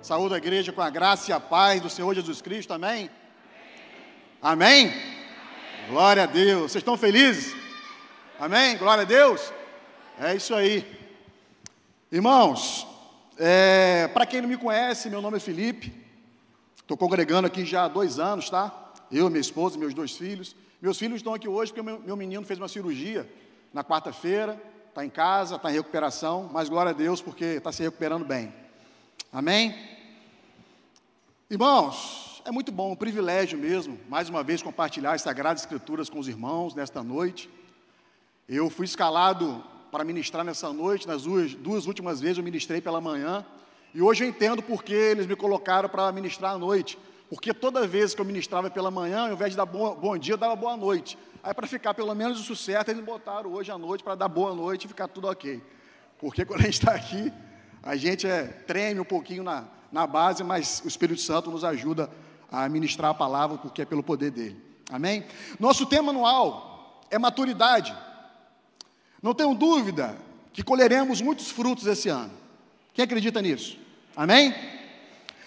Saúde 0.00 0.34
a 0.34 0.38
igreja 0.38 0.72
com 0.72 0.80
a 0.80 0.88
graça 0.88 1.30
e 1.30 1.34
a 1.34 1.40
paz 1.40 1.80
do 1.80 1.90
Senhor 1.90 2.14
Jesus 2.14 2.40
Cristo, 2.40 2.72
amém? 2.72 3.10
Amém? 4.40 4.86
amém? 4.86 5.02
Glória 5.90 6.22
a 6.22 6.26
Deus. 6.26 6.70
Vocês 6.70 6.82
estão 6.82 6.96
felizes? 6.96 7.52
Amém? 8.38 8.76
Glória 8.76 9.02
a 9.02 9.04
Deus. 9.04 9.52
É 10.20 10.36
isso 10.36 10.54
aí. 10.54 10.86
Irmãos, 12.12 12.86
é, 13.36 14.08
para 14.14 14.24
quem 14.24 14.40
não 14.40 14.48
me 14.48 14.56
conhece, 14.56 15.10
meu 15.10 15.20
nome 15.20 15.38
é 15.38 15.40
Felipe. 15.40 15.92
Estou 16.76 16.96
congregando 16.96 17.48
aqui 17.48 17.64
já 17.64 17.84
há 17.84 17.88
dois 17.88 18.20
anos, 18.20 18.48
tá? 18.48 18.92
Eu, 19.10 19.28
minha 19.28 19.40
esposa 19.40 19.76
meus 19.76 19.94
dois 19.94 20.12
filhos. 20.12 20.54
Meus 20.80 20.96
filhos 20.96 21.16
estão 21.16 21.34
aqui 21.34 21.48
hoje 21.48 21.72
porque 21.72 21.82
meu, 21.82 21.98
meu 21.98 22.16
menino 22.16 22.46
fez 22.46 22.60
uma 22.60 22.68
cirurgia 22.68 23.28
na 23.74 23.82
quarta-feira, 23.82 24.62
está 24.88 25.04
em 25.04 25.10
casa, 25.10 25.56
está 25.56 25.70
em 25.70 25.74
recuperação, 25.74 26.48
mas 26.52 26.68
glória 26.68 26.90
a 26.90 26.94
Deus 26.94 27.20
porque 27.20 27.44
está 27.44 27.72
se 27.72 27.82
recuperando 27.82 28.24
bem. 28.24 28.67
Amém? 29.32 29.74
Irmãos, 31.50 32.42
é 32.46 32.50
muito 32.50 32.72
bom, 32.72 32.92
um 32.92 32.96
privilégio 32.96 33.58
mesmo, 33.58 33.98
mais 34.08 34.28
uma 34.28 34.42
vez 34.42 34.62
compartilhar 34.62 35.12
as 35.12 35.22
Sagradas 35.22 35.62
Escrituras 35.62 36.08
com 36.08 36.18
os 36.18 36.28
irmãos 36.28 36.74
nesta 36.74 37.02
noite. 37.02 37.50
Eu 38.48 38.70
fui 38.70 38.86
escalado 38.86 39.62
para 39.92 40.02
ministrar 40.02 40.44
nessa 40.44 40.72
noite, 40.72 41.06
nas 41.06 41.24
duas, 41.24 41.54
duas 41.54 41.86
últimas 41.86 42.20
vezes 42.20 42.38
eu 42.38 42.44
ministrei 42.44 42.80
pela 42.80 43.00
manhã, 43.00 43.44
e 43.94 44.00
hoje 44.00 44.24
eu 44.24 44.28
entendo 44.28 44.62
porque 44.62 44.94
eles 44.94 45.26
me 45.26 45.36
colocaram 45.36 45.88
para 45.90 46.10
ministrar 46.10 46.54
à 46.54 46.58
noite, 46.58 46.98
porque 47.28 47.52
toda 47.52 47.86
vez 47.86 48.14
que 48.14 48.20
eu 48.20 48.24
ministrava 48.24 48.70
pela 48.70 48.90
manhã, 48.90 49.26
ao 49.26 49.32
invés 49.32 49.50
de 49.50 49.56
dar 49.58 49.66
bom, 49.66 49.94
bom 49.94 50.16
dia, 50.16 50.34
eu 50.34 50.38
dava 50.38 50.56
boa 50.56 50.76
noite. 50.76 51.18
Aí, 51.42 51.52
para 51.52 51.66
ficar 51.66 51.92
pelo 51.92 52.14
menos 52.14 52.40
isso 52.40 52.56
certo, 52.56 52.88
eles 52.88 53.04
botaram 53.04 53.52
hoje 53.52 53.70
à 53.70 53.76
noite 53.76 54.02
para 54.02 54.14
dar 54.14 54.28
boa 54.28 54.54
noite 54.54 54.86
e 54.86 54.88
ficar 54.88 55.08
tudo 55.08 55.28
ok. 55.28 55.62
Porque 56.18 56.44
quando 56.44 56.60
a 56.60 56.64
gente 56.64 56.74
está 56.74 56.92
aqui, 56.92 57.32
a 57.82 57.96
gente 57.96 58.26
é, 58.26 58.44
treme 58.44 59.00
um 59.00 59.04
pouquinho 59.04 59.42
na, 59.42 59.64
na 59.90 60.06
base, 60.06 60.42
mas 60.44 60.82
o 60.84 60.88
Espírito 60.88 61.20
Santo 61.20 61.50
nos 61.50 61.64
ajuda 61.64 62.10
a 62.50 62.68
ministrar 62.68 63.10
a 63.10 63.14
palavra, 63.14 63.58
porque 63.58 63.82
é 63.82 63.84
pelo 63.84 64.02
poder 64.02 64.30
dele. 64.30 64.62
Amém? 64.90 65.24
Nosso 65.58 65.86
tema 65.86 66.10
anual 66.10 67.02
é 67.10 67.18
maturidade. 67.18 67.94
Não 69.22 69.34
tenho 69.34 69.54
dúvida 69.54 70.16
que 70.52 70.62
colheremos 70.62 71.20
muitos 71.20 71.50
frutos 71.50 71.86
esse 71.86 72.08
ano. 72.08 72.32
Quem 72.94 73.04
acredita 73.04 73.42
nisso? 73.42 73.78
Amém? 74.16 74.54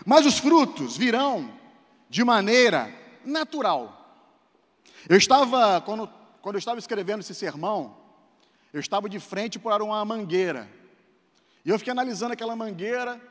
Mas 0.05 0.25
os 0.25 0.39
frutos 0.39 0.95
virão 0.95 1.51
de 2.09 2.23
maneira 2.23 2.93
natural. 3.25 3.97
Eu 5.07 5.17
estava, 5.17 5.81
quando, 5.81 6.09
quando 6.41 6.55
eu 6.55 6.59
estava 6.59 6.79
escrevendo 6.79 7.21
esse 7.21 7.33
sermão, 7.33 7.95
eu 8.73 8.79
estava 8.79 9.09
de 9.09 9.19
frente 9.19 9.59
para 9.59 9.83
uma 9.83 10.03
mangueira. 10.05 10.69
E 11.63 11.69
eu 11.69 11.77
fiquei 11.77 11.91
analisando 11.91 12.33
aquela 12.33 12.55
mangueira. 12.55 13.21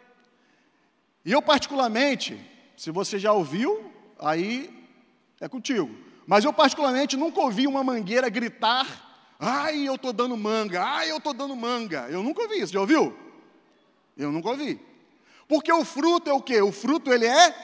E 1.25 1.33
eu, 1.33 1.43
particularmente, 1.43 2.41
se 2.77 2.91
você 2.91 3.19
já 3.19 3.33
ouviu, 3.33 3.93
aí 4.19 4.87
é 5.41 5.49
contigo. 5.49 5.91
Mas 6.27 6.45
eu, 6.45 6.53
particularmente, 6.53 7.17
nunca 7.17 7.41
ouvi 7.41 7.67
uma 7.67 7.83
mangueira 7.83 8.29
gritar 8.29 9.11
Ai, 9.43 9.89
eu 9.89 9.95
estou 9.95 10.13
dando 10.13 10.37
manga, 10.37 10.85
ai, 10.85 11.11
eu 11.11 11.17
estou 11.17 11.33
dando 11.33 11.57
manga. 11.57 12.07
Eu 12.11 12.23
nunca 12.23 12.43
ouvi 12.43 12.61
isso, 12.61 12.75
já 12.75 12.81
ouviu? 12.81 13.17
Eu 14.15 14.31
nunca 14.31 14.51
ouvi. 14.51 14.79
Porque 15.49 15.73
o 15.73 15.83
fruto 15.83 16.29
é 16.29 16.33
o 16.35 16.43
quê? 16.43 16.61
O 16.61 16.71
fruto 16.71 17.11
ele 17.11 17.25
é 17.25 17.55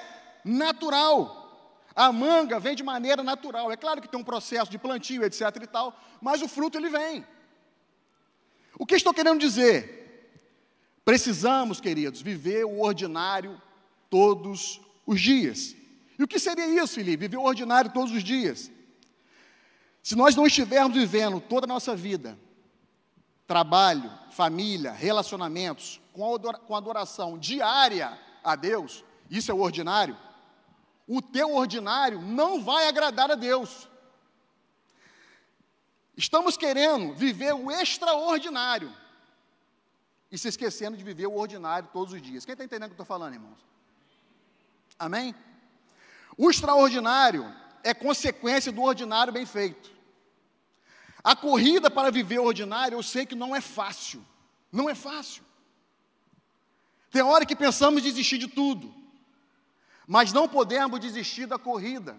natural. 0.43 1.85
A 1.95 2.11
manga 2.11 2.59
vem 2.59 2.75
de 2.75 2.83
maneira 2.83 3.23
natural. 3.23 3.71
É 3.71 3.77
claro 3.77 4.01
que 4.01 4.09
tem 4.09 4.19
um 4.19 4.25
processo 4.25 4.71
de 4.71 4.79
plantio, 4.79 5.23
etc 5.23 5.43
e 5.63 5.67
tal, 5.67 5.95
mas 6.19 6.41
o 6.41 6.49
fruto 6.49 6.79
ele 6.79 6.89
vem. 6.89 7.27
O 8.79 8.87
que 8.87 8.95
estou 8.95 9.13
querendo 9.13 9.39
dizer? 9.39 10.06
Precisamos, 11.07 11.81
queridos, 11.81 12.21
viver 12.21 12.65
o 12.65 12.81
ordinário 12.81 13.63
todos 14.11 14.81
os 15.07 15.21
dias. 15.21 15.77
E 16.19 16.25
o 16.25 16.27
que 16.27 16.37
seria 16.37 16.67
isso, 16.67 16.95
Felipe? 16.95 17.29
Viver 17.29 17.37
o 17.37 17.45
ordinário 17.45 17.93
todos 17.93 18.11
os 18.11 18.25
dias. 18.25 18.73
Se 20.03 20.17
nós 20.17 20.35
não 20.35 20.45
estivermos 20.45 20.97
vivendo 20.99 21.41
toda 21.41 21.65
a 21.65 21.69
nossa 21.69 21.95
vida, 21.95 22.37
trabalho, 23.47 24.13
família, 24.33 24.91
relacionamentos, 24.91 26.01
com 26.13 26.75
adoração 26.75 27.39
diária 27.39 28.19
a 28.43 28.57
Deus, 28.57 29.05
isso 29.31 29.53
é 29.53 29.55
o 29.55 29.61
ordinário, 29.61 30.19
o 31.07 31.23
teu 31.23 31.55
ordinário 31.55 32.21
não 32.21 32.61
vai 32.61 32.89
agradar 32.89 33.31
a 33.31 33.37
Deus. 33.37 33.89
Estamos 36.17 36.57
querendo 36.57 37.15
viver 37.15 37.55
o 37.55 37.71
extraordinário 37.71 38.93
e 40.31 40.39
se 40.39 40.49
esquecendo 40.49 40.97
de 40.97 41.05
viver 41.05 41.27
o 41.27 41.37
ordinário 41.37 41.89
todos 41.93 42.13
os 42.13 42.21
dias. 42.21 42.45
Quem 42.45 42.53
está 42.53 42.65
entendendo 42.65 42.91
o 42.91 42.95
que 42.95 43.01
eu 43.01 43.05
estou 43.05 43.07
falando, 43.07 43.35
irmãos? 43.35 43.59
Amém? 44.99 45.35
O 46.37 46.51
extraordinário 46.51 47.53
é 47.83 47.95
consequência 47.95 48.73
do 48.73 48.83
ordinário 48.83 49.33
bem 49.33 49.47
feito. 49.47 49.91
A 51.23 51.35
corrida 51.35 51.91
para 51.91 52.11
viver 52.11 52.39
o 52.39 52.45
ordinário, 52.45 52.97
eu 52.97 53.03
sei 53.03 53.27
que 53.27 53.35
não 53.35 53.55
é 53.55 53.61
fácil. 53.61 54.25
Não 54.71 54.89
é 54.89 54.95
fácil. 54.95 55.43
Tem 57.11 57.23
hora 57.23 57.47
que 57.47 57.57
pensamos 57.57 58.03
desistir 58.03 58.39
de 58.39 58.49
tudo, 58.49 58.95
mas 60.07 60.33
não 60.33 60.49
podemos 60.49 61.01
desistir 61.01 61.47
da 61.47 61.59
corrida, 61.59 62.17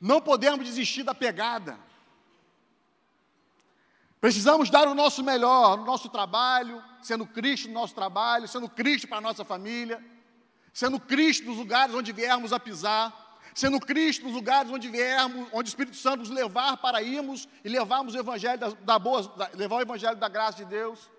não 0.00 0.20
podemos 0.20 0.64
desistir 0.64 1.02
da 1.02 1.14
pegada. 1.14 1.78
Precisamos 4.20 4.68
dar 4.68 4.86
o 4.86 4.94
nosso 4.94 5.22
melhor 5.24 5.78
no 5.78 5.84
nosso 5.84 6.08
trabalho, 6.08 6.82
sendo 7.00 7.26
Cristo 7.26 7.68
no 7.68 7.74
nosso 7.74 7.94
trabalho, 7.94 8.46
sendo 8.46 8.68
Cristo 8.68 9.08
para 9.08 9.18
a 9.18 9.22
nossa 9.22 9.44
família, 9.44 10.04
sendo 10.72 11.00
Cristo 11.00 11.46
nos 11.46 11.56
lugares 11.56 11.94
onde 11.94 12.12
viermos 12.12 12.52
a 12.52 12.60
pisar 12.60 13.30
sendo 13.54 13.80
Cristo 13.80 14.24
nos 14.24 14.34
lugares 14.34 14.70
onde 14.70 14.88
viermos, 14.88 15.48
onde 15.52 15.68
o 15.68 15.72
Espírito 15.72 15.96
Santo 15.96 16.20
nos 16.20 16.30
levar 16.30 16.76
para 16.76 17.02
irmos 17.02 17.48
e 17.64 17.68
levarmos 17.68 18.14
o 18.14 18.18
Evangelho 18.18 18.58
da, 18.58 18.68
da 18.68 18.98
boa, 18.98 19.22
da, 19.36 19.50
levar 19.54 19.76
o 19.76 19.80
Evangelho 19.80 20.16
da 20.16 20.28
graça 20.28 20.58
de 20.58 20.64
Deus. 20.64 21.10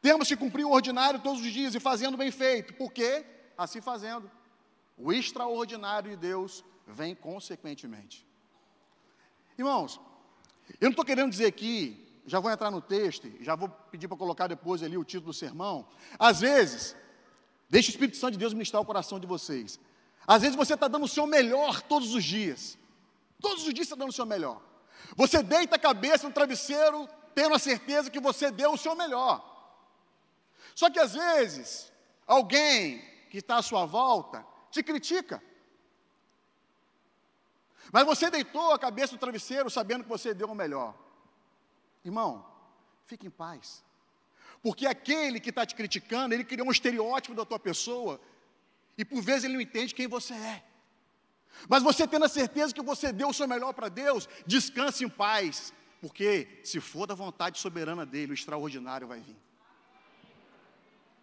Temos 0.00 0.28
que 0.28 0.36
cumprir 0.36 0.64
o 0.64 0.70
ordinário 0.70 1.20
todos 1.20 1.40
os 1.40 1.52
dias 1.52 1.74
e 1.74 1.80
fazendo 1.80 2.16
bem 2.16 2.30
feito. 2.30 2.74
Por 2.74 2.92
quê? 2.92 3.24
Assim 3.56 3.80
fazendo. 3.80 4.30
O 4.96 5.12
extraordinário 5.12 6.10
de 6.10 6.16
Deus 6.16 6.64
vem 6.86 7.14
consequentemente. 7.14 8.26
Irmãos, 9.56 10.00
eu 10.80 10.86
não 10.86 10.90
estou 10.90 11.04
querendo 11.04 11.30
dizer 11.30 11.46
aqui, 11.46 12.03
já 12.26 12.40
vou 12.40 12.50
entrar 12.50 12.70
no 12.70 12.80
texto, 12.80 13.30
já 13.40 13.54
vou 13.54 13.68
pedir 13.68 14.08
para 14.08 14.16
colocar 14.16 14.46
depois 14.46 14.82
ali 14.82 14.96
o 14.96 15.04
título 15.04 15.32
do 15.32 15.34
sermão. 15.34 15.86
Às 16.18 16.40
vezes, 16.40 16.96
deixe 17.68 17.90
o 17.90 17.92
Espírito 17.92 18.16
Santo 18.16 18.32
de 18.32 18.38
Deus 18.38 18.54
ministrar 18.54 18.80
o 18.80 18.86
coração 18.86 19.20
de 19.20 19.26
vocês. 19.26 19.78
Às 20.26 20.42
vezes 20.42 20.56
você 20.56 20.74
está 20.74 20.88
dando 20.88 21.04
o 21.04 21.08
seu 21.08 21.26
melhor 21.26 21.82
todos 21.82 22.14
os 22.14 22.24
dias. 22.24 22.78
Todos 23.40 23.66
os 23.66 23.74
dias 23.74 23.88
você 23.88 23.94
está 23.94 23.96
dando 23.96 24.08
o 24.08 24.14
seu 24.14 24.24
melhor. 24.24 24.60
Você 25.16 25.42
deita 25.42 25.76
a 25.76 25.78
cabeça 25.78 26.26
no 26.26 26.32
travesseiro, 26.32 27.06
tendo 27.34 27.54
a 27.54 27.58
certeza 27.58 28.10
que 28.10 28.20
você 28.20 28.50
deu 28.50 28.72
o 28.72 28.78
seu 28.78 28.96
melhor. 28.96 29.52
Só 30.74 30.88
que 30.88 30.98
às 30.98 31.12
vezes, 31.12 31.92
alguém 32.26 33.04
que 33.30 33.38
está 33.38 33.58
à 33.58 33.62
sua 33.62 33.84
volta 33.84 34.46
te 34.70 34.82
critica. 34.82 35.42
Mas 37.92 38.06
você 38.06 38.30
deitou 38.30 38.72
a 38.72 38.78
cabeça 38.78 39.12
no 39.12 39.18
travesseiro 39.18 39.68
sabendo 39.68 40.04
que 40.04 40.08
você 40.08 40.32
deu 40.32 40.48
o 40.48 40.54
melhor. 40.54 41.03
Irmão, 42.04 42.44
fique 43.06 43.26
em 43.26 43.30
paz. 43.30 43.82
Porque 44.62 44.86
aquele 44.86 45.40
que 45.40 45.50
está 45.50 45.64
te 45.64 45.74
criticando, 45.74 46.34
ele 46.34 46.44
criou 46.44 46.68
um 46.68 46.72
estereótipo 46.72 47.34
da 47.34 47.44
tua 47.44 47.58
pessoa 47.58 48.20
e 48.96 49.04
por 49.04 49.22
vezes 49.22 49.44
ele 49.44 49.54
não 49.54 49.60
entende 49.60 49.94
quem 49.94 50.06
você 50.06 50.34
é. 50.34 50.64
Mas 51.68 51.82
você 51.82 52.06
tendo 52.06 52.24
a 52.24 52.28
certeza 52.28 52.74
que 52.74 52.82
você 52.82 53.12
deu 53.12 53.28
o 53.28 53.34
seu 53.34 53.48
melhor 53.48 53.72
para 53.72 53.88
Deus, 53.88 54.28
descanse 54.46 55.04
em 55.04 55.08
paz, 55.08 55.72
porque 56.00 56.60
se 56.62 56.80
for 56.80 57.06
da 57.06 57.14
vontade 57.14 57.58
soberana 57.58 58.04
dele, 58.04 58.32
o 58.32 58.34
extraordinário 58.34 59.06
vai 59.06 59.20
vir. 59.20 59.36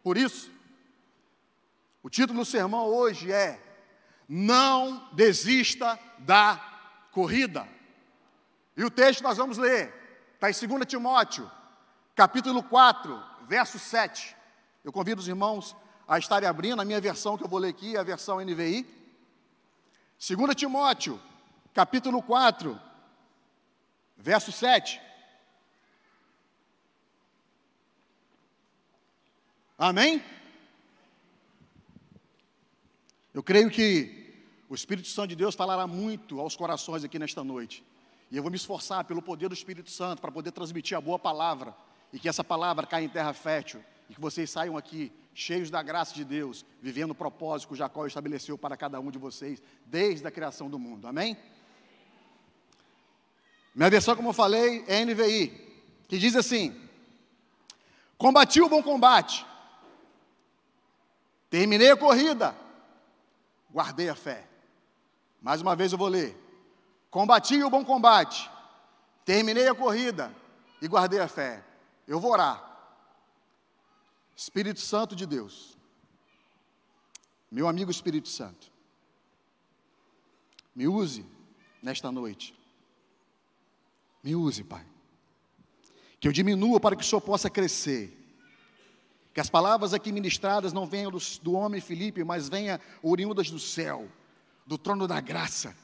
Por 0.03 0.17
isso, 0.17 0.51
o 2.01 2.09
título 2.09 2.39
do 2.39 2.45
sermão 2.45 2.87
hoje 2.87 3.31
é: 3.31 3.61
Não 4.27 5.13
desista 5.13 5.99
da 6.19 6.57
corrida. 7.11 7.67
E 8.75 8.83
o 8.83 8.89
texto 8.89 9.21
nós 9.21 9.37
vamos 9.37 9.57
ler 9.57 10.00
está 10.41 10.49
em 10.49 10.67
2 10.67 10.87
Timóteo, 10.87 11.49
capítulo 12.15 12.63
4, 12.63 13.23
verso 13.47 13.77
7. 13.77 14.35
Eu 14.83 14.91
convido 14.91 15.21
os 15.21 15.27
irmãos 15.27 15.75
a 16.07 16.17
estarem 16.17 16.49
abrindo, 16.49 16.81
a 16.81 16.85
minha 16.85 16.99
versão 16.99 17.37
que 17.37 17.43
eu 17.43 17.47
vou 17.47 17.59
ler 17.59 17.69
aqui 17.69 17.95
a 17.95 18.01
versão 18.01 18.41
NVI. 18.41 18.87
2 20.17 20.55
Timóteo, 20.55 21.21
capítulo 21.75 22.23
4, 22.23 22.79
verso 24.17 24.51
7. 24.51 24.99
Amém? 29.77 30.23
Eu 33.31 33.43
creio 33.43 33.69
que 33.69 34.43
o 34.67 34.73
Espírito 34.73 35.07
Santo 35.07 35.29
de 35.29 35.35
Deus 35.35 35.53
falará 35.53 35.85
muito 35.85 36.39
aos 36.39 36.55
corações 36.55 37.03
aqui 37.03 37.19
nesta 37.19 37.43
noite. 37.43 37.85
E 38.31 38.37
eu 38.37 38.41
vou 38.41 38.49
me 38.49 38.55
esforçar 38.55 39.03
pelo 39.03 39.21
poder 39.21 39.49
do 39.49 39.53
Espírito 39.53 39.91
Santo 39.91 40.21
para 40.21 40.31
poder 40.31 40.51
transmitir 40.51 40.97
a 40.97 41.01
boa 41.01 41.19
palavra 41.19 41.75
e 42.13 42.17
que 42.19 42.29
essa 42.29 42.43
palavra 42.43 42.87
caia 42.87 43.03
em 43.03 43.09
terra 43.09 43.33
fértil 43.33 43.83
e 44.09 44.15
que 44.15 44.21
vocês 44.21 44.49
saiam 44.49 44.77
aqui 44.77 45.11
cheios 45.33 45.69
da 45.69 45.81
graça 45.81 46.13
de 46.13 46.23
Deus, 46.23 46.65
vivendo 46.81 47.11
o 47.11 47.15
propósito 47.15 47.67
que 47.67 47.73
o 47.73 47.77
Jacó 47.77 48.05
estabeleceu 48.05 48.57
para 48.57 48.77
cada 48.77 48.99
um 48.99 49.11
de 49.11 49.17
vocês, 49.17 49.61
desde 49.85 50.25
a 50.25 50.31
criação 50.31 50.69
do 50.69 50.79
mundo. 50.79 51.07
Amém? 51.07 51.37
Minha 53.75 53.89
versão, 53.89 54.15
como 54.15 54.29
eu 54.29 54.33
falei, 54.33 54.83
é 54.87 55.03
NVI, 55.05 55.47
que 56.07 56.17
diz 56.17 56.35
assim: 56.35 56.75
Combati 58.17 58.61
o 58.61 58.69
bom 58.69 58.83
combate, 58.83 59.45
terminei 61.49 61.91
a 61.91 61.97
corrida, 61.97 62.55
guardei 63.73 64.09
a 64.09 64.15
fé. 64.15 64.45
Mais 65.41 65.61
uma 65.61 65.75
vez 65.75 65.93
eu 65.93 65.97
vou 65.97 66.09
ler: 66.09 66.37
Combati 67.11 67.61
o 67.61 67.69
bom 67.69 67.83
combate, 67.83 68.49
terminei 69.25 69.67
a 69.67 69.75
corrida 69.75 70.33
e 70.81 70.87
guardei 70.87 71.19
a 71.19 71.27
fé. 71.27 71.61
Eu 72.07 72.21
vou 72.21 72.31
orar. 72.31 72.69
Espírito 74.33 74.79
Santo 74.79 75.13
de 75.13 75.25
Deus, 75.25 75.77
meu 77.51 77.67
amigo 77.67 77.91
Espírito 77.91 78.29
Santo, 78.29 78.71
me 80.73 80.87
use 80.87 81.25
nesta 81.83 82.09
noite. 82.13 82.57
Me 84.23 84.33
use, 84.33 84.63
Pai. 84.63 84.85
Que 86.17 86.29
eu 86.29 86.31
diminua 86.31 86.79
para 86.79 86.95
que 86.95 87.03
o 87.03 87.05
Senhor 87.05 87.19
possa 87.19 87.49
crescer. 87.49 88.17
Que 89.33 89.41
as 89.41 89.49
palavras 89.49 89.93
aqui 89.93 90.13
ministradas 90.13 90.71
não 90.71 90.85
venham 90.85 91.11
do, 91.11 91.17
do 91.41 91.53
homem 91.53 91.81
Felipe, 91.81 92.23
mas 92.23 92.47
venham 92.47 92.79
oriundas 93.03 93.51
do 93.51 93.59
céu, 93.59 94.07
do 94.65 94.77
trono 94.77 95.07
da 95.07 95.19
graça. 95.19 95.75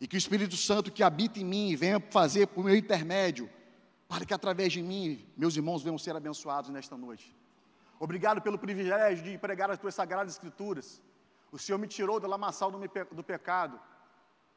E 0.00 0.08
que 0.08 0.16
o 0.16 0.18
Espírito 0.18 0.56
Santo 0.56 0.90
que 0.90 1.02
habita 1.02 1.38
em 1.38 1.44
mim 1.44 1.76
venha 1.76 2.00
fazer 2.10 2.46
por 2.46 2.64
meu 2.64 2.74
intermédio, 2.74 3.50
para 4.08 4.24
que 4.24 4.32
através 4.32 4.72
de 4.72 4.82
mim 4.82 5.24
meus 5.36 5.54
irmãos 5.56 5.82
venham 5.82 5.98
ser 5.98 6.16
abençoados 6.16 6.70
nesta 6.70 6.96
noite. 6.96 7.36
Obrigado 7.98 8.40
pelo 8.40 8.58
privilégio 8.58 9.22
de 9.22 9.36
pregar 9.36 9.70
as 9.70 9.78
tuas 9.78 9.94
sagradas 9.94 10.32
escrituras. 10.32 11.02
O 11.52 11.58
Senhor 11.58 11.78
me 11.78 11.86
tirou 11.86 12.18
do 12.18 12.26
lamaçal 12.26 12.70
do 12.70 13.22
pecado, 13.22 13.78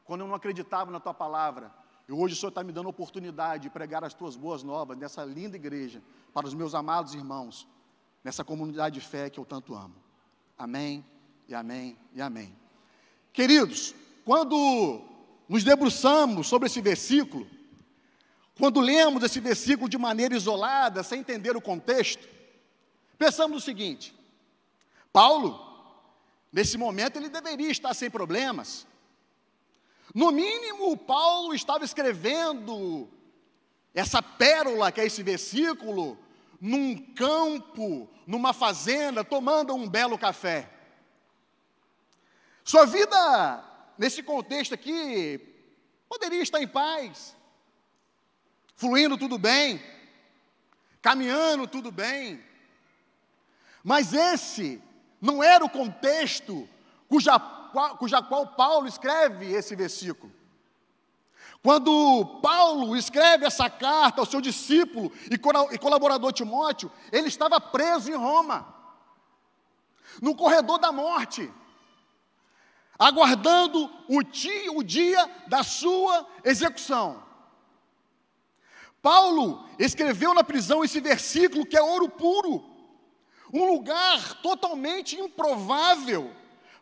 quando 0.02 0.22
eu 0.22 0.26
não 0.26 0.34
acreditava 0.34 0.90
na 0.90 0.98
tua 0.98 1.12
palavra. 1.12 1.70
E 2.08 2.12
hoje 2.12 2.34
o 2.34 2.36
Senhor 2.36 2.48
está 2.48 2.64
me 2.64 2.72
dando 2.72 2.86
a 2.86 2.90
oportunidade 2.90 3.64
de 3.64 3.70
pregar 3.70 4.02
as 4.02 4.14
tuas 4.14 4.36
boas 4.36 4.62
novas 4.62 4.96
nessa 4.96 5.24
linda 5.24 5.56
igreja, 5.56 6.02
para 6.32 6.46
os 6.46 6.54
meus 6.54 6.74
amados 6.74 7.14
irmãos, 7.14 7.68
nessa 8.22 8.42
comunidade 8.42 8.98
de 8.98 9.06
fé 9.06 9.28
que 9.28 9.38
eu 9.38 9.44
tanto 9.44 9.74
amo. 9.74 9.94
Amém, 10.56 11.04
e 11.46 11.54
amém, 11.54 11.98
e 12.14 12.22
amém. 12.22 12.56
Queridos, 13.32 13.94
quando 14.24 15.02
nos 15.48 15.64
debruçamos 15.64 16.46
sobre 16.46 16.66
esse 16.66 16.80
versículo, 16.80 17.46
quando 18.58 18.80
lemos 18.80 19.22
esse 19.22 19.40
versículo 19.40 19.88
de 19.88 19.98
maneira 19.98 20.34
isolada, 20.34 21.02
sem 21.02 21.20
entender 21.20 21.56
o 21.56 21.60
contexto, 21.60 22.34
Pensamos 23.18 23.62
o 23.62 23.64
seguinte: 23.64 24.14
Paulo, 25.12 25.60
nesse 26.52 26.76
momento, 26.76 27.16
ele 27.16 27.28
deveria 27.28 27.70
estar 27.70 27.94
sem 27.94 28.10
problemas. 28.10 28.86
No 30.14 30.30
mínimo, 30.30 30.96
Paulo 30.96 31.54
estava 31.54 31.84
escrevendo 31.84 33.08
essa 33.92 34.22
pérola, 34.22 34.92
que 34.92 35.00
é 35.00 35.06
esse 35.06 35.22
versículo, 35.22 36.18
num 36.60 36.96
campo, 37.14 38.08
numa 38.26 38.52
fazenda, 38.52 39.24
tomando 39.24 39.74
um 39.74 39.88
belo 39.88 40.18
café. 40.18 40.70
Sua 42.64 42.86
vida, 42.86 43.64
nesse 43.98 44.22
contexto 44.22 44.74
aqui, 44.74 45.40
poderia 46.08 46.42
estar 46.42 46.60
em 46.60 46.68
paz, 46.68 47.36
fluindo 48.76 49.16
tudo 49.16 49.38
bem, 49.38 49.82
caminhando 51.00 51.66
tudo 51.66 51.90
bem. 51.90 52.42
Mas 53.82 54.12
esse 54.12 54.82
não 55.20 55.42
era 55.42 55.64
o 55.64 55.70
contexto 55.70 56.68
cuja, 57.08 57.38
cuja 57.98 58.22
qual 58.22 58.46
Paulo 58.48 58.86
escreve 58.86 59.52
esse 59.52 59.76
versículo. 59.76 60.32
Quando 61.62 62.40
Paulo 62.42 62.94
escreve 62.94 63.46
essa 63.46 63.70
carta 63.70 64.20
ao 64.20 64.26
seu 64.26 64.40
discípulo 64.40 65.10
e 65.30 65.78
colaborador 65.78 66.30
Timóteo, 66.32 66.92
ele 67.10 67.28
estava 67.28 67.58
preso 67.58 68.10
em 68.10 68.14
Roma, 68.14 68.74
no 70.20 70.36
corredor 70.36 70.78
da 70.78 70.92
morte, 70.92 71.50
aguardando 72.98 73.90
o 74.08 74.22
dia, 74.22 74.72
o 74.72 74.82
dia 74.82 75.30
da 75.46 75.62
sua 75.62 76.26
execução. 76.44 77.22
Paulo 79.02 79.68
escreveu 79.78 80.32
na 80.32 80.42
prisão 80.42 80.82
esse 80.84 81.00
versículo 81.00 81.66
que 81.66 81.76
é 81.76 81.82
ouro 81.82 82.08
puro 82.08 82.74
um 83.52 83.66
lugar 83.66 84.34
totalmente 84.42 85.16
improvável 85.16 86.34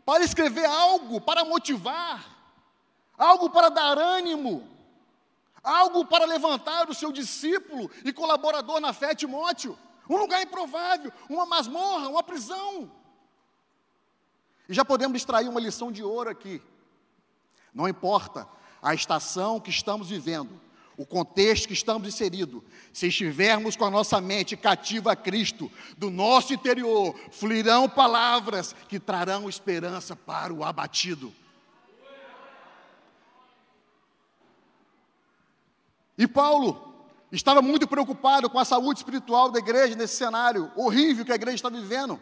para 0.06 0.25
escrever 0.25 0.64
algo 0.64 1.20
para 1.20 1.44
motivar, 1.44 2.25
algo 3.19 3.50
para 3.50 3.69
dar 3.69 3.99
ânimo, 3.99 4.67
algo 5.62 6.06
para 6.06 6.25
levantar 6.25 6.88
o 6.88 6.94
seu 6.94 7.12
discípulo 7.12 7.91
e 8.05 8.12
colaborador 8.12 8.81
na 8.81 8.93
fé, 8.94 9.15
Timóteo. 9.15 9.79
Um 10.08 10.17
lugar 10.17 10.43
improvável, 10.43 11.12
uma 11.29 11.44
masmorra, 11.44 12.08
uma 12.08 12.23
prisão. 12.23 12.91
E 14.69 14.75
já 14.75 14.85
podemos 14.85 15.17
extrair 15.17 15.49
uma 15.49 15.61
lição 15.61 15.91
de 15.91 16.03
ouro 16.03 16.31
aqui. 16.31 16.62
Não 17.75 17.88
importa 17.88 18.47
a 18.82 18.94
estação 18.94 19.61
que 19.61 19.70
estamos 19.70 20.09
vivendo, 20.09 20.61
o 20.97 21.06
contexto 21.06 21.67
que 21.67 21.73
estamos 21.73 22.06
inseridos, 22.06 22.62
se 22.93 23.09
estivermos 23.09 23.76
com 23.76 23.85
a 23.85 23.91
nossa 23.91 24.20
mente 24.20 24.56
cativa 24.56 25.12
a 25.12 25.17
Cristo, 25.17 25.70
do 25.97 26.11
nosso 26.11 26.53
interior 26.53 27.19
fluirão 27.31 27.88
palavras 27.88 28.75
que 28.88 29.00
trarão 29.00 29.49
esperança 29.49 30.14
para 30.14 30.53
o 30.53 30.65
abatido. 30.65 31.32
E 36.19 36.26
Paulo 36.26 36.94
estava 37.32 37.62
muito 37.62 37.88
preocupado 37.88 38.50
com 38.50 38.58
a 38.58 38.65
saúde 38.65 39.00
espiritual 39.00 39.50
da 39.50 39.58
igreja 39.58 39.97
nesse 39.97 40.17
cenário 40.17 40.70
horrível 40.76 41.25
que 41.25 41.32
a 41.32 41.37
igreja 41.37 41.56
está 41.56 41.69
vivendo. 41.70 42.20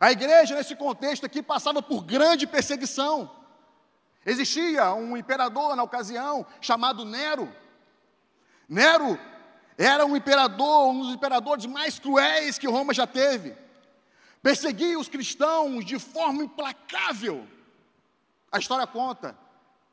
A 0.00 0.12
igreja, 0.12 0.54
nesse 0.54 0.76
contexto 0.76 1.26
aqui, 1.26 1.42
passava 1.42 1.82
por 1.82 2.04
grande 2.04 2.46
perseguição. 2.46 3.30
Existia 4.24 4.92
um 4.94 5.16
imperador 5.16 5.74
na 5.74 5.82
ocasião 5.82 6.46
chamado 6.60 7.04
Nero 7.04 7.52
Nero 8.68 9.18
era 9.78 10.04
um 10.04 10.14
imperador, 10.14 10.88
um 10.90 11.00
dos 11.00 11.14
imperadores 11.14 11.64
mais 11.64 11.98
cruéis 11.98 12.58
que 12.58 12.68
Roma 12.68 12.92
já 12.92 13.06
teve. 13.06 13.56
Perseguia 14.42 14.98
os 14.98 15.08
cristãos 15.08 15.84
de 15.84 15.98
forma 15.98 16.44
implacável. 16.44 17.46
A 18.52 18.58
história 18.58 18.86
conta, 18.86 19.36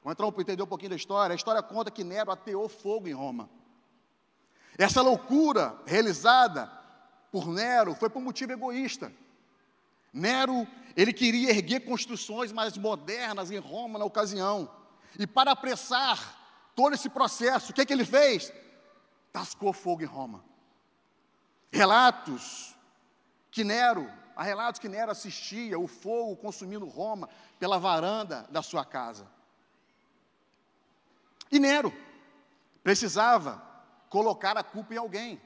vamos 0.03 0.13
entrar 0.13 0.31
para 0.31 0.41
entender 0.41 0.63
um 0.63 0.67
pouquinho 0.67 0.89
da 0.89 0.95
história, 0.95 1.33
a 1.33 1.35
história 1.35 1.63
conta 1.63 1.89
que 1.89 2.03
Nero 2.03 2.31
ateou 2.31 2.67
fogo 2.67 3.07
em 3.07 3.13
Roma. 3.13 3.49
Essa 4.77 5.01
loucura 5.01 5.79
realizada 5.85 6.69
por 7.31 7.47
Nero 7.47 7.95
foi 7.95 8.09
por 8.09 8.21
motivo 8.21 8.51
egoísta. 8.51 9.11
Nero, 10.15 10.65
ele 10.95 11.11
queria 11.11 11.49
erguer 11.49 11.81
construções 11.81 12.51
mais 12.51 12.77
modernas 12.77 13.51
em 13.51 13.59
Roma 13.59 13.99
na 13.99 14.05
ocasião. 14.05 14.71
E 15.19 15.27
para 15.27 15.51
apressar 15.51 16.71
todo 16.73 16.93
esse 16.93 17.09
processo, 17.09 17.71
o 17.71 17.75
que, 17.75 17.81
é 17.81 17.85
que 17.85 17.93
ele 17.93 18.05
fez? 18.05 18.51
tascou 19.35 19.73
fogo 19.73 20.01
em 20.01 20.05
Roma. 20.05 20.41
Relatos 21.69 22.73
que 23.51 23.65
Nero, 23.65 24.09
há 24.33 24.43
relatos 24.43 24.79
que 24.79 24.87
Nero 24.87 25.11
assistia 25.11 25.77
o 25.77 25.87
fogo 25.87 26.37
consumindo 26.37 26.87
Roma 26.87 27.27
pela 27.59 27.77
varanda 27.77 28.47
da 28.49 28.61
sua 28.61 28.85
casa. 28.85 29.27
E 31.51 31.59
Nero 31.59 31.93
precisava 32.81 33.61
colocar 34.09 34.57
a 34.57 34.63
culpa 34.63 34.93
em 34.93 34.97
alguém. 34.97 35.41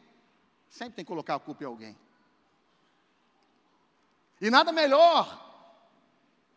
Sempre 0.70 0.98
tem 0.98 1.06
que 1.06 1.10
colocar 1.10 1.34
a 1.34 1.40
culpa 1.40 1.64
em 1.64 1.68
alguém. 1.68 1.98
E 4.42 4.50
nada 4.50 4.72
melhor 4.72 5.48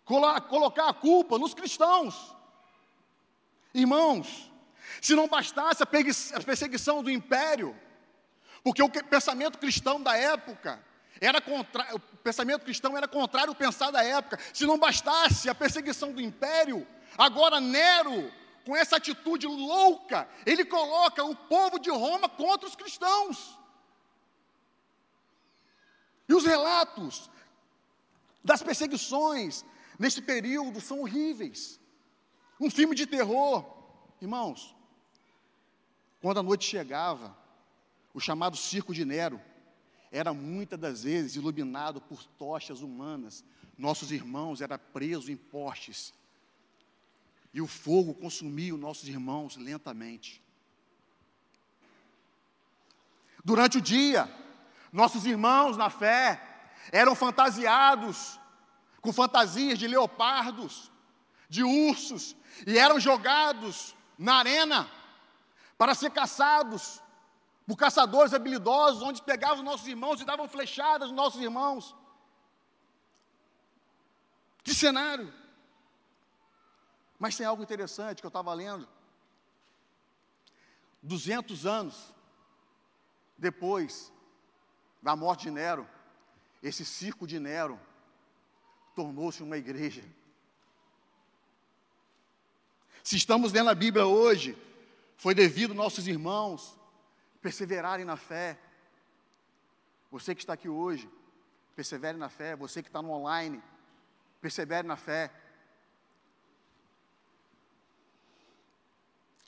colocar 0.05 0.89
a 0.89 0.95
culpa 0.95 1.39
nos 1.39 1.55
cristãos. 1.55 2.35
Irmãos, 3.75 4.51
se 5.01 5.15
não 5.15 5.27
bastasse 5.27 5.83
a 5.83 5.87
perseguição 5.87 7.03
do 7.03 7.11
império, 7.11 7.77
porque 8.63 8.83
o 8.83 8.89
pensamento 8.89 9.59
cristão 9.59 10.01
da 10.01 10.17
época 10.17 10.83
era 11.21 11.41
contra, 11.41 11.95
o 11.95 12.01
pensamento 12.01 12.65
cristão 12.65 12.97
era 12.97 13.09
contrário 13.09 13.51
ao 13.51 13.55
pensar 13.55 13.91
da 13.91 14.03
época. 14.05 14.39
Se 14.53 14.67
não 14.67 14.79
bastasse 14.79 15.49
a 15.49 15.55
perseguição 15.55 16.13
do 16.13 16.21
império, 16.21 16.87
agora 17.17 17.61
Nero, 17.61 18.33
com 18.65 18.77
essa 18.77 18.97
atitude 18.97 19.47
louca, 19.47 20.29
ele 20.45 20.65
coloca 20.65 21.25
o 21.25 21.35
povo 21.35 21.79
de 21.79 21.91
Roma 21.91 22.29
contra 22.29 22.69
os 22.69 22.77
cristãos. 22.77 23.59
E 26.29 26.35
os 26.35 26.45
relatos 26.45 27.31
das 28.43 28.63
perseguições 28.63 29.65
nesse 29.99 30.21
período 30.21 30.81
são 30.81 31.01
horríveis. 31.01 31.81
Um 32.61 32.71
filme 32.71 32.95
de 32.95 33.07
terror, 33.07 33.65
irmãos. 34.21 34.75
Quando 36.21 36.39
a 36.39 36.43
noite 36.43 36.65
chegava, 36.65 37.37
o 38.15 38.21
chamado 38.21 38.57
circo 38.57 38.95
de 38.95 39.05
Nero 39.05 39.41
era 40.11 40.33
muitas 40.33 40.79
das 40.79 41.03
vezes 41.05 41.37
iluminado 41.37 42.01
por 42.01 42.25
tochas 42.25 42.81
humanas. 42.81 43.45
Nossos 43.79 44.13
irmãos 44.13 44.61
eram 44.61 44.79
presos 44.93 45.29
em 45.29 45.37
postes. 45.37 46.13
E 47.55 47.61
o 47.61 47.67
fogo 47.67 48.15
consumia 48.15 48.75
os 48.75 48.81
nossos 48.81 49.09
irmãos 49.09 49.57
lentamente. 49.57 50.43
Durante 53.45 53.79
o 53.79 53.81
dia, 53.81 54.33
nossos 54.93 55.27
irmãos 55.27 55.77
na 55.77 55.91
fé 55.91 56.52
eram 56.91 57.15
fantasiados 57.15 58.41
com 59.01 59.13
fantasias 59.13 59.79
de 59.79 59.87
leopardos, 59.87 60.91
de 61.49 61.63
ursos, 61.63 62.37
e 62.67 62.79
eram 62.79 62.99
jogados 62.99 63.95
na 64.19 64.37
arena 64.37 64.91
para 65.77 65.95
ser 65.95 66.11
caçados 66.11 67.03
por 67.67 67.77
caçadores 67.77 68.33
habilidosos, 68.33 69.03
onde 69.03 69.23
pegavam 69.23 69.59
os 69.59 69.65
nossos 69.65 69.87
irmãos 69.87 70.21
e 70.21 70.25
davam 70.25 70.49
flechadas 70.49 71.09
nos 71.09 71.17
nossos 71.17 71.41
irmãos. 71.41 71.95
Que 74.63 74.75
cenário! 74.75 75.33
Mas 77.19 77.37
tem 77.37 77.47
algo 77.47 77.63
interessante 77.63 78.21
que 78.21 78.27
eu 78.27 78.29
estava 78.29 78.53
lendo. 78.55 78.89
200 81.03 81.67
anos 81.67 82.15
depois 83.37 84.13
da 85.03 85.17
morte 85.17 85.43
de 85.43 85.51
Nero, 85.51 85.89
esse 86.63 86.85
circo 86.85 87.27
de 87.27 87.41
Nero 87.41 87.79
tornou-se 88.95 89.43
uma 89.43 89.57
igreja. 89.57 90.05
Se 93.03 93.17
estamos 93.17 93.53
lendo 93.53 93.71
a 93.71 93.75
Bíblia 93.75 94.07
hoje, 94.07 94.57
foi 95.17 95.35
devido 95.35 95.75
nossos 95.75 96.07
irmãos 96.07 96.79
perseverarem 97.41 98.05
na 98.05 98.17
fé. 98.17 98.57
Você 100.11 100.35
que 100.35 100.43
está 100.43 100.53
aqui 100.53 100.69
hoje, 100.69 101.11
persevere 101.75 102.17
na 102.17 102.29
fé. 102.29 102.55
Você 102.55 102.83
que 102.83 102.89
está 102.89 103.03
no 103.03 103.11
online, 103.11 103.61
persevere 104.41 104.87
na 104.87 104.97
fé. 104.97 105.33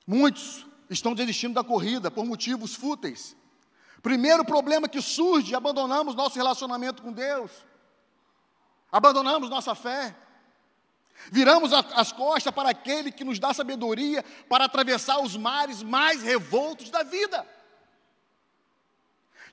Muitos 0.06 0.66
estão 0.90 1.14
desistindo 1.14 1.54
da 1.54 1.62
corrida 1.62 2.10
por 2.10 2.26
motivos 2.26 2.74
fúteis. 2.74 3.36
Primeiro 4.04 4.44
problema 4.44 4.86
que 4.86 5.00
surge, 5.00 5.54
abandonamos 5.54 6.14
nosso 6.14 6.36
relacionamento 6.36 7.02
com 7.02 7.10
Deus, 7.10 7.50
abandonamos 8.92 9.48
nossa 9.48 9.74
fé, 9.74 10.14
viramos 11.32 11.72
as 11.72 12.12
costas 12.12 12.52
para 12.52 12.68
aquele 12.68 13.10
que 13.10 13.24
nos 13.24 13.38
dá 13.38 13.54
sabedoria 13.54 14.22
para 14.46 14.66
atravessar 14.66 15.22
os 15.22 15.38
mares 15.38 15.82
mais 15.82 16.22
revoltos 16.22 16.90
da 16.90 17.02
vida. 17.02 17.48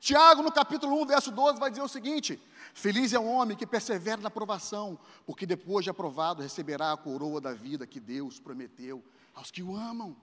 Tiago, 0.02 0.42
no 0.42 0.52
capítulo 0.52 1.02
1, 1.02 1.06
verso 1.06 1.32
12, 1.32 1.58
vai 1.58 1.70
dizer 1.70 1.84
o 1.84 1.88
seguinte: 1.88 2.38
Feliz 2.74 3.14
é 3.14 3.20
o 3.20 3.24
homem 3.24 3.56
que 3.56 3.66
persevera 3.66 4.20
na 4.20 4.30
provação, 4.30 5.00
porque 5.26 5.46
depois 5.46 5.86
de 5.86 5.92
aprovado 5.92 6.42
receberá 6.42 6.92
a 6.92 6.98
coroa 6.98 7.40
da 7.40 7.54
vida 7.54 7.88
que 7.88 8.02
Deus 8.02 8.38
prometeu 8.38 9.02
aos 9.34 9.50
que 9.50 9.64
o 9.64 9.78
amam. 9.78 10.14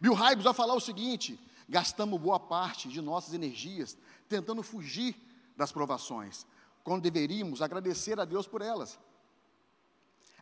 Bill 0.00 0.14
Hybels 0.14 0.44
vai 0.44 0.54
falar 0.54 0.72
o 0.72 0.80
seguinte: 0.80 1.38
gastamos 1.70 2.20
boa 2.20 2.40
parte 2.40 2.88
de 2.88 3.00
nossas 3.00 3.32
energias 3.32 3.96
tentando 4.28 4.62
fugir 4.62 5.16
das 5.56 5.70
provações, 5.70 6.44
quando 6.82 7.02
deveríamos 7.02 7.62
agradecer 7.62 8.18
a 8.18 8.24
Deus 8.24 8.46
por 8.46 8.60
elas. 8.60 8.98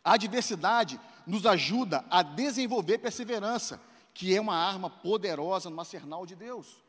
A 0.03 0.13
adversidade 0.13 0.99
nos 1.27 1.45
ajuda 1.45 2.03
a 2.09 2.23
desenvolver 2.23 2.97
perseverança, 2.97 3.79
que 4.13 4.35
é 4.35 4.41
uma 4.41 4.55
arma 4.55 4.89
poderosa 4.89 5.69
no 5.69 5.79
arsenal 5.79 6.25
de 6.25 6.35
Deus. 6.35 6.81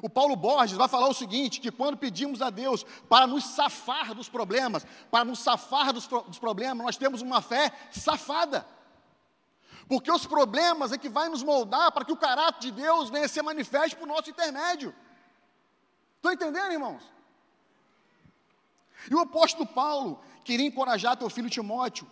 O 0.00 0.08
Paulo 0.08 0.36
Borges 0.36 0.76
vai 0.76 0.86
falar 0.86 1.08
o 1.08 1.14
seguinte: 1.14 1.60
que 1.60 1.72
quando 1.72 1.96
pedimos 1.96 2.40
a 2.40 2.50
Deus 2.50 2.84
para 3.08 3.26
nos 3.26 3.44
safar 3.44 4.14
dos 4.14 4.28
problemas, 4.28 4.86
para 5.10 5.24
nos 5.24 5.40
safar 5.40 5.92
dos, 5.92 6.06
dos 6.06 6.38
problemas, 6.38 6.84
nós 6.84 6.96
temos 6.96 7.22
uma 7.22 7.42
fé 7.42 7.72
safada. 7.90 8.64
Porque 9.88 10.12
os 10.12 10.26
problemas 10.26 10.92
é 10.92 10.98
que 10.98 11.08
vai 11.08 11.28
nos 11.30 11.42
moldar 11.42 11.90
para 11.92 12.04
que 12.04 12.12
o 12.12 12.16
caráter 12.16 12.60
de 12.60 12.70
Deus 12.72 13.08
venha 13.08 13.26
ser 13.26 13.42
manifeste 13.42 13.96
por 13.96 14.06
nosso 14.06 14.28
intermédio. 14.28 14.94
Estão 16.16 16.32
entendendo, 16.32 16.72
irmãos? 16.72 17.02
E 19.10 19.14
o 19.14 19.20
apóstolo 19.20 19.66
Paulo 19.66 20.20
queria 20.44 20.66
encorajar 20.66 21.16
teu 21.16 21.30
filho 21.30 21.48
Timóteo 21.48 22.06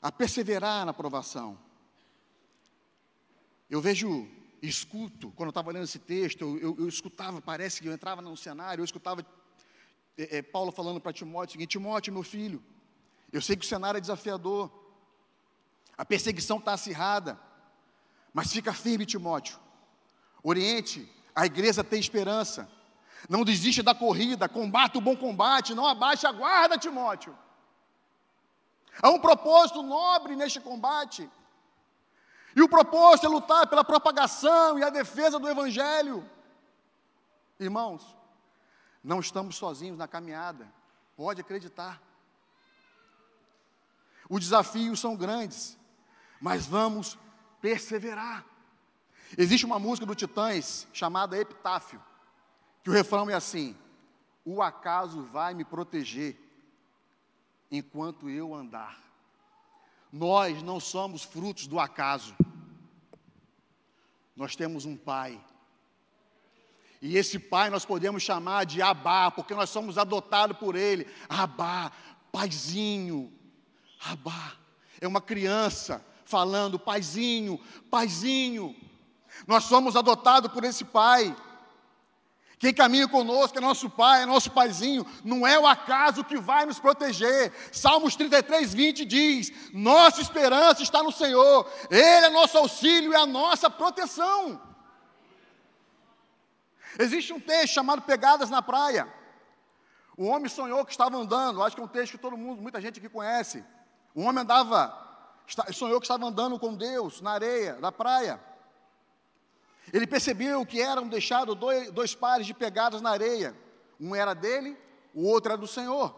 a 0.00 0.12
perseverar 0.12 0.86
na 0.86 0.92
provação. 0.92 1.58
Eu 3.68 3.80
vejo, 3.80 4.28
escuto, 4.62 5.32
quando 5.32 5.48
eu 5.48 5.50
estava 5.50 5.72
lendo 5.72 5.84
esse 5.84 5.98
texto, 5.98 6.42
eu, 6.42 6.58
eu, 6.58 6.76
eu, 6.80 6.88
escutava, 6.88 7.40
parece 7.40 7.80
que 7.80 7.88
eu 7.88 7.92
entrava 7.92 8.22
no 8.22 8.36
cenário, 8.36 8.82
eu 8.82 8.84
escutava 8.84 9.26
é, 10.16 10.38
é, 10.38 10.42
Paulo 10.42 10.70
falando 10.70 11.00
para 11.00 11.12
Timóteo 11.12 11.48
o 11.48 11.52
seguinte: 11.52 11.70
Timóteo, 11.70 12.12
meu 12.12 12.22
filho, 12.22 12.62
eu 13.32 13.40
sei 13.40 13.56
que 13.56 13.64
o 13.64 13.68
cenário 13.68 13.98
é 13.98 14.00
desafiador, 14.00 14.70
a 15.96 16.04
perseguição 16.04 16.58
está 16.58 16.72
acirrada, 16.72 17.38
mas 18.32 18.52
fica 18.52 18.72
firme, 18.72 19.06
Timóteo. 19.06 19.58
Oriente, 20.42 21.10
a 21.34 21.46
igreja 21.46 21.84
tem 21.84 22.00
esperança. 22.00 22.68
Não 23.28 23.44
desiste 23.44 23.82
da 23.82 23.94
corrida, 23.94 24.48
combate 24.48 24.98
o 24.98 25.00
bom 25.00 25.16
combate, 25.16 25.74
não 25.74 25.86
abaixe 25.86 26.26
a 26.26 26.32
guarda, 26.32 26.76
Timóteo. 26.76 27.36
Há 29.02 29.10
um 29.10 29.18
propósito 29.18 29.82
nobre 29.82 30.36
neste 30.36 30.60
combate. 30.60 31.28
E 32.54 32.62
o 32.62 32.68
propósito 32.68 33.26
é 33.26 33.28
lutar 33.28 33.66
pela 33.66 33.82
propagação 33.82 34.78
e 34.78 34.84
a 34.84 34.90
defesa 34.90 35.38
do 35.38 35.48
Evangelho. 35.48 36.28
Irmãos, 37.58 38.16
não 39.02 39.20
estamos 39.20 39.56
sozinhos 39.56 39.98
na 39.98 40.06
caminhada, 40.06 40.66
pode 41.16 41.40
acreditar. 41.40 42.00
Os 44.28 44.40
desafios 44.40 45.00
são 45.00 45.16
grandes, 45.16 45.76
mas 46.40 46.66
vamos 46.66 47.18
perseverar. 47.60 48.44
Existe 49.36 49.66
uma 49.66 49.78
música 49.78 50.06
do 50.06 50.14
Titãs 50.14 50.86
chamada 50.92 51.38
Epitáfio, 51.38 52.02
que 52.82 52.90
o 52.90 52.92
refrão 52.92 53.28
é 53.28 53.34
assim: 53.34 53.76
O 54.44 54.62
acaso 54.62 55.22
vai 55.22 55.54
me 55.54 55.64
proteger 55.64 56.38
enquanto 57.70 58.28
eu 58.28 58.54
andar. 58.54 59.02
Nós 60.12 60.62
não 60.62 60.78
somos 60.78 61.24
frutos 61.24 61.66
do 61.66 61.80
acaso. 61.80 62.36
Nós 64.36 64.54
temos 64.54 64.84
um 64.84 64.96
pai. 64.96 65.40
E 67.02 67.16
esse 67.16 67.38
pai 67.38 67.68
nós 67.68 67.84
podemos 67.84 68.22
chamar 68.22 68.64
de 68.64 68.80
Abá, 68.80 69.30
porque 69.30 69.54
nós 69.54 69.70
somos 69.70 69.98
adotados 69.98 70.56
por 70.56 70.76
ele. 70.76 71.06
Abá, 71.28 71.90
paizinho. 72.30 73.32
Abá. 74.00 74.54
É 75.00 75.08
uma 75.08 75.20
criança 75.20 76.04
falando, 76.24 76.78
paizinho, 76.78 77.60
paizinho. 77.90 78.74
Nós 79.46 79.64
somos 79.64 79.96
adotados 79.96 80.52
por 80.52 80.64
esse 80.64 80.84
pai. 80.84 81.34
Quem 82.58 82.72
caminha 82.72 83.06
conosco 83.06 83.58
é 83.58 83.60
nosso 83.60 83.90
pai, 83.90 84.22
é 84.22 84.26
nosso 84.26 84.50
paizinho, 84.50 85.04
não 85.22 85.46
é 85.46 85.58
o 85.58 85.66
acaso 85.66 86.24
que 86.24 86.38
vai 86.38 86.64
nos 86.64 86.78
proteger. 86.78 87.52
Salmos 87.72 88.16
33, 88.16 88.72
20 88.72 89.04
diz: 89.04 89.52
Nossa 89.72 90.20
esperança 90.20 90.82
está 90.82 91.02
no 91.02 91.12
Senhor, 91.12 91.70
Ele 91.90 92.26
é 92.26 92.30
nosso 92.30 92.56
auxílio 92.56 93.12
e 93.12 93.16
a 93.16 93.26
nossa 93.26 93.68
proteção. 93.68 94.60
Existe 96.98 97.32
um 97.32 97.40
texto 97.40 97.74
chamado 97.74 98.02
Pegadas 98.02 98.48
na 98.48 98.62
Praia. 98.62 99.12
O 100.16 100.26
homem 100.26 100.48
sonhou 100.48 100.84
que 100.84 100.92
estava 100.92 101.16
andando, 101.16 101.62
acho 101.62 101.74
que 101.74 101.82
é 101.82 101.84
um 101.84 101.88
texto 101.88 102.12
que 102.12 102.18
todo 102.18 102.36
mundo, 102.36 102.62
muita 102.62 102.80
gente 102.80 102.98
aqui 102.98 103.08
conhece. 103.08 103.64
O 104.14 104.22
homem 104.22 104.42
andava 104.42 105.03
sonhou 105.72 106.00
que 106.00 106.06
estava 106.06 106.26
andando 106.26 106.58
com 106.58 106.74
Deus 106.74 107.20
na 107.20 107.32
areia 107.32 107.74
da 107.74 107.92
praia. 107.92 108.40
Ele 109.92 110.06
percebeu 110.06 110.64
que 110.64 110.80
eram 110.80 111.06
deixados 111.08 111.54
dois, 111.54 111.90
dois 111.90 112.14
pares 112.14 112.46
de 112.46 112.54
pegadas 112.54 113.02
na 113.02 113.10
areia. 113.10 113.54
Um 114.00 114.14
era 114.14 114.34
dele, 114.34 114.76
o 115.12 115.24
outro 115.24 115.52
era 115.52 115.60
do 115.60 115.66
Senhor. 115.66 116.14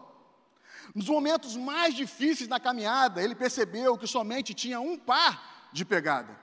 Nos 0.95 1.09
momentos 1.09 1.57
mais 1.57 1.95
difíceis 1.95 2.49
da 2.49 2.61
caminhada, 2.61 3.23
ele 3.23 3.35
percebeu 3.35 3.99
que 3.99 4.07
somente 4.07 4.55
tinha 4.55 4.81
um 4.81 4.97
par 4.97 5.69
de 5.73 5.85
pegada. 5.85 6.39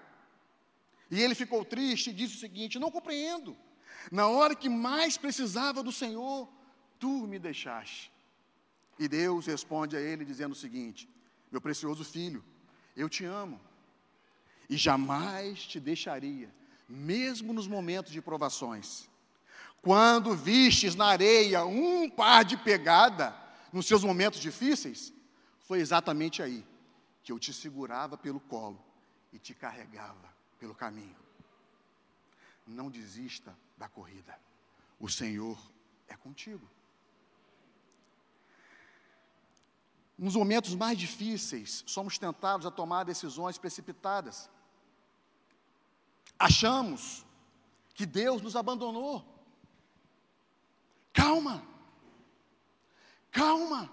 E 1.10 1.22
ele 1.22 1.34
ficou 1.36 1.64
triste 1.64 2.10
e 2.10 2.14
disse 2.14 2.36
o 2.36 2.40
seguinte: 2.40 2.80
Não 2.80 2.92
compreendo. 2.92 3.56
Na 4.12 4.28
hora 4.28 4.56
que 4.56 4.68
mais 4.68 5.18
precisava 5.18 5.82
do 5.82 5.92
Senhor, 5.92 6.50
tu 7.00 7.26
me 7.26 7.40
deixaste. 7.40 8.12
E 9.00 9.08
Deus 9.08 9.46
responde 9.46 9.96
a 9.96 10.02
ele 10.02 10.26
dizendo 10.26 10.52
o 10.52 10.56
seguinte: 10.56 11.10
Meu 11.52 11.62
precioso 11.62 12.04
filho, 12.04 12.44
eu 12.96 13.10
te 13.10 13.26
amo 13.26 13.60
e 14.70 14.78
jamais 14.78 15.66
te 15.66 15.80
deixaria, 15.80 16.54
mesmo 16.88 17.54
nos 17.54 17.68
momentos 17.68 18.12
de 18.12 18.22
provações. 18.22 19.10
Quando 19.82 20.36
vistes 20.36 20.96
na 20.96 21.08
areia 21.08 21.66
um 21.66 22.10
par 22.10 22.46
de 22.46 22.56
pegada 22.56 23.36
nos 23.72 23.86
seus 23.86 24.04
momentos 24.04 24.40
difíceis, 24.40 25.14
foi 25.62 25.80
exatamente 25.80 26.42
aí 26.42 26.66
que 27.24 27.32
eu 27.32 27.40
te 27.40 27.54
segurava 27.54 28.18
pelo 28.18 28.40
colo 28.40 28.84
e 29.32 29.40
te 29.40 29.54
carregava 29.54 30.34
pelo 30.60 30.76
caminho. 30.76 31.16
Não 32.66 32.90
desista 32.90 33.58
da 33.78 33.90
corrida. 33.90 34.38
o 35.00 35.10
Senhor 35.10 35.60
é 36.08 36.16
contigo. 36.16 36.70
Nos 40.18 40.36
momentos 40.36 40.76
mais 40.76 40.98
difíceis, 40.98 41.84
somos 41.88 42.18
tentados 42.18 42.66
a 42.66 42.72
tomar 42.72 43.04
decisões 43.04 43.58
precipitadas. 43.58 44.50
Achamos 46.38 47.26
que 47.94 48.06
Deus 48.06 48.42
nos 48.42 48.56
abandonou. 48.56 49.26
Calma, 51.12 51.66
calma. 53.32 53.92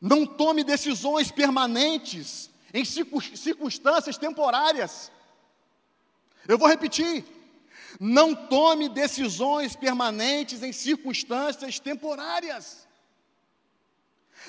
Não 0.00 0.26
tome 0.26 0.62
decisões 0.62 1.30
permanentes 1.30 2.50
em 2.72 2.84
circunstâncias 2.84 4.18
temporárias. 4.18 5.10
Eu 6.46 6.58
vou 6.58 6.68
repetir. 6.68 7.24
Não 7.98 8.34
tome 8.34 8.88
decisões 8.88 9.76
permanentes 9.76 10.62
em 10.62 10.72
circunstâncias 10.72 11.78
temporárias. 11.78 12.83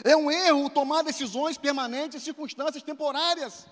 É 0.03 0.15
um 0.15 0.29
erro 0.29 0.69
tomar 0.69 1.03
decisões 1.03 1.57
permanentes 1.57 2.21
em 2.21 2.25
circunstâncias 2.25 2.83
temporárias. 2.83 3.65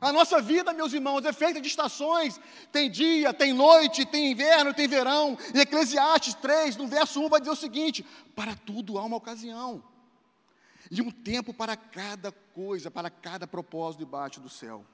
A 0.00 0.12
nossa 0.12 0.40
vida, 0.40 0.72
meus 0.72 0.92
irmãos, 0.92 1.24
é 1.24 1.32
feita 1.32 1.60
de 1.60 1.68
estações. 1.68 2.40
Tem 2.72 2.90
dia, 2.90 3.32
tem 3.32 3.52
noite, 3.52 4.04
tem 4.04 4.32
inverno, 4.32 4.74
tem 4.74 4.88
verão. 4.88 5.38
E 5.54 5.60
Eclesiastes 5.60 6.34
3, 6.34 6.76
no 6.76 6.88
verso 6.88 7.20
1, 7.20 7.28
vai 7.28 7.40
dizer 7.40 7.52
o 7.52 7.56
seguinte: 7.56 8.04
para 8.34 8.56
tudo 8.56 8.98
há 8.98 9.04
uma 9.04 9.16
ocasião. 9.16 9.82
E 10.90 11.00
um 11.00 11.10
tempo 11.10 11.54
para 11.54 11.76
cada 11.76 12.32
coisa, 12.32 12.90
para 12.90 13.10
cada 13.10 13.46
propósito 13.46 14.00
debaixo 14.00 14.40
do 14.40 14.48
céu. 14.48 14.84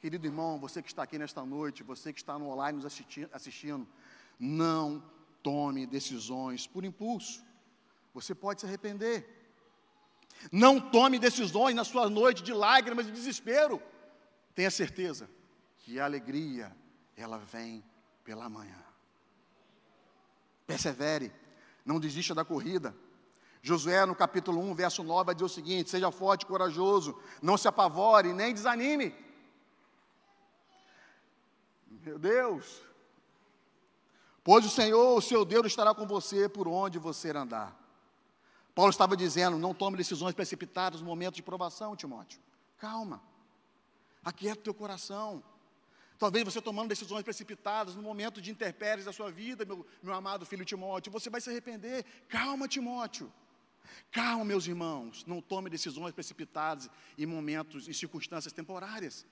Querido 0.00 0.26
irmão, 0.26 0.58
você 0.58 0.80
que 0.80 0.88
está 0.88 1.02
aqui 1.02 1.18
nesta 1.18 1.44
noite, 1.44 1.82
você 1.82 2.12
que 2.12 2.20
está 2.20 2.38
no 2.38 2.48
online 2.48 2.78
nos 2.80 2.86
assistindo, 3.32 3.88
não 4.38 5.02
tome 5.42 5.86
decisões 5.86 6.66
por 6.66 6.84
impulso. 6.84 7.45
Você 8.16 8.34
pode 8.34 8.62
se 8.62 8.66
arrepender. 8.66 9.28
Não 10.50 10.80
tome 10.80 11.18
decisões 11.18 11.76
na 11.76 11.84
sua 11.84 12.08
noite 12.08 12.42
de 12.42 12.50
lágrimas 12.50 13.06
e 13.06 13.12
desespero. 13.12 13.80
Tenha 14.54 14.70
certeza 14.70 15.28
que 15.80 16.00
a 16.00 16.06
alegria, 16.06 16.74
ela 17.14 17.36
vem 17.36 17.84
pela 18.24 18.48
manhã. 18.48 18.82
Persevere, 20.66 21.30
não 21.84 22.00
desista 22.00 22.34
da 22.34 22.42
corrida. 22.42 22.96
Josué, 23.60 24.06
no 24.06 24.14
capítulo 24.14 24.62
1, 24.62 24.74
verso 24.74 25.02
9, 25.02 25.26
vai 25.26 25.34
dizer 25.34 25.44
o 25.44 25.50
seguinte: 25.50 25.90
Seja 25.90 26.10
forte 26.10 26.44
e 26.44 26.46
corajoso, 26.46 27.20
não 27.42 27.58
se 27.58 27.68
apavore, 27.68 28.32
nem 28.32 28.54
desanime. 28.54 29.14
Meu 31.86 32.18
Deus. 32.18 32.80
Pois 34.42 34.64
o 34.64 34.70
Senhor, 34.70 35.18
o 35.18 35.20
seu 35.20 35.44
Deus, 35.44 35.66
estará 35.66 35.94
com 35.94 36.06
você 36.06 36.48
por 36.48 36.66
onde 36.66 36.98
você 36.98 37.30
andar. 37.30 37.85
Paulo 38.76 38.90
estava 38.90 39.16
dizendo: 39.16 39.56
não 39.56 39.72
tome 39.72 39.96
decisões 39.96 40.34
precipitadas 40.34 41.00
no 41.00 41.06
momento 41.06 41.36
de 41.36 41.42
provação, 41.42 41.96
Timóteo. 41.96 42.38
Calma. 42.76 43.22
Aquieta 44.22 44.60
o 44.60 44.64
teu 44.64 44.74
coração. 44.74 45.42
Talvez 46.18 46.44
você 46.44 46.60
tomando 46.60 46.90
decisões 46.90 47.22
precipitadas 47.22 47.94
no 47.94 48.02
momento 48.02 48.40
de 48.40 48.50
interpéries 48.50 49.06
da 49.06 49.14
sua 49.14 49.30
vida, 49.30 49.64
meu, 49.64 49.86
meu 50.02 50.12
amado 50.12 50.44
filho 50.44 50.62
Timóteo, 50.62 51.10
você 51.10 51.30
vai 51.30 51.40
se 51.40 51.48
arrepender. 51.48 52.04
Calma, 52.28 52.68
Timóteo. 52.68 53.32
Calma, 54.12 54.44
meus 54.44 54.66
irmãos. 54.66 55.24
Não 55.24 55.40
tome 55.40 55.70
decisões 55.70 56.12
precipitadas 56.12 56.90
em 57.16 57.24
momentos, 57.24 57.88
em 57.88 57.94
circunstâncias 57.94 58.52
temporárias. 58.52 59.24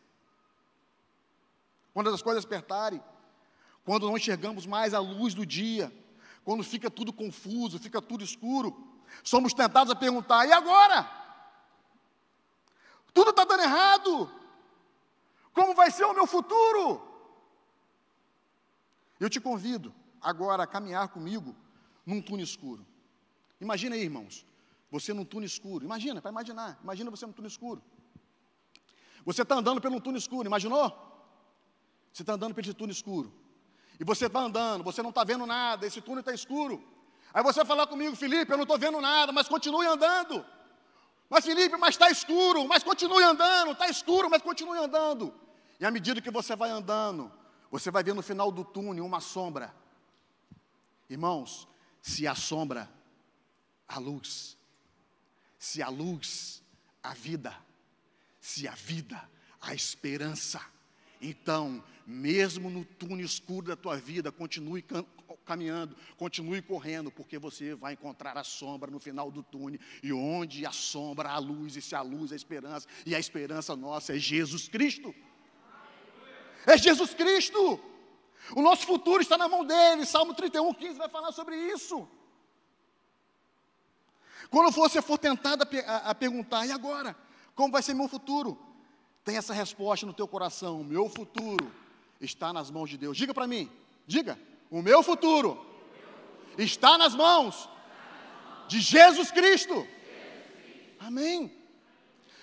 Quando 1.92 2.08
as 2.08 2.22
coisas 2.22 2.46
apertarem, 2.46 3.02
quando 3.84 4.06
não 4.06 4.16
enxergamos 4.16 4.64
mais 4.64 4.94
a 4.94 5.00
luz 5.00 5.34
do 5.34 5.44
dia, 5.44 5.92
quando 6.44 6.64
fica 6.64 6.90
tudo 6.90 7.12
confuso, 7.12 7.78
fica 7.78 8.00
tudo 8.00 8.24
escuro, 8.24 8.93
somos 9.23 9.52
tentados 9.52 9.92
a 9.92 9.97
perguntar: 9.97 10.47
e 10.47 10.52
agora? 10.52 11.09
Tudo 13.12 13.31
está 13.31 13.44
dando 13.44 13.62
errado. 13.62 14.31
Como 15.53 15.74
vai 15.74 15.90
ser 15.90 16.05
o 16.05 16.12
meu 16.12 16.27
futuro? 16.27 17.00
Eu 19.20 19.31
te 19.31 19.40
convido 19.40 19.94
agora 20.20 20.64
a 20.64 20.66
caminhar 20.66 21.09
comigo 21.09 21.55
num 22.05 22.20
túnel 22.20 22.44
escuro. 22.44 22.85
Imagina 23.61 23.94
aí, 23.94 24.03
irmãos, 24.03 24.44
você 24.90 25.14
num 25.14 25.24
túnel 25.24 25.46
escuro. 25.46 25.85
Imagina, 25.85 26.20
para 26.20 26.31
imaginar. 26.31 26.79
Imagina 26.83 27.11
você 27.11 27.24
num 27.24 27.33
túnel 27.33 27.48
escuro. 27.48 27.83
Você 29.24 29.42
está 29.42 29.55
andando 29.55 29.81
pelo 29.81 30.00
túnel 30.00 30.18
escuro, 30.18 30.46
imaginou? 30.46 30.90
Você 32.12 32.22
está 32.22 32.35
andando 32.35 32.55
pelo 32.55 32.74
túnel 32.74 32.92
escuro. 32.92 33.33
E 33.98 34.05
você 34.05 34.27
está 34.27 34.40
andando, 34.40 34.83
você 34.83 35.03
não 35.03 35.11
está 35.11 35.22
vendo 35.22 35.46
nada, 35.46 35.87
esse 35.87 36.00
túnel 36.00 36.20
está 36.20 36.33
escuro. 36.33 36.83
Aí 37.35 37.42
você 37.42 37.59
vai 37.59 37.66
falar 37.66 37.88
comigo, 37.88 38.14
Felipe, 38.14 38.53
eu 38.53 38.57
não 38.57 38.62
estou 38.62 38.79
vendo 38.79 39.01
nada, 39.01 39.33
mas 39.33 39.49
continue 39.49 39.85
andando. 39.85 40.47
Mas 41.29 41.44
Felipe, 41.44 41.77
mas 41.77 41.97
está 41.97 42.09
escuro, 42.09 42.64
mas 42.68 42.85
continue 42.85 43.25
andando, 43.25 43.73
está 43.73 43.88
escuro, 43.88 44.31
mas 44.31 44.40
continue 44.40 44.79
andando. 44.79 45.35
E 45.81 45.85
à 45.85 45.90
medida 45.90 46.20
que 46.20 46.31
você 46.31 46.55
vai 46.55 46.70
andando, 46.70 47.33
você 47.73 47.90
vai 47.90 48.05
ver 48.05 48.14
no 48.14 48.23
final 48.23 48.53
do 48.53 48.64
túnel 48.64 49.05
uma 49.05 49.18
sombra. 49.18 49.75
Irmãos, 51.11 51.66
se 52.01 52.25
a 52.25 52.37
sombra, 52.37 52.88
a 53.88 53.99
luz. 53.99 54.57
Se 55.59 55.83
a 55.83 55.88
luz, 55.88 56.62
a 57.03 57.14
vida. 57.14 57.53
Se 58.40 58.68
a 58.68 58.77
vida, 58.77 59.29
a 59.61 59.75
esperança. 59.75 60.61
Então, 61.20 61.83
mesmo 62.07 62.70
no 62.70 62.85
túnel 62.85 63.27
escuro 63.27 63.66
da 63.66 63.77
tua 63.77 63.97
vida, 63.97 64.31
continue 64.31 64.83
caminhando, 65.44 65.96
continue 66.16 66.62
correndo, 66.62 67.11
porque 67.11 67.38
você 67.38 67.74
vai 67.74 67.92
encontrar 67.92 68.37
a 68.37 68.44
sombra 68.44 68.90
no 68.90 68.98
final 68.98 69.30
do 69.30 69.42
túnel. 69.42 69.78
E 70.02 70.12
onde 70.12 70.64
a 70.66 70.72
sombra, 70.72 71.30
a 71.30 71.38
luz, 71.38 71.76
e 71.76 71.83
se 71.83 71.94
a 71.94 72.02
luz, 72.02 72.33
a 72.33 72.37
esperança, 72.37 72.88
e 73.04 73.14
a 73.14 73.18
esperança 73.18 73.76
nossa 73.76 74.16
é 74.16 74.18
Jesus 74.18 74.68
Cristo. 74.68 75.14
É 76.66 76.76
Jesus 76.78 77.14
Cristo. 77.14 77.80
O 78.54 78.62
nosso 78.62 78.87
futuro 78.87 79.22
está 79.22 79.38
na 79.38 79.48
mão 79.48 79.64
dele. 79.64 80.04
Salmo 80.04 80.35
31, 80.35 80.72
15 80.74 80.98
vai 80.98 81.09
falar 81.09 81.33
sobre 81.33 81.57
isso. 81.57 82.09
Quando 84.50 84.70
você 84.72 85.00
for 85.00 85.18
tentado 85.18 85.66
a, 85.87 86.11
a 86.11 86.14
perguntar, 86.14 86.66
e 86.66 86.70
agora? 86.70 87.16
Como 87.54 87.72
vai 87.72 87.83
ser 87.83 87.94
meu 87.94 88.09
futuro? 88.09 88.59
Tem 89.24 89.37
essa 89.37 89.54
resposta 89.54 90.04
no 90.07 90.12
teu 90.12 90.28
coração. 90.28 90.85
Meu 90.85 91.09
futuro 91.09 91.72
está 92.20 92.52
nas 92.52 92.70
mãos 92.70 92.90
de 92.90 92.98
Deus. 92.98 93.16
Diga 93.16 93.33
para 93.33 93.46
mim, 93.46 93.70
diga, 94.07 94.38
o 94.70 94.83
meu 94.83 95.03
futuro 95.03 95.64
está 96.59 96.96
nas 96.98 97.14
mãos 97.14 97.68
de 98.68 98.81
Jesus 98.81 99.31
Cristo. 99.31 99.87
Amém. 100.98 101.53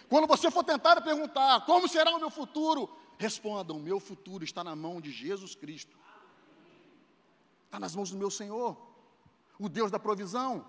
Quando 0.10 0.28
você 0.28 0.52
for 0.52 0.64
tentar 0.64 1.00
perguntar 1.02 1.66
como 1.66 1.88
será 1.88 2.12
o 2.12 2.20
meu 2.20 2.30
futuro, 2.30 2.90
responda: 3.18 3.74
o 3.74 3.80
meu 3.80 4.00
futuro 4.00 4.44
está 4.44 4.64
na 4.64 4.76
mão 4.76 5.00
de 5.00 5.12
Jesus 5.12 5.56
Cristo. 5.56 5.98
Está 7.66 7.80
nas 7.80 7.96
mãos 7.96 8.12
do 8.12 8.18
meu 8.18 8.30
Senhor, 8.30 8.78
o 9.58 9.70
Deus 9.70 9.90
da 9.90 9.98
provisão. 9.98 10.66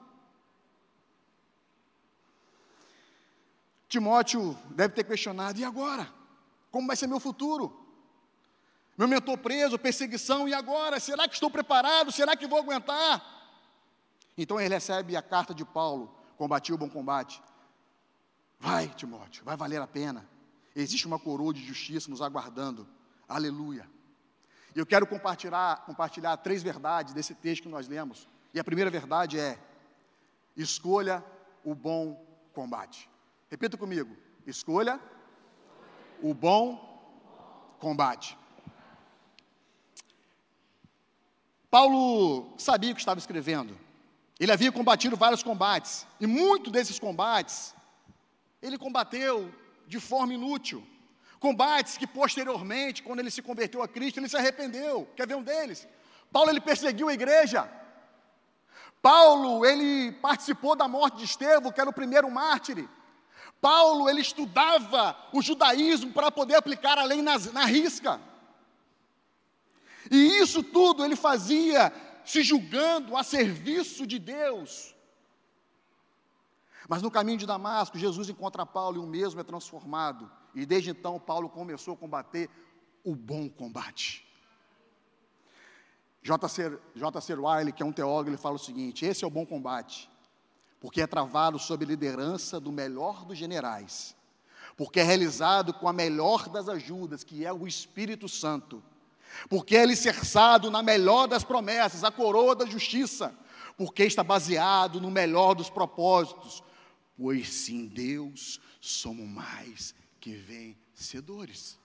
Timóteo 3.89 4.57
deve 4.71 4.95
ter 4.95 5.05
questionado: 5.05 5.59
e 5.59 5.65
agora? 5.65 6.13
Como 6.71 6.87
vai 6.87 6.97
ser 6.97 7.07
meu 7.07 7.21
futuro? 7.21 7.82
Meu 8.97 9.09
mentor 9.09 9.39
preso, 9.39 9.79
perseguição, 9.79 10.49
e 10.49 10.55
agora? 10.55 11.01
Será 11.01 11.27
que 11.27 11.35
estou 11.35 11.51
preparado? 11.51 12.13
Será 12.13 12.37
que 12.37 12.47
vou 12.47 12.59
aguentar? 12.59 13.25
Então 14.37 14.61
ele 14.61 14.75
recebe 14.75 15.17
a 15.17 15.23
carta 15.23 15.55
de 15.55 15.65
Paulo: 15.65 16.15
combati 16.37 16.73
o 16.73 16.79
bom 16.79 16.89
combate. 16.89 17.43
Vai, 18.59 18.89
Timóteo, 18.89 19.45
vai 19.45 19.57
valer 19.57 19.81
a 19.81 19.87
pena. 19.87 20.29
Existe 20.75 21.07
uma 21.07 21.19
coroa 21.19 21.53
de 21.53 21.65
justiça 21.65 22.11
nos 22.11 22.23
aguardando. 22.23 22.87
Aleluia. 23.29 23.89
Eu 24.75 24.87
quero 24.87 25.07
compartilhar, 25.07 25.85
compartilhar 25.85 26.37
três 26.39 26.63
verdades 26.63 27.13
desse 27.13 27.35
texto 27.35 27.65
que 27.65 27.69
nós 27.69 27.89
lemos. 27.89 28.29
E 28.55 28.61
a 28.61 28.65
primeira 28.65 28.91
verdade 28.91 29.39
é: 29.39 29.59
escolha 30.57 31.25
o 31.65 31.75
bom 31.75 32.25
combate. 32.53 33.09
Repita 33.51 33.77
comigo: 33.77 34.17
escolha 34.47 35.01
o 36.23 36.33
bom 36.33 37.77
combate. 37.79 38.39
Paulo 41.73 42.53
sabia 42.59 42.93
o 42.93 42.95
que 42.95 43.01
estava 43.01 43.19
escrevendo. 43.19 43.79
Ele 44.39 44.53
havia 44.53 44.71
combatido 44.71 45.17
vários 45.17 45.43
combates, 45.43 46.07
e 46.21 46.27
muitos 46.27 46.71
desses 46.71 46.99
combates 46.99 47.75
ele 48.61 48.77
combateu 48.77 49.51
de 49.87 49.99
forma 49.99 50.35
inútil. 50.35 50.87
Combates 51.41 51.97
que 51.97 52.07
posteriormente, 52.07 53.03
quando 53.03 53.21
ele 53.21 53.31
se 53.31 53.41
converteu 53.41 53.83
a 53.83 53.89
Cristo, 53.89 54.21
ele 54.21 54.29
se 54.29 54.37
arrependeu. 54.37 55.09
Quer 55.17 55.27
ver 55.27 55.35
um 55.35 55.43
deles? 55.43 55.89
Paulo 56.31 56.51
ele 56.51 56.61
perseguiu 56.61 57.09
a 57.09 57.15
igreja. 57.15 57.67
Paulo 59.01 59.65
ele 59.65 60.13
participou 60.21 60.77
da 60.77 60.87
morte 60.87 61.17
de 61.17 61.25
Estevão, 61.25 61.73
que 61.73 61.81
era 61.81 61.89
o 61.89 61.95
primeiro 61.95 62.31
mártir. 62.31 62.87
Paulo, 63.63 64.11
ele 64.11 64.21
estudava 64.21 65.17
o 65.33 65.41
judaísmo 65.41 66.13
para 66.13 66.31
poder 66.31 66.57
aplicar 66.57 66.99
a 66.99 67.05
lei 67.05 67.23
na, 67.23 67.39
na 67.39 67.65
risca. 67.65 68.21
E 70.13 70.41
isso 70.43 70.63
tudo 70.63 71.03
ele 71.03 71.17
fazia 71.17 71.91
se 72.23 72.43
julgando 72.43 73.17
a 73.17 73.25
serviço 73.25 74.07
de 74.07 74.19
Deus. 74.19 74.95
Mas 76.87 77.01
no 77.01 77.11
caminho 77.11 77.39
de 77.39 77.47
Damasco, 77.47 77.99
Jesus 77.99 78.29
encontra 78.29 78.67
Paulo 78.67 78.99
e 78.99 79.05
o 79.05 79.07
mesmo 79.07 79.41
é 79.41 79.43
transformado. 79.43 80.31
E 80.55 80.67
desde 80.67 80.91
então, 80.91 81.19
Paulo 81.19 81.49
começou 81.49 81.95
a 81.95 81.97
combater 81.97 82.51
o 83.03 83.17
bom 83.17 83.49
combate. 83.49 84.29
J.C. 86.23 87.35
Wiley, 87.35 87.73
que 87.73 87.83
é 87.83 87.87
um 87.87 87.93
teólogo, 87.93 88.29
ele 88.29 88.37
fala 88.37 88.57
o 88.57 88.59
seguinte: 88.59 89.07
esse 89.07 89.25
é 89.25 89.27
o 89.27 89.31
bom 89.31 89.47
combate, 89.47 90.11
porque 90.79 91.01
é 91.01 91.07
travado 91.07 91.59
sob 91.59 91.87
liderança 91.87 92.61
do 92.61 92.71
melhor 92.71 93.25
dos 93.25 93.39
generais, 93.39 94.15
porque 94.77 95.01
é 95.01 95.03
realizado 95.03 95.73
com 95.73 95.89
a 95.89 95.93
melhor 95.93 96.51
das 96.51 96.69
ajudas, 96.69 97.25
que 97.25 97.47
é 97.47 97.53
o 97.53 97.67
Espírito 97.67 98.29
Santo, 98.29 98.83
porque 99.49 99.77
é 99.77 99.83
alicerçado 99.83 100.71
na 100.71 100.83
melhor 100.83 101.27
das 101.27 101.45
promessas, 101.45 102.05
a 102.05 102.11
coroa 102.11 102.55
da 102.55 102.67
justiça, 102.67 103.35
porque 103.77 104.05
está 104.05 104.23
baseado 104.23 105.01
no 105.01 105.11
melhor 105.11 105.55
dos 105.55 105.71
propósitos, 105.71 106.63
pois 107.17 107.49
sim, 107.49 107.87
Deus 107.87 108.61
somos 108.81 109.27
mais 109.27 109.95
que 110.21 110.35
vencedores. 110.35 111.79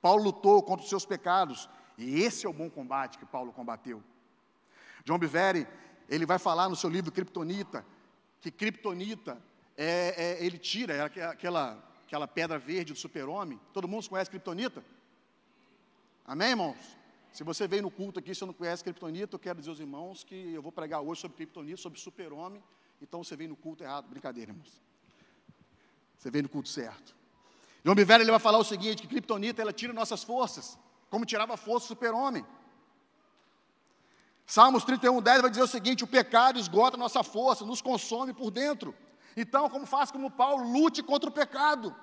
Paulo 0.00 0.24
lutou 0.24 0.62
contra 0.62 0.82
os 0.82 0.88
seus 0.88 1.04
pecados, 1.04 1.68
e 1.98 2.20
esse 2.22 2.46
é 2.46 2.48
o 2.48 2.52
bom 2.52 2.70
combate 2.70 3.18
que 3.18 3.26
Paulo 3.26 3.52
combateu. 3.52 4.02
John 5.04 5.18
Biveri, 5.18 5.66
ele 6.08 6.24
vai 6.24 6.38
falar 6.38 6.68
no 6.68 6.76
seu 6.76 6.88
livro 6.88 7.12
Kryptonita, 7.12 7.84
que 8.40 8.50
Kryptonita, 8.50 9.40
é, 9.76 10.38
é, 10.40 10.44
ele 10.44 10.58
tira 10.58 11.04
aquela, 11.04 11.82
aquela 12.06 12.26
pedra 12.26 12.58
verde 12.58 12.92
do 12.92 12.98
super-homem. 12.98 13.60
Todo 13.72 13.88
mundo 13.88 14.08
conhece 14.08 14.30
Kryptonita? 14.30 14.82
Amém, 16.26 16.50
irmãos? 16.50 16.76
Se 17.32 17.44
você 17.44 17.66
veio 17.66 17.82
no 17.82 17.90
culto 17.90 18.18
aqui, 18.18 18.34
se 18.34 18.44
não 18.44 18.52
conhece 18.52 18.82
Kryptonita, 18.82 19.34
eu 19.34 19.38
quero 19.38 19.58
dizer 19.58 19.70
aos 19.70 19.80
irmãos 19.80 20.24
que 20.24 20.52
eu 20.52 20.62
vou 20.62 20.72
pregar 20.72 21.00
hoje 21.00 21.20
sobre 21.20 21.36
Kryptonita, 21.36 21.76
sobre 21.76 22.00
super-homem, 22.00 22.62
então 23.00 23.22
você 23.22 23.36
veio 23.36 23.50
no 23.50 23.56
culto 23.56 23.82
errado. 23.82 24.08
Brincadeira, 24.08 24.50
irmãos. 24.50 24.80
Você 26.18 26.30
veio 26.30 26.42
no 26.42 26.48
culto 26.48 26.68
certo. 26.68 27.14
John 27.84 27.94
Biveri, 27.94 28.22
ele 28.22 28.30
vai 28.30 28.40
falar 28.40 28.58
o 28.58 28.64
seguinte, 28.64 29.02
que 29.02 29.08
Kryptonita, 29.08 29.62
ela 29.62 29.72
tira 29.72 29.92
nossas 29.92 30.22
forças 30.22 30.78
como 31.10 31.26
tirava 31.26 31.54
a 31.54 31.56
força 31.56 31.86
do 31.86 31.88
super-homem. 31.88 32.46
Salmos 34.46 34.84
31, 34.84 35.20
10 35.20 35.40
vai 35.42 35.50
dizer 35.50 35.62
o 35.62 35.66
seguinte: 35.66 36.04
o 36.04 36.06
pecado 36.06 36.58
esgota 36.58 36.96
nossa 36.96 37.22
força, 37.22 37.64
nos 37.64 37.82
consome 37.82 38.32
por 38.32 38.50
dentro. 38.50 38.94
Então, 39.36 39.68
como 39.68 39.86
faz 39.86 40.10
como 40.10 40.30
Paulo, 40.30 40.72
lute 40.72 41.02
contra 41.02 41.28
o 41.28 41.32
pecado. 41.32 41.94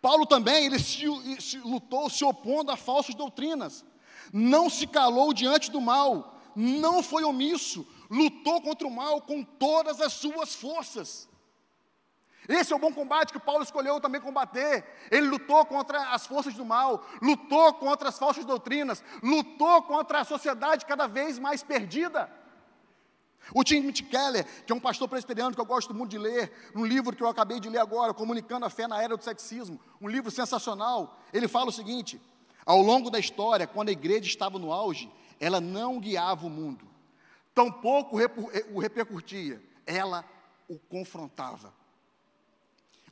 Paulo 0.00 0.26
também, 0.26 0.66
ele 0.66 0.78
se, 0.78 1.06
se, 1.40 1.58
lutou 1.58 2.10
se 2.10 2.24
opondo 2.24 2.70
a 2.70 2.76
falsas 2.76 3.14
doutrinas, 3.14 3.84
não 4.32 4.68
se 4.68 4.86
calou 4.86 5.32
diante 5.32 5.70
do 5.70 5.80
mal, 5.80 6.40
não 6.54 7.02
foi 7.02 7.24
omisso, 7.24 7.86
lutou 8.10 8.60
contra 8.60 8.86
o 8.86 8.90
mal 8.90 9.20
com 9.22 9.42
todas 9.42 10.00
as 10.00 10.12
suas 10.12 10.54
forças. 10.54 11.28
Esse 12.48 12.72
é 12.72 12.76
o 12.76 12.78
bom 12.78 12.92
combate 12.92 13.32
que 13.32 13.38
Paulo 13.38 13.62
escolheu 13.62 14.00
também 14.00 14.20
combater. 14.20 14.84
Ele 15.10 15.28
lutou 15.28 15.64
contra 15.64 16.10
as 16.10 16.26
forças 16.26 16.54
do 16.54 16.64
mal, 16.64 17.02
lutou 17.22 17.72
contra 17.74 18.10
as 18.10 18.18
falsas 18.18 18.44
doutrinas, 18.44 19.02
lutou 19.22 19.82
contra 19.82 20.20
a 20.20 20.24
sociedade 20.24 20.84
cada 20.84 21.06
vez 21.06 21.38
mais 21.38 21.62
perdida. 21.62 22.30
O 23.52 23.62
Timothy 23.62 24.04
Keller, 24.04 24.46
que 24.64 24.72
é 24.72 24.74
um 24.74 24.80
pastor 24.80 25.08
presbiteriano 25.08 25.54
que 25.54 25.60
eu 25.60 25.66
gosto 25.66 25.92
muito 25.92 26.10
de 26.10 26.18
ler, 26.18 26.52
um 26.74 26.84
livro 26.84 27.14
que 27.14 27.22
eu 27.22 27.28
acabei 27.28 27.60
de 27.60 27.68
ler 27.68 27.78
agora, 27.78 28.14
Comunicando 28.14 28.64
a 28.64 28.70
Fé 28.70 28.86
na 28.86 29.02
Era 29.02 29.16
do 29.16 29.24
Sexismo, 29.24 29.80
um 30.00 30.08
livro 30.08 30.30
sensacional, 30.30 31.20
ele 31.32 31.48
fala 31.48 31.68
o 31.68 31.72
seguinte: 31.72 32.20
ao 32.64 32.80
longo 32.80 33.10
da 33.10 33.18
história, 33.18 33.66
quando 33.66 33.88
a 33.88 33.92
igreja 33.92 34.26
estava 34.26 34.58
no 34.58 34.72
auge, 34.72 35.10
ela 35.38 35.60
não 35.60 36.00
guiava 36.00 36.46
o 36.46 36.50
mundo, 36.50 36.86
tampouco 37.54 38.16
o 38.72 38.80
repercutia, 38.80 39.62
ela 39.86 40.24
o 40.68 40.78
confrontava. 40.78 41.72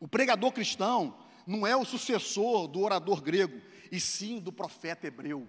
O 0.00 0.08
pregador 0.08 0.50
cristão 0.52 1.14
não 1.46 1.66
é 1.66 1.76
o 1.76 1.84
sucessor 1.84 2.66
do 2.66 2.80
orador 2.80 3.20
grego, 3.20 3.60
e 3.90 4.00
sim 4.00 4.40
do 4.40 4.50
profeta 4.50 5.06
hebreu. 5.06 5.46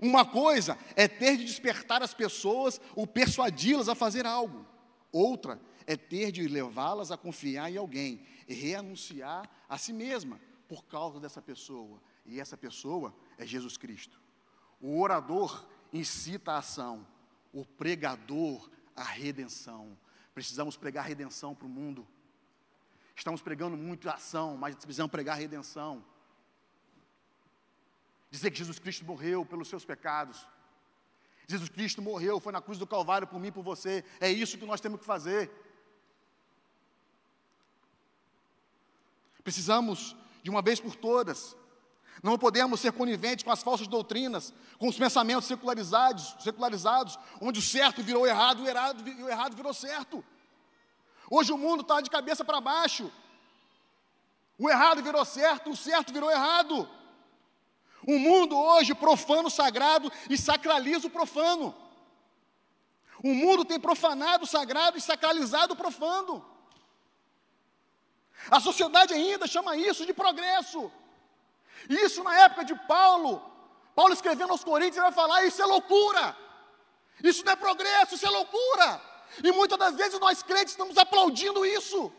Uma 0.00 0.24
coisa 0.24 0.78
é 0.94 1.08
ter 1.08 1.36
de 1.36 1.44
despertar 1.44 2.02
as 2.02 2.14
pessoas 2.14 2.80
ou 2.94 3.06
persuadi-las 3.06 3.88
a 3.88 3.94
fazer 3.94 4.26
algo. 4.26 4.66
Outra 5.12 5.60
é 5.86 5.96
ter 5.96 6.32
de 6.32 6.46
levá-las 6.48 7.10
a 7.10 7.16
confiar 7.16 7.70
em 7.70 7.76
alguém 7.76 8.26
e 8.48 8.54
reanunciar 8.54 9.48
a 9.68 9.78
si 9.78 9.92
mesma 9.92 10.40
por 10.68 10.84
causa 10.84 11.20
dessa 11.20 11.40
pessoa. 11.40 12.02
E 12.24 12.40
essa 12.40 12.56
pessoa 12.56 13.14
é 13.38 13.46
Jesus 13.46 13.76
Cristo. 13.76 14.20
O 14.80 15.00
orador 15.00 15.66
incita 15.92 16.52
a 16.52 16.58
ação, 16.58 17.06
o 17.52 17.64
pregador 17.64 18.68
a 18.96 19.04
redenção. 19.04 19.96
Precisamos 20.34 20.76
pregar 20.76 21.06
redenção 21.06 21.54
para 21.54 21.66
o 21.66 21.70
mundo. 21.70 22.06
Estamos 23.14 23.40
pregando 23.40 23.76
muito 23.76 24.08
ação, 24.08 24.56
mas 24.56 24.74
precisamos 24.74 25.10
pregar 25.10 25.38
redenção. 25.38 26.04
Dizer 28.36 28.50
que 28.50 28.58
Jesus 28.58 28.78
Cristo 28.78 29.02
morreu 29.02 29.46
pelos 29.46 29.66
seus 29.66 29.82
pecados. 29.82 30.46
Jesus 31.48 31.70
Cristo 31.70 32.02
morreu, 32.02 32.38
foi 32.38 32.52
na 32.52 32.60
cruz 32.60 32.78
do 32.78 32.86
Calvário 32.86 33.26
por 33.26 33.40
mim 33.40 33.48
e 33.48 33.50
por 33.50 33.62
você. 33.62 34.04
É 34.20 34.30
isso 34.30 34.58
que 34.58 34.66
nós 34.66 34.78
temos 34.78 35.00
que 35.00 35.06
fazer. 35.06 35.50
Precisamos, 39.42 40.14
de 40.42 40.50
uma 40.50 40.60
vez 40.60 40.78
por 40.78 40.94
todas, 40.94 41.56
não 42.22 42.36
podemos 42.36 42.78
ser 42.78 42.92
coniventes 42.92 43.42
com 43.42 43.50
as 43.50 43.62
falsas 43.62 43.86
doutrinas, 43.86 44.52
com 44.76 44.86
os 44.86 44.98
pensamentos 44.98 45.46
secularizados, 45.46 46.36
secularizados 46.40 47.18
onde 47.40 47.60
o 47.60 47.62
certo 47.62 48.02
virou 48.02 48.26
errado, 48.26 48.64
o 48.64 48.68
errado, 48.68 49.02
o 49.02 49.28
errado 49.30 49.56
virou 49.56 49.72
certo. 49.72 50.22
Hoje 51.30 51.52
o 51.52 51.56
mundo 51.56 51.80
está 51.80 52.02
de 52.02 52.10
cabeça 52.10 52.44
para 52.44 52.60
baixo. 52.60 53.10
O 54.58 54.68
errado 54.68 55.02
virou 55.02 55.24
certo, 55.24 55.70
o 55.70 55.76
certo 55.76 56.12
virou 56.12 56.30
errado. 56.30 56.86
O 58.06 58.18
mundo 58.18 58.56
hoje 58.56 58.94
profana 58.94 59.48
o 59.48 59.50
sagrado 59.50 60.12
e 60.30 60.38
sacraliza 60.38 61.08
o 61.08 61.10
profano. 61.10 61.74
O 63.22 63.34
mundo 63.34 63.64
tem 63.64 63.80
profanado 63.80 64.44
o 64.44 64.46
sagrado 64.46 64.96
e 64.96 65.00
sacralizado 65.00 65.74
o 65.74 65.76
profano. 65.76 66.44
A 68.48 68.60
sociedade 68.60 69.12
ainda 69.12 69.46
chama 69.46 69.76
isso 69.76 70.06
de 70.06 70.14
progresso. 70.14 70.92
Isso 71.88 72.22
na 72.22 72.38
época 72.42 72.64
de 72.64 72.74
Paulo. 72.86 73.42
Paulo 73.94 74.12
escrevendo 74.12 74.52
aos 74.52 74.62
Coríntios, 74.62 74.98
ele 74.98 75.06
vai 75.06 75.12
falar: 75.12 75.44
isso 75.44 75.60
é 75.60 75.66
loucura. 75.66 76.36
Isso 77.24 77.44
não 77.44 77.52
é 77.52 77.56
progresso, 77.56 78.14
isso 78.14 78.26
é 78.26 78.30
loucura. 78.30 79.02
E 79.42 79.50
muitas 79.50 79.78
das 79.78 79.96
vezes 79.96 80.20
nós 80.20 80.42
crentes 80.42 80.74
estamos 80.74 80.96
aplaudindo 80.96 81.66
isso. 81.66 82.12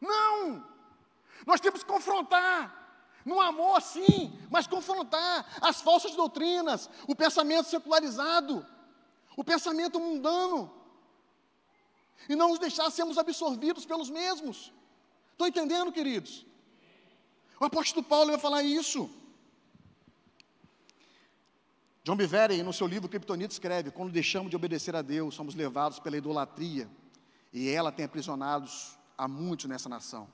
Não! 0.00 0.64
Nós 1.44 1.60
temos 1.60 1.82
que 1.82 1.88
confrontar. 1.88 2.79
No 3.24 3.40
amor, 3.40 3.80
sim, 3.82 4.38
mas 4.50 4.66
confrontar 4.66 5.46
as 5.60 5.80
falsas 5.80 6.14
doutrinas, 6.14 6.88
o 7.06 7.14
pensamento 7.14 7.68
secularizado, 7.68 8.66
o 9.36 9.44
pensamento 9.44 10.00
mundano. 10.00 10.72
E 12.28 12.34
não 12.34 12.48
nos 12.48 12.58
deixar 12.58 12.90
sermos 12.90 13.18
absorvidos 13.18 13.84
pelos 13.84 14.08
mesmos. 14.08 14.72
Estão 15.32 15.46
entendendo, 15.46 15.92
queridos? 15.92 16.46
O 17.58 17.64
apóstolo 17.64 18.04
Paulo 18.04 18.30
vai 18.30 18.38
falar 18.38 18.62
isso. 18.62 19.10
John 22.02 22.16
Bevere, 22.16 22.62
no 22.62 22.72
seu 22.72 22.86
livro 22.86 23.08
Kryptonita, 23.08 23.52
escreve: 23.52 23.90
Quando 23.90 24.10
deixamos 24.10 24.50
de 24.50 24.56
obedecer 24.56 24.96
a 24.96 25.02
Deus, 25.02 25.34
somos 25.34 25.54
levados 25.54 25.98
pela 25.98 26.16
idolatria, 26.16 26.88
e 27.52 27.68
ela 27.68 27.92
tem 27.92 28.04
aprisionados 28.04 28.98
a 29.16 29.28
muitos 29.28 29.66
nessa 29.66 29.88
nação. 29.88 30.26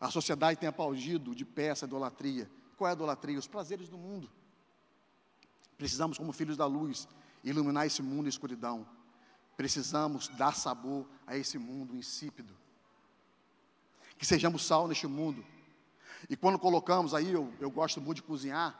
A 0.00 0.10
sociedade 0.10 0.58
tem 0.58 0.68
aplaudido 0.68 1.34
de 1.34 1.44
pé 1.44 1.66
essa 1.68 1.84
idolatria. 1.84 2.50
Qual 2.76 2.86
é 2.86 2.92
a 2.92 2.94
idolatria? 2.94 3.38
Os 3.38 3.46
prazeres 3.46 3.88
do 3.88 3.98
mundo. 3.98 4.30
Precisamos, 5.76 6.18
como 6.18 6.32
filhos 6.32 6.56
da 6.56 6.66
luz, 6.66 7.08
iluminar 7.42 7.86
esse 7.86 8.02
mundo 8.02 8.26
em 8.26 8.28
escuridão. 8.28 8.86
Precisamos 9.56 10.28
dar 10.28 10.54
sabor 10.54 11.06
a 11.26 11.36
esse 11.36 11.58
mundo 11.58 11.96
insípido. 11.96 12.56
Que 14.16 14.24
sejamos 14.24 14.64
sal 14.64 14.86
neste 14.86 15.06
mundo. 15.06 15.44
E 16.28 16.36
quando 16.36 16.58
colocamos 16.58 17.14
aí, 17.14 17.32
eu, 17.32 17.52
eu 17.60 17.70
gosto 17.70 18.00
muito 18.00 18.16
de 18.16 18.22
cozinhar, 18.22 18.78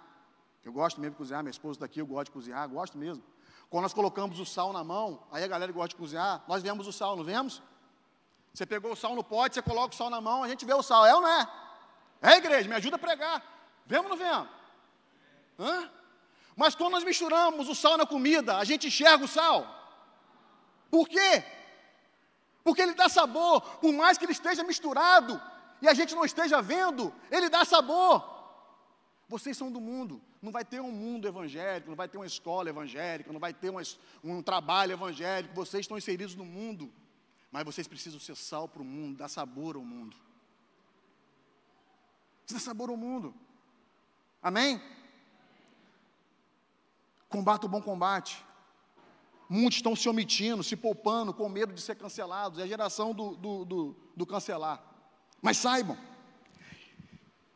eu 0.65 0.73
gosto 0.73 1.01
mesmo 1.01 1.13
de 1.13 1.19
cozinhar, 1.19 1.43
minha 1.43 1.51
esposa 1.51 1.81
daqui, 1.81 2.01
eu 2.01 2.07
gosto 2.07 2.27
de 2.27 2.33
cozinhar, 2.33 2.69
gosto 2.69 2.99
mesmo. 2.99 3.23
Quando 3.71 3.83
nós 3.83 3.93
colocamos 3.93 4.41
o 4.41 4.47
sal 4.47 4.73
na 4.73 4.83
mão, 4.83 5.23
aí 5.31 5.45
a 5.45 5.47
galera 5.47 5.71
gosta 5.71 5.91
de 5.91 5.97
cozinhar, 5.97 6.45
nós 6.49 6.63
vemos 6.63 6.87
o 6.87 6.93
sal, 6.93 7.17
não 7.17 7.25
vemos? 7.25 7.63
Você 8.53 8.67
pegou 8.67 8.93
o 8.93 8.97
sal 8.97 9.15
no 9.15 9.23
pote, 9.23 9.55
você 9.55 9.63
coloca 9.63 9.95
o 9.95 9.97
sal 9.97 10.11
na 10.11 10.21
mão, 10.21 10.43
a 10.43 10.49
gente 10.49 10.65
vê 10.65 10.75
o 10.75 10.83
sal, 10.83 11.07
é 11.07 11.15
ou 11.15 11.21
não 11.21 11.29
é? 11.29 11.49
É, 12.21 12.37
igreja, 12.37 12.69
me 12.69 12.75
ajuda 12.75 12.97
a 12.97 12.99
pregar. 12.99 13.43
Vemos 13.87 14.11
ou 14.11 14.17
não 14.17 14.25
vemos? 14.25 14.49
Hã? 15.59 15.91
Mas 16.57 16.75
quando 16.75 16.93
nós 16.93 17.05
misturamos 17.05 17.69
o 17.69 17.75
sal 17.75 17.97
na 17.97 18.05
comida, 18.05 18.57
a 18.57 18.65
gente 18.65 18.89
enxerga 18.89 19.25
o 19.25 19.29
sal. 19.29 19.67
Por 20.91 21.09
quê? 21.09 21.45
Porque 22.65 22.83
ele 22.83 22.95
dá 22.95 23.09
sabor, 23.09 23.61
por 23.79 23.93
mais 23.93 24.19
que 24.19 24.25
ele 24.25 24.33
esteja 24.33 24.65
misturado 24.65 25.41
e 25.81 25.89
a 25.89 25.95
gente 25.95 26.15
não 26.15 26.25
esteja 26.25 26.61
vendo, 26.61 27.15
ele 27.31 27.49
dá 27.49 27.65
sabor. 27.65 28.37
Vocês 29.29 29.57
são 29.57 29.71
do 29.71 29.81
mundo, 29.81 30.21
Não 30.41 30.51
vai 30.51 30.65
ter 30.65 30.81
um 30.81 30.91
mundo 30.91 31.27
evangélico, 31.27 31.91
não 31.91 31.97
vai 31.97 32.09
ter 32.09 32.17
uma 32.17 32.27
escola 32.27 32.71
evangélica, 32.71 33.33
não 33.33 33.41
vai 33.41 33.53
ter 33.53 33.71
uma, 33.71 33.83
um 34.23 34.43
trabalho 34.43 34.93
evangélico. 34.93 35.55
Vocês 35.55 35.83
estão 35.83 35.99
inseridos 35.99 36.35
no 36.35 36.45
mundo, 36.45 36.93
mas 37.51 37.65
vocês 37.65 37.89
precisam 37.89 38.21
ser 38.21 38.37
sal 38.37 38.69
para 38.69 38.83
o 38.83 38.85
mundo, 38.85 39.19
dar 39.19 39.29
sabor 39.29 39.77
ao 39.77 39.85
mundo. 39.85 40.17
Precisa 42.45 42.65
sabor 42.65 42.91
ao 42.91 42.97
mundo. 42.97 43.35
Amém? 44.43 44.81
Combata 47.29 47.67
o 47.67 47.69
bom 47.69 47.83
combate. 47.83 48.45
Muitos 49.49 49.79
estão 49.79 49.97
se 49.97 50.09
omitindo, 50.09 50.63
se 50.63 50.77
poupando, 50.77 51.33
com 51.33 51.49
medo 51.49 51.73
de 51.73 51.81
ser 51.81 51.97
cancelados. 51.97 52.59
É 52.59 52.63
a 52.63 52.67
geração 52.67 53.15
do, 53.15 53.35
do, 53.37 53.65
do, 53.65 53.97
do 54.15 54.27
cancelar. 54.27 54.83
Mas 55.41 55.57
saibam, 55.57 55.97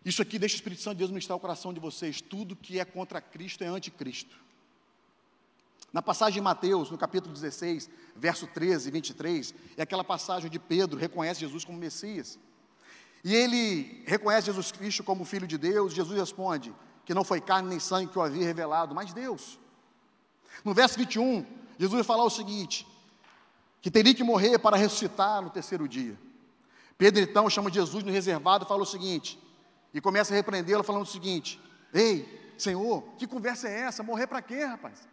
isso 0.05 0.23
aqui 0.23 0.39
deixa 0.39 0.55
o 0.55 0.57
Espírito 0.57 0.83
Santo 0.83 0.95
de 0.95 0.99
Deus 0.99 1.11
ministrar 1.11 1.37
o 1.37 1.41
coração 1.41 1.73
de 1.73 1.81
vocês. 1.81 2.21
Tudo 2.21 2.57
que 2.57 2.79
é 2.81 2.85
contra 2.85 3.21
Cristo 3.21 3.63
é 3.63 3.67
anticristo. 3.67 4.42
Na 5.93 6.01
passagem 6.01 6.35
de 6.35 6.41
Mateus, 6.41 6.91
no 6.91 6.97
capítulo 6.97 7.35
16, 7.35 7.91
verso 8.17 8.47
13 8.47 8.89
e 8.89 8.93
23, 8.93 9.55
é 9.77 9.83
aquela 9.83 10.03
passagem 10.03 10.47
onde 10.47 10.59
Pedro 10.59 10.99
reconhece 10.99 11.41
Jesus 11.41 11.65
como 11.65 11.77
Messias. 11.77 12.39
E 13.23 13.35
ele 13.35 14.03
reconhece 14.07 14.47
Jesus 14.47 14.73
Cristo 14.73 15.05
como 15.05 15.25
Filho 15.25 15.47
de 15.47 15.59
Deus. 15.59 15.93
Jesus 15.93 16.19
responde 16.19 16.75
que 17.05 17.13
não 17.13 17.23
foi 17.23 17.41
carne 17.41 17.69
nem 17.69 17.79
sangue 17.79 18.11
que 18.11 18.19
o 18.19 18.23
havia 18.23 18.47
revelado, 18.47 18.95
mas 18.95 19.13
Deus. 19.13 19.59
No 20.65 20.73
verso 20.73 20.99
21, 20.99 21.45
Jesus 21.79 21.95
vai 21.95 22.05
falar 22.05 22.25
o 22.25 22.31
seguinte: 22.31 22.87
que 23.83 23.91
teria 23.91 24.15
que 24.15 24.25
morrer 24.25 24.59
para 24.59 24.77
ressuscitar 24.77 25.43
no 25.43 25.51
terceiro 25.51 25.87
dia. 25.87 26.19
Pedro 26.97 27.21
então 27.21 27.51
chama 27.51 27.71
Jesus 27.71 28.03
no 28.03 28.11
reservado 28.11 28.65
e 28.65 28.69
fala 28.69 28.83
o 28.83 28.87
seguinte: 28.87 29.39
e 29.93 30.01
começa 30.01 30.33
a 30.33 30.37
repreendê-lo, 30.37 30.83
falando 30.83 31.03
o 31.03 31.07
seguinte: 31.07 31.61
Ei, 31.93 32.55
Senhor, 32.57 33.03
que 33.19 33.27
conversa 33.27 33.69
é 33.69 33.81
essa? 33.81 34.03
Morrer 34.03 34.27
para 34.27 34.41
quê, 34.41 34.65
rapaz? 34.65 35.12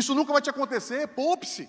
Isso 0.00 0.14
nunca 0.14 0.30
vai 0.30 0.42
te 0.42 0.50
acontecer, 0.50 1.08
poupe-se. 1.08 1.66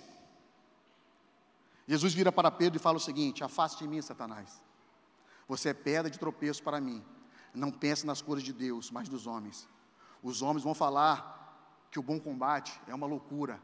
Jesus 1.86 2.12
vira 2.12 2.30
para 2.30 2.50
Pedro 2.50 2.76
e 2.76 2.78
fala 2.86 2.98
o 2.98 3.00
seguinte: 3.00 3.42
Afaste 3.42 3.82
de 3.82 3.88
mim, 3.88 4.02
Satanás. 4.02 4.60
Você 5.48 5.70
é 5.70 5.74
pedra 5.74 6.10
de 6.10 6.18
tropeço 6.18 6.62
para 6.62 6.78
mim. 6.78 7.02
Não 7.54 7.70
pense 7.70 8.06
nas 8.06 8.20
coisas 8.20 8.44
de 8.44 8.52
Deus, 8.52 8.90
mas 8.90 9.08
dos 9.08 9.26
homens. 9.26 9.66
Os 10.22 10.42
homens 10.42 10.62
vão 10.62 10.74
falar 10.74 11.18
que 11.90 11.98
o 11.98 12.02
bom 12.02 12.20
combate 12.20 12.78
é 12.86 12.94
uma 12.94 13.06
loucura. 13.06 13.58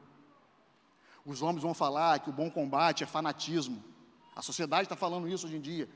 Os 1.27 1.43
homens 1.43 1.63
vão 1.63 1.75
falar 1.75 2.19
que 2.21 2.31
o 2.31 2.33
bom 2.33 2.51
combate 2.51 3.05
é 3.05 3.07
fanatismo. 3.07 3.85
A 4.35 4.41
sociedade 4.41 4.85
está 4.85 4.97
falando 4.97 5.29
isso 5.29 5.47
hoje 5.47 5.57
em 5.57 5.61
dia. 5.61 5.87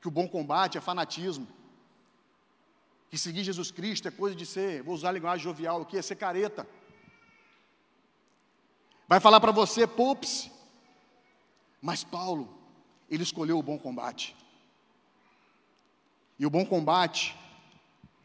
Que 0.00 0.06
o 0.06 0.10
bom 0.10 0.28
combate 0.28 0.78
é 0.78 0.80
fanatismo 0.80 1.48
que 3.14 3.18
seguir 3.18 3.44
Jesus 3.44 3.70
Cristo 3.70 4.08
é 4.08 4.10
coisa 4.10 4.34
de 4.34 4.44
ser, 4.44 4.82
vou 4.82 4.92
usar 4.92 5.10
a 5.10 5.12
linguagem 5.12 5.44
jovial 5.44 5.82
aqui, 5.82 5.96
é 5.96 6.02
ser 6.02 6.16
careta. 6.16 6.66
Vai 9.08 9.20
falar 9.20 9.40
para 9.40 9.52
você, 9.52 9.86
poupe-se. 9.86 10.50
Mas 11.80 12.02
Paulo, 12.02 12.48
ele 13.10 13.22
escolheu 13.22 13.58
o 13.58 13.62
bom 13.62 13.78
combate. 13.78 14.34
E 16.38 16.46
o 16.46 16.50
bom 16.50 16.64
combate, 16.64 17.36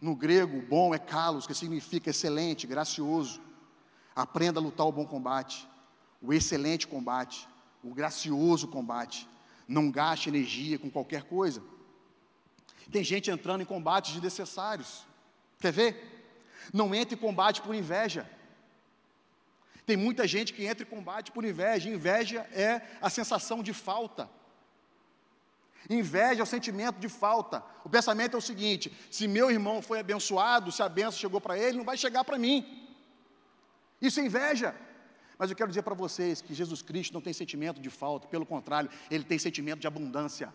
no 0.01 0.15
grego, 0.15 0.61
bom 0.61 0.95
é 0.95 0.99
kalos, 0.99 1.45
que 1.45 1.53
significa 1.53 2.09
excelente, 2.09 2.65
gracioso. 2.65 3.41
Aprenda 4.15 4.59
a 4.59 4.63
lutar 4.63 4.87
o 4.87 4.91
bom 4.91 5.05
combate, 5.05 5.67
o 6.21 6.33
excelente 6.33 6.87
combate, 6.87 7.47
o 7.83 7.93
gracioso 7.93 8.67
combate. 8.67 9.27
Não 9.67 9.91
gaste 9.91 10.29
energia 10.29 10.79
com 10.79 10.89
qualquer 10.89 11.23
coisa. 11.23 11.61
Tem 12.91 13.03
gente 13.03 13.29
entrando 13.29 13.61
em 13.61 13.65
combates 13.65 14.13
desnecessários. 14.13 15.05
Quer 15.59 15.71
ver? 15.71 16.33
Não 16.73 16.95
entre 16.95 17.15
em 17.15 17.19
combate 17.19 17.61
por 17.61 17.75
inveja. 17.75 18.29
Tem 19.89 19.97
muita 19.97 20.27
gente 20.27 20.53
que 20.53 20.63
entra 20.63 20.85
em 20.85 20.87
combate 20.87 21.31
por 21.31 21.43
inveja. 21.43 21.89
Inveja 21.89 22.41
é 22.53 22.79
a 23.01 23.09
sensação 23.09 23.63
de 23.63 23.73
falta. 23.73 24.29
Inveja 25.89 26.41
é 26.41 26.43
o 26.43 26.45
sentimento 26.45 26.99
de 26.99 27.09
falta. 27.09 27.63
O 27.83 27.89
pensamento 27.89 28.35
é 28.35 28.37
o 28.37 28.41
seguinte: 28.41 28.95
se 29.09 29.27
meu 29.27 29.49
irmão 29.49 29.81
foi 29.81 29.99
abençoado, 29.99 30.71
se 30.71 30.83
a 30.83 30.87
benção 30.87 31.13
chegou 31.13 31.41
para 31.41 31.57
ele, 31.57 31.79
não 31.79 31.83
vai 31.83 31.97
chegar 31.97 32.23
para 32.23 32.37
mim. 32.37 32.87
Isso 33.99 34.19
é 34.19 34.25
inveja. 34.27 34.75
Mas 35.39 35.49
eu 35.49 35.55
quero 35.55 35.69
dizer 35.69 35.81
para 35.81 35.95
vocês 35.95 36.39
que 36.39 36.53
Jesus 36.53 36.83
Cristo 36.83 37.11
não 37.11 37.21
tem 37.21 37.33
sentimento 37.33 37.81
de 37.81 37.89
falta, 37.89 38.27
pelo 38.27 38.45
contrário, 38.45 38.91
ele 39.09 39.23
tem 39.23 39.39
sentimento 39.39 39.79
de 39.79 39.87
abundância. 39.87 40.53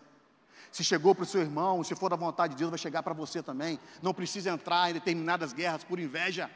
Se 0.71 0.85
chegou 0.85 1.13
para 1.13 1.25
o 1.25 1.27
seu 1.27 1.41
irmão, 1.41 1.83
se 1.83 1.97
for 1.97 2.09
da 2.09 2.15
vontade 2.15 2.53
de 2.53 2.59
Deus, 2.61 2.71
vai 2.71 2.79
chegar 2.79 3.03
para 3.03 3.15
você 3.15 3.43
também. 3.43 3.81
Não 4.01 4.15
precisa 4.15 4.51
entrar 4.51 4.91
em 4.91 4.95
determinadas 4.95 5.53
guerras 5.53 5.83
por 5.83 5.99
inveja. 5.99 6.49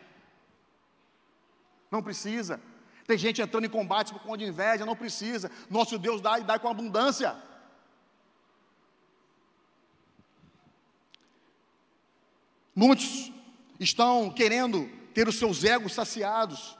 Não 1.90 2.02
precisa. 2.02 2.60
Tem 3.06 3.16
gente 3.16 3.40
entrando 3.40 3.64
em 3.64 3.70
combates 3.70 4.12
por 4.12 4.20
conta 4.20 4.38
de 4.38 4.44
inveja, 4.44 4.84
não 4.84 4.94
precisa. 4.94 5.50
Nosso 5.70 5.98
Deus 5.98 6.20
dá 6.20 6.38
e 6.38 6.44
dá 6.44 6.58
com 6.58 6.68
abundância. 6.68 7.34
Muitos 12.74 13.32
estão 13.80 14.30
querendo 14.30 14.88
ter 15.14 15.26
os 15.26 15.36
seus 15.36 15.64
egos 15.64 15.94
saciados 15.94 16.78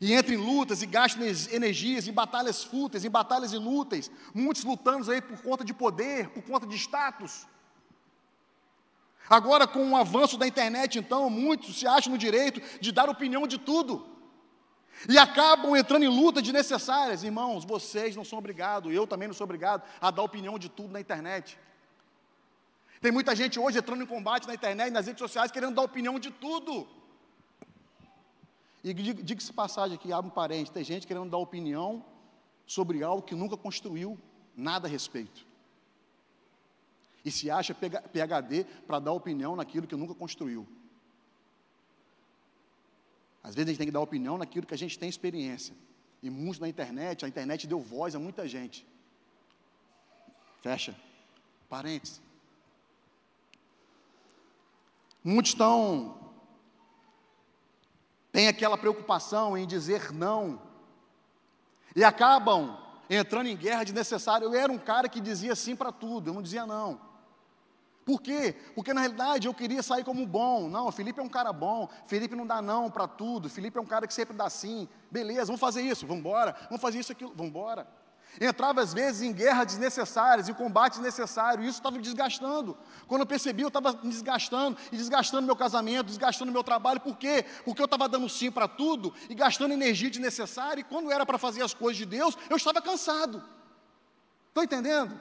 e 0.00 0.12
entra 0.12 0.34
em 0.34 0.38
lutas 0.38 0.82
e 0.82 0.86
gasta 0.86 1.20
energias 1.54 2.08
em 2.08 2.12
batalhas 2.12 2.64
fúteis, 2.64 3.04
em 3.04 3.10
batalhas 3.10 3.52
inúteis, 3.52 4.10
muitos 4.34 4.64
lutando 4.64 5.10
aí 5.10 5.20
por 5.20 5.40
conta 5.42 5.64
de 5.64 5.72
poder, 5.72 6.30
por 6.30 6.42
conta 6.42 6.66
de 6.66 6.74
status. 6.76 7.46
Agora, 9.30 9.64
com 9.64 9.92
o 9.92 9.96
avanço 9.96 10.36
da 10.36 10.44
internet, 10.44 10.98
então, 10.98 11.30
muitos 11.30 11.78
se 11.78 11.86
acham 11.86 12.10
no 12.10 12.18
direito 12.18 12.60
de 12.80 12.90
dar 12.90 13.08
opinião 13.08 13.46
de 13.46 13.58
tudo. 13.58 14.04
E 15.08 15.16
acabam 15.16 15.76
entrando 15.76 16.04
em 16.04 16.08
lutas 16.08 16.42
desnecessárias. 16.42 17.22
Irmãos, 17.22 17.64
vocês 17.64 18.16
não 18.16 18.24
são 18.24 18.40
obrigados, 18.40 18.92
eu 18.92 19.06
também 19.06 19.28
não 19.28 19.34
sou 19.34 19.44
obrigado 19.44 19.84
a 20.00 20.10
dar 20.10 20.22
opinião 20.22 20.58
de 20.58 20.68
tudo 20.68 20.92
na 20.92 21.00
internet. 21.00 21.56
Tem 23.00 23.12
muita 23.12 23.36
gente 23.36 23.58
hoje 23.58 23.78
entrando 23.78 24.02
em 24.02 24.06
combate 24.06 24.48
na 24.48 24.54
internet, 24.54 24.90
nas 24.90 25.06
redes 25.06 25.20
sociais, 25.20 25.52
querendo 25.52 25.76
dar 25.76 25.82
opinião 25.82 26.18
de 26.18 26.32
tudo. 26.32 26.88
E 28.82 28.92
diga-se 28.92 29.52
passagem 29.52 29.94
aqui, 29.94 30.12
abre 30.12 30.28
um 30.28 30.34
parente, 30.34 30.72
tem 30.72 30.82
gente 30.82 31.06
querendo 31.06 31.30
dar 31.30 31.38
opinião 31.38 32.04
sobre 32.66 33.04
algo 33.04 33.22
que 33.22 33.34
nunca 33.36 33.56
construiu 33.56 34.18
nada 34.56 34.88
a 34.88 34.90
respeito. 34.90 35.49
E 37.24 37.30
se 37.30 37.50
acha 37.50 37.74
PHD 37.74 38.64
para 38.86 38.98
dar 38.98 39.12
opinião 39.12 39.54
naquilo 39.54 39.86
que 39.86 39.96
nunca 39.96 40.14
construiu. 40.14 40.66
Às 43.42 43.54
vezes 43.54 43.68
a 43.68 43.70
gente 43.72 43.78
tem 43.78 43.86
que 43.86 43.92
dar 43.92 44.00
opinião 44.00 44.38
naquilo 44.38 44.66
que 44.66 44.74
a 44.74 44.78
gente 44.78 44.98
tem 44.98 45.08
experiência. 45.08 45.74
E 46.22 46.30
muitos 46.30 46.58
na 46.58 46.68
internet, 46.68 47.24
a 47.24 47.28
internet 47.28 47.66
deu 47.66 47.80
voz 47.80 48.14
a 48.14 48.18
muita 48.18 48.46
gente. 48.46 48.86
Fecha. 50.60 50.94
Parentes. 51.68 52.20
Muitos 55.22 55.52
estão 55.52 56.20
tem 58.32 58.46
aquela 58.46 58.78
preocupação 58.78 59.58
em 59.58 59.66
dizer 59.66 60.12
não, 60.12 60.60
e 61.94 62.04
acabam 62.04 62.78
entrando 63.08 63.48
em 63.48 63.56
guerra 63.56 63.82
desnecessária. 63.82 64.44
Eu 64.44 64.54
era 64.54 64.70
um 64.70 64.78
cara 64.78 65.08
que 65.08 65.20
dizia 65.20 65.56
sim 65.56 65.74
para 65.74 65.90
tudo, 65.90 66.30
eu 66.30 66.34
não 66.34 66.42
dizia 66.42 66.64
não. 66.64 67.09
Por 68.04 68.20
quê? 68.20 68.56
Porque 68.74 68.92
na 68.92 69.00
realidade 69.00 69.46
eu 69.46 69.54
queria 69.54 69.82
sair 69.82 70.04
como 70.04 70.26
bom. 70.26 70.68
Não, 70.68 70.90
Felipe 70.90 71.20
é 71.20 71.22
um 71.22 71.28
cara 71.28 71.52
bom. 71.52 71.88
Felipe 72.06 72.34
não 72.34 72.46
dá 72.46 72.60
não 72.60 72.90
para 72.90 73.06
tudo. 73.06 73.48
Felipe 73.48 73.78
é 73.78 73.80
um 73.80 73.86
cara 73.86 74.06
que 74.06 74.14
sempre 74.14 74.36
dá 74.36 74.48
sim. 74.48 74.88
Beleza, 75.10 75.46
vamos 75.46 75.60
fazer 75.60 75.82
isso, 75.82 76.06
vamos 76.06 76.20
embora. 76.20 76.56
Vamos 76.64 76.80
fazer 76.80 76.98
isso 76.98 77.12
aquilo, 77.12 77.32
vamos 77.34 77.50
embora. 77.50 77.86
Entrava 78.40 78.80
às 78.80 78.94
vezes 78.94 79.22
em 79.22 79.32
guerras 79.32 79.66
desnecessárias, 79.66 80.48
em 80.48 80.54
combates 80.54 80.98
desnecessários, 80.98 81.66
isso 81.66 81.78
estava 81.78 81.96
me 81.96 82.02
desgastando. 82.02 82.76
Quando 83.08 83.22
eu 83.22 83.26
percebi, 83.26 83.62
eu 83.62 83.68
estava 83.68 83.92
me 83.92 84.10
desgastando, 84.10 84.76
e 84.92 84.96
desgastando 84.96 85.46
meu 85.46 85.56
casamento, 85.56 86.06
desgastando 86.06 86.52
meu 86.52 86.62
trabalho, 86.62 87.00
por 87.00 87.16
quê? 87.16 87.44
Porque 87.64 87.80
eu 87.82 87.86
estava 87.86 88.08
dando 88.08 88.28
sim 88.28 88.50
para 88.50 88.68
tudo 88.68 89.12
e 89.28 89.34
gastando 89.34 89.72
energia 89.72 90.10
desnecessária, 90.10 90.80
e 90.80 90.84
quando 90.84 91.10
era 91.10 91.26
para 91.26 91.38
fazer 91.38 91.62
as 91.62 91.74
coisas 91.74 91.96
de 91.96 92.06
Deus, 92.06 92.36
eu 92.48 92.56
estava 92.56 92.80
cansado. 92.80 93.42
Estão 94.48 94.62
entendendo? 94.62 95.18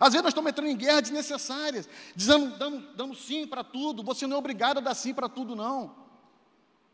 Às 0.00 0.12
vezes 0.12 0.22
nós 0.22 0.30
estamos 0.30 0.50
entrando 0.50 0.68
em 0.68 0.76
guerras 0.76 1.02
desnecessárias, 1.02 1.88
dizendo, 2.14 2.56
dando, 2.58 2.94
dando 2.94 3.14
sim 3.14 3.46
para 3.46 3.62
tudo, 3.62 4.02
você 4.02 4.26
não 4.26 4.36
é 4.36 4.38
obrigado 4.38 4.78
a 4.78 4.80
dar 4.80 4.94
sim 4.94 5.12
para 5.12 5.28
tudo, 5.28 5.54
não. 5.54 5.94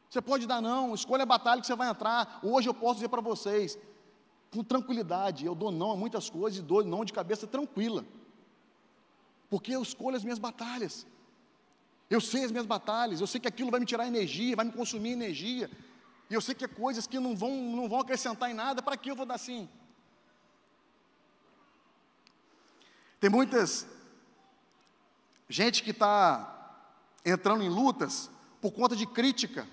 Você 0.09 0.23
pode 0.23 0.47
dar 0.47 0.61
não, 0.61 0.95
escolha 0.95 1.23
a 1.23 1.27
batalha 1.27 1.61
que 1.61 1.67
você 1.67 1.75
vai 1.75 1.91
entrar. 1.91 2.41
Hoje 2.43 2.69
eu 2.69 2.75
posso 2.75 2.95
dizer 2.95 3.09
para 3.09 3.21
vocês, 3.21 3.79
com 4.51 4.65
tranquilidade. 4.65 5.45
Eu 5.45 5.55
dou 5.55 5.71
não 5.71 5.93
a 5.93 5.97
muitas 5.97 6.31
coisas 6.31 6.59
e 6.59 6.63
dou 6.63 6.83
não 6.85 7.05
de 7.05 7.13
cabeça 7.13 7.47
tranquila. 7.47 8.05
Porque 9.51 9.73
eu 9.73 9.83
escolho 9.83 10.17
as 10.17 10.25
minhas 10.25 10.39
batalhas. 10.39 11.07
Eu 12.11 12.21
sei 12.21 12.45
as 12.45 12.51
minhas 12.51 12.67
batalhas, 12.67 13.21
eu 13.21 13.27
sei 13.27 13.39
que 13.39 13.49
aquilo 13.49 13.71
vai 13.71 13.81
me 13.81 13.87
tirar 13.87 14.07
energia, 14.07 14.57
vai 14.57 14.65
me 14.65 14.73
consumir 14.73 15.11
energia. 15.11 15.71
E 16.31 16.35
eu 16.35 16.41
sei 16.41 16.55
que 16.55 16.65
é 16.65 16.69
coisas 16.69 17.07
que 17.07 17.19
não 17.19 17.37
vão, 17.37 17.51
não 17.51 17.89
vão 17.89 18.01
acrescentar 18.01 18.51
em 18.51 18.55
nada, 18.55 18.83
para 18.83 18.97
que 18.97 19.11
eu 19.11 19.17
vou 19.17 19.27
dar 19.27 19.37
sim? 19.37 19.69
Tem 23.21 23.29
muitas 23.29 23.87
gente 25.49 25.83
que 25.83 25.91
está 25.91 26.55
entrando 27.25 27.63
em 27.63 27.69
lutas 27.69 28.31
por 28.61 28.73
conta 28.73 28.95
de 28.95 29.07
crítica. 29.07 29.67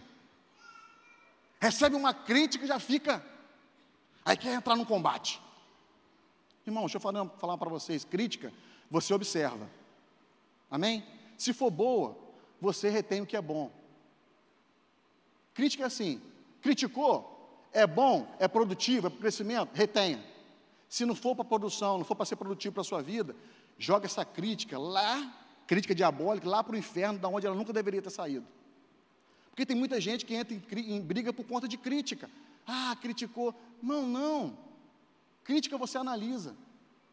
Recebe 1.60 1.96
uma 1.96 2.14
crítica 2.14 2.66
e 2.66 2.68
já 2.68 2.80
fica. 2.80 3.24
Aí 4.24 4.36
quer 4.36 4.54
entrar 4.54 4.76
no 4.76 4.86
combate. 4.86 5.42
Irmão, 6.66 6.84
deixa 6.84 6.98
eu 6.98 7.02
falar, 7.02 7.28
falar 7.38 7.58
para 7.58 7.70
vocês: 7.70 8.04
crítica, 8.04 8.52
você 8.90 9.14
observa. 9.14 9.70
Amém? 10.70 11.06
Se 11.38 11.54
for 11.54 11.70
boa, 11.70 12.18
você 12.60 12.90
retém 12.90 13.22
o 13.22 13.26
que 13.26 13.38
é 13.38 13.42
bom. 13.42 13.72
Crítica 15.54 15.84
é 15.84 15.88
assim: 15.88 16.22
criticou, 16.62 17.68
é 17.72 17.86
bom, 17.86 18.28
é 18.40 18.48
produtivo, 18.48 19.08
é 19.08 19.10
para 19.10 19.20
crescimento, 19.20 19.70
retenha. 19.74 20.24
Se 20.96 21.06
não 21.06 21.14
for 21.14 21.36
para 21.36 21.44
produção, 21.44 21.98
não 21.98 22.06
for 22.06 22.16
para 22.16 22.26
ser 22.26 22.38
produtivo 22.38 22.76
para 22.76 22.80
a 22.80 22.86
sua 22.86 23.02
vida, 23.02 23.36
joga 23.78 24.06
essa 24.06 24.24
crítica 24.24 24.80
lá, 24.80 25.30
crítica 25.68 25.94
diabólica, 25.94 26.48
lá 26.48 26.64
para 26.64 26.74
o 26.74 26.78
inferno, 26.78 27.20
da 27.20 27.28
onde 27.28 27.46
ela 27.46 27.54
nunca 27.54 27.74
deveria 27.74 28.02
ter 28.02 28.10
saído. 28.10 28.48
Porque 29.50 29.66
tem 29.66 29.76
muita 29.76 30.00
gente 30.00 30.26
que 30.26 30.34
entra 30.34 30.54
em, 30.56 30.96
em 30.96 31.02
briga 31.02 31.34
por 31.34 31.46
conta 31.46 31.68
de 31.68 31.78
crítica. 31.78 32.30
Ah, 32.66 32.96
criticou. 33.02 33.54
Não, 33.84 34.08
não. 34.08 34.58
Crítica 35.44 35.78
você 35.78 35.98
analisa. 35.98 36.56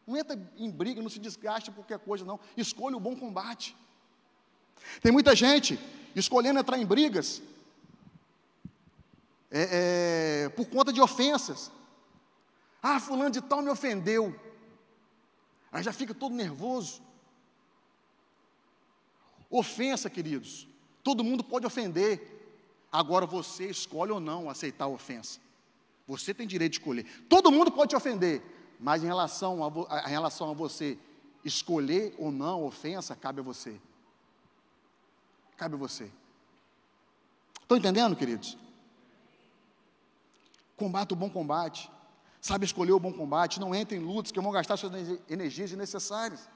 Não 0.07 0.15
entra 0.15 0.39
em 0.55 0.71
briga, 0.71 1.01
não 1.01 1.09
se 1.09 1.19
desgaste 1.19 1.69
por 1.69 1.83
qualquer 1.83 1.99
coisa, 1.99 2.23
não. 2.23 2.39
Escolha 2.55 2.95
o 2.95 3.01
bom 3.01 3.17
combate. 3.17 3.75
Tem 5.01 5.11
muita 5.11 5.35
gente 5.35 5.77
escolhendo 6.15 6.57
entrar 6.57 6.77
em 6.77 6.85
brigas 6.85 7.41
é, 9.51 10.45
é, 10.45 10.49
por 10.55 10.69
conta 10.69 10.93
de 10.93 11.01
ofensas. 11.01 11.69
Ah, 12.83 12.99
fulano 12.99 13.31
de 13.31 13.41
tal 13.41 13.61
me 13.61 13.69
ofendeu. 13.69 14.37
Aí 15.71 15.81
já 15.81 15.93
fica 15.93 16.13
todo 16.13 16.35
nervoso. 16.35 17.01
Ofensa, 19.49 20.09
queridos. 20.09 20.67
Todo 21.01 21.23
mundo 21.23 21.45
pode 21.45 21.65
ofender. 21.65 22.29
Agora 22.91 23.25
você 23.25 23.69
escolhe 23.69 24.11
ou 24.11 24.19
não 24.19 24.49
aceitar 24.49 24.85
a 24.85 24.89
ofensa. 24.89 25.39
Você 26.05 26.33
tem 26.33 26.45
direito 26.45 26.73
de 26.73 26.79
escolher. 26.79 27.05
Todo 27.29 27.51
mundo 27.51 27.71
pode 27.71 27.91
te 27.91 27.95
ofender, 27.95 28.41
mas 28.79 29.01
em 29.01 29.07
relação 29.07 29.63
a, 29.63 30.07
em 30.07 30.11
relação 30.11 30.51
a 30.51 30.53
você 30.53 30.97
escolher 31.45 32.13
ou 32.17 32.31
não 32.31 32.63
a 32.63 32.65
ofensa, 32.65 33.15
cabe 33.15 33.39
a 33.39 33.43
você. 33.43 33.79
Cabe 35.55 35.75
a 35.75 35.77
você. 35.77 36.11
Estão 37.61 37.77
entendendo, 37.77 38.15
queridos? 38.15 38.57
Combate 40.75 41.13
o 41.13 41.15
bom 41.15 41.29
combate. 41.29 41.89
Sabe 42.47 42.65
escolher 42.65 42.91
o 42.91 42.99
bom 42.99 43.13
combate. 43.13 43.57
Não 43.57 43.73
entre 43.73 43.95
em 43.95 44.01
lutas 44.01 44.29
que 44.29 44.41
vão 44.41 44.51
gastar 44.51 44.75
suas 44.75 44.91
energias 45.29 45.69
desnecessárias. 45.69 46.49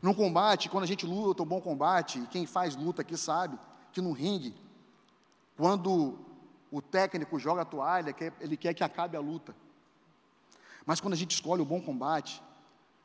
No 0.00 0.14
combate, 0.14 0.70
quando 0.70 0.84
a 0.84 0.86
gente 0.86 1.04
luta 1.04 1.42
o 1.42 1.46
bom 1.46 1.60
combate, 1.60 2.18
e 2.20 2.26
quem 2.26 2.46
faz 2.46 2.74
luta 2.74 3.02
aqui 3.02 3.18
sabe 3.18 3.58
que 3.92 4.00
no 4.00 4.12
ringue, 4.12 4.54
quando 5.58 6.18
o 6.72 6.80
técnico 6.80 7.38
joga 7.38 7.60
a 7.60 7.64
toalha, 7.66 8.16
ele 8.40 8.56
quer 8.56 8.72
que 8.72 8.82
acabe 8.82 9.14
a 9.14 9.20
luta. 9.20 9.54
Mas 10.86 11.02
quando 11.02 11.12
a 11.12 11.18
gente 11.18 11.32
escolhe 11.32 11.60
o 11.60 11.66
bom 11.66 11.82
combate, 11.82 12.42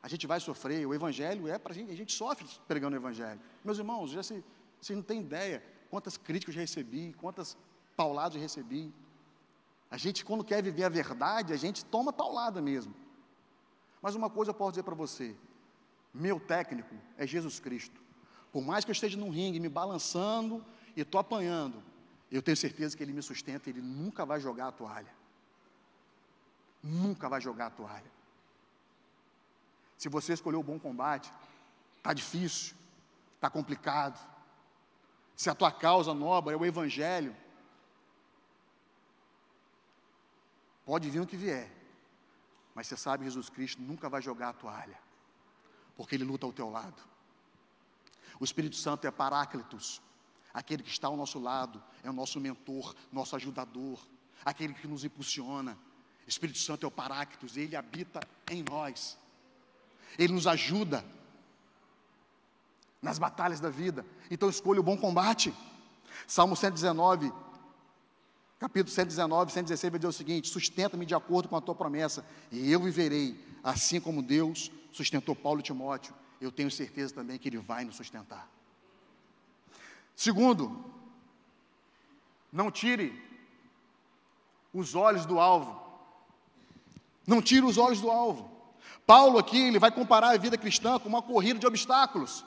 a 0.02 0.08
gente 0.08 0.26
vai 0.26 0.40
sofrer. 0.40 0.88
O 0.88 0.94
Evangelho 0.94 1.50
é 1.50 1.58
para 1.58 1.74
a 1.74 1.76
gente, 1.76 1.92
a 1.92 1.98
gente 1.98 2.14
sofre 2.14 2.48
pregando 2.66 2.96
o 2.96 3.00
Evangelho. 3.00 3.42
Meus 3.62 3.78
irmãos, 3.78 4.10
já 4.10 4.24
se, 4.24 4.42
vocês 4.80 4.96
não 4.96 5.04
têm 5.04 5.20
ideia 5.20 5.62
quantas 5.90 6.16
críticas 6.16 6.56
eu 6.56 6.62
recebi, 6.62 7.14
quantas 7.20 7.58
pauladas 7.98 8.36
eu 8.36 8.42
recebi. 8.42 8.94
A 9.96 9.98
gente, 9.98 10.26
quando 10.26 10.44
quer 10.44 10.62
viver 10.62 10.84
a 10.84 10.90
verdade, 10.90 11.54
a 11.54 11.56
gente 11.56 11.86
toma 11.86 12.12
paulada 12.12 12.62
mesmo. 12.62 12.94
Mas 14.02 14.14
uma 14.14 14.30
coisa 14.30 14.52
eu 14.52 14.54
posso 14.54 14.72
dizer 14.72 14.84
para 14.84 14.94
você: 14.94 15.34
meu 16.14 16.38
técnico 16.38 16.94
é 17.18 17.26
Jesus 17.26 17.62
Cristo. 17.62 18.02
Por 18.52 18.62
mais 18.62 18.84
que 18.84 18.92
eu 18.92 18.94
esteja 18.94 19.18
num 19.18 19.30
ringue 19.30 19.58
me 19.58 19.70
balançando 19.70 20.62
e 20.98 21.00
estou 21.00 21.18
apanhando, 21.18 21.82
eu 22.30 22.42
tenho 22.42 22.58
certeza 22.58 22.98
que 22.98 23.02
Ele 23.02 23.14
me 23.14 23.22
sustenta, 23.22 23.70
Ele 23.70 23.82
nunca 23.82 24.26
vai 24.26 24.38
jogar 24.38 24.68
a 24.68 24.72
toalha. 24.74 25.16
Nunca 26.84 27.30
vai 27.30 27.40
jogar 27.40 27.68
a 27.68 27.70
toalha. 27.70 28.12
Se 29.98 30.10
você 30.10 30.34
escolheu 30.34 30.60
o 30.60 30.64
bom 30.64 30.78
combate, 30.78 31.32
está 31.96 32.12
difícil, 32.12 32.76
está 33.36 33.50
complicado. 33.50 34.20
Se 35.38 35.50
a 35.50 35.56
tua 35.56 35.72
causa 35.72 36.14
nobre 36.14 36.54
é 36.54 36.58
o 36.58 36.66
Evangelho, 36.66 37.34
pode 40.86 41.10
vir 41.10 41.20
o 41.20 41.28
que 41.28 41.36
vier, 41.36 41.72
mas 42.74 42.88
você 42.88 42.98
sabe, 42.98 43.26
Jesus 43.26 43.50
Cristo 43.50 43.82
nunca 43.82 44.10
vai 44.10 44.22
jogar 44.22 44.50
a 44.50 44.54
toalha, 44.54 45.00
porque 45.96 46.16
Ele 46.16 46.24
luta 46.24 46.46
ao 46.46 46.54
teu 46.54 46.70
lado. 46.70 47.02
O 48.40 48.44
Espírito 48.44 48.76
Santo 48.76 49.08
é 49.08 49.12
Paráclitos, 49.12 50.02
aquele 50.54 50.84
que 50.84 50.90
está 50.90 51.08
ao 51.08 51.18
nosso 51.18 51.40
lado, 51.40 51.82
é 52.04 52.10
o 52.10 52.14
nosso 52.14 52.40
mentor, 52.40 52.94
nosso 53.12 53.36
ajudador, 53.36 54.00
aquele 54.44 54.74
que 54.74 54.88
nos 54.88 55.04
impulsiona. 55.04 55.78
O 56.26 56.30
Espírito 56.30 56.60
Santo 56.60 56.86
é 56.86 56.88
o 56.88 56.92
Paráclitos, 56.92 57.56
ele 57.56 57.76
habita 57.76 58.20
em 58.50 58.64
nós. 58.64 59.18
Ele 60.18 60.34
nos 60.34 60.48
ajuda 60.48 61.06
nas 63.02 63.20
batalhas 63.20 63.60
da 63.60 63.70
vida. 63.70 64.06
Então 64.30 64.50
escolha 64.50 64.80
o 64.80 64.84
bom 64.84 64.98
combate. 64.98 65.54
Salmo 66.28 66.56
119, 66.56 67.32
capítulo 68.60 68.94
119, 68.94 69.52
116 69.52 69.92
vai 69.92 70.00
dizer 70.00 70.10
o 70.10 70.14
seguinte: 70.14 70.50
Sustenta-me 70.50 71.06
de 71.06 71.16
acordo 71.16 71.50
com 71.50 71.56
a 71.56 71.62
tua 71.62 71.76
promessa, 71.76 72.26
e 72.52 72.72
eu 72.72 72.80
viverei, 72.80 73.40
assim 73.64 74.00
como 74.00 74.22
Deus 74.22 74.72
sustentou 74.92 75.36
Paulo 75.36 75.60
e 75.60 75.64
Timóteo. 75.64 76.14
Eu 76.40 76.52
tenho 76.52 76.72
certeza 76.72 77.14
também 77.14 77.38
que 77.38 77.50
Ele 77.50 77.58
vai 77.58 77.84
nos 77.86 77.96
sustentar. 77.96 78.50
Segundo, 80.16 80.86
não 82.52 82.72
tire 82.72 83.22
os 84.74 84.96
olhos 84.96 85.26
do 85.26 85.40
alvo. 85.40 85.84
Não 87.26 87.42
tire 87.42 87.66
os 87.66 87.78
olhos 87.78 88.00
do 88.00 88.12
alvo. 88.12 88.52
Paulo 89.06 89.38
aqui, 89.38 89.60
ele 89.60 89.80
vai 89.80 89.92
comparar 89.92 90.30
a 90.30 90.38
vida 90.38 90.58
cristã 90.58 91.00
com 91.00 91.10
uma 91.10 91.22
corrida 91.22 91.60
de 91.60 91.68
obstáculos. 91.68 92.46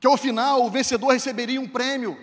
Que 0.00 0.06
ao 0.06 0.16
final 0.16 0.64
o 0.64 0.70
vencedor 0.70 1.12
receberia 1.12 1.60
um 1.60 1.68
prêmio. 1.68 2.18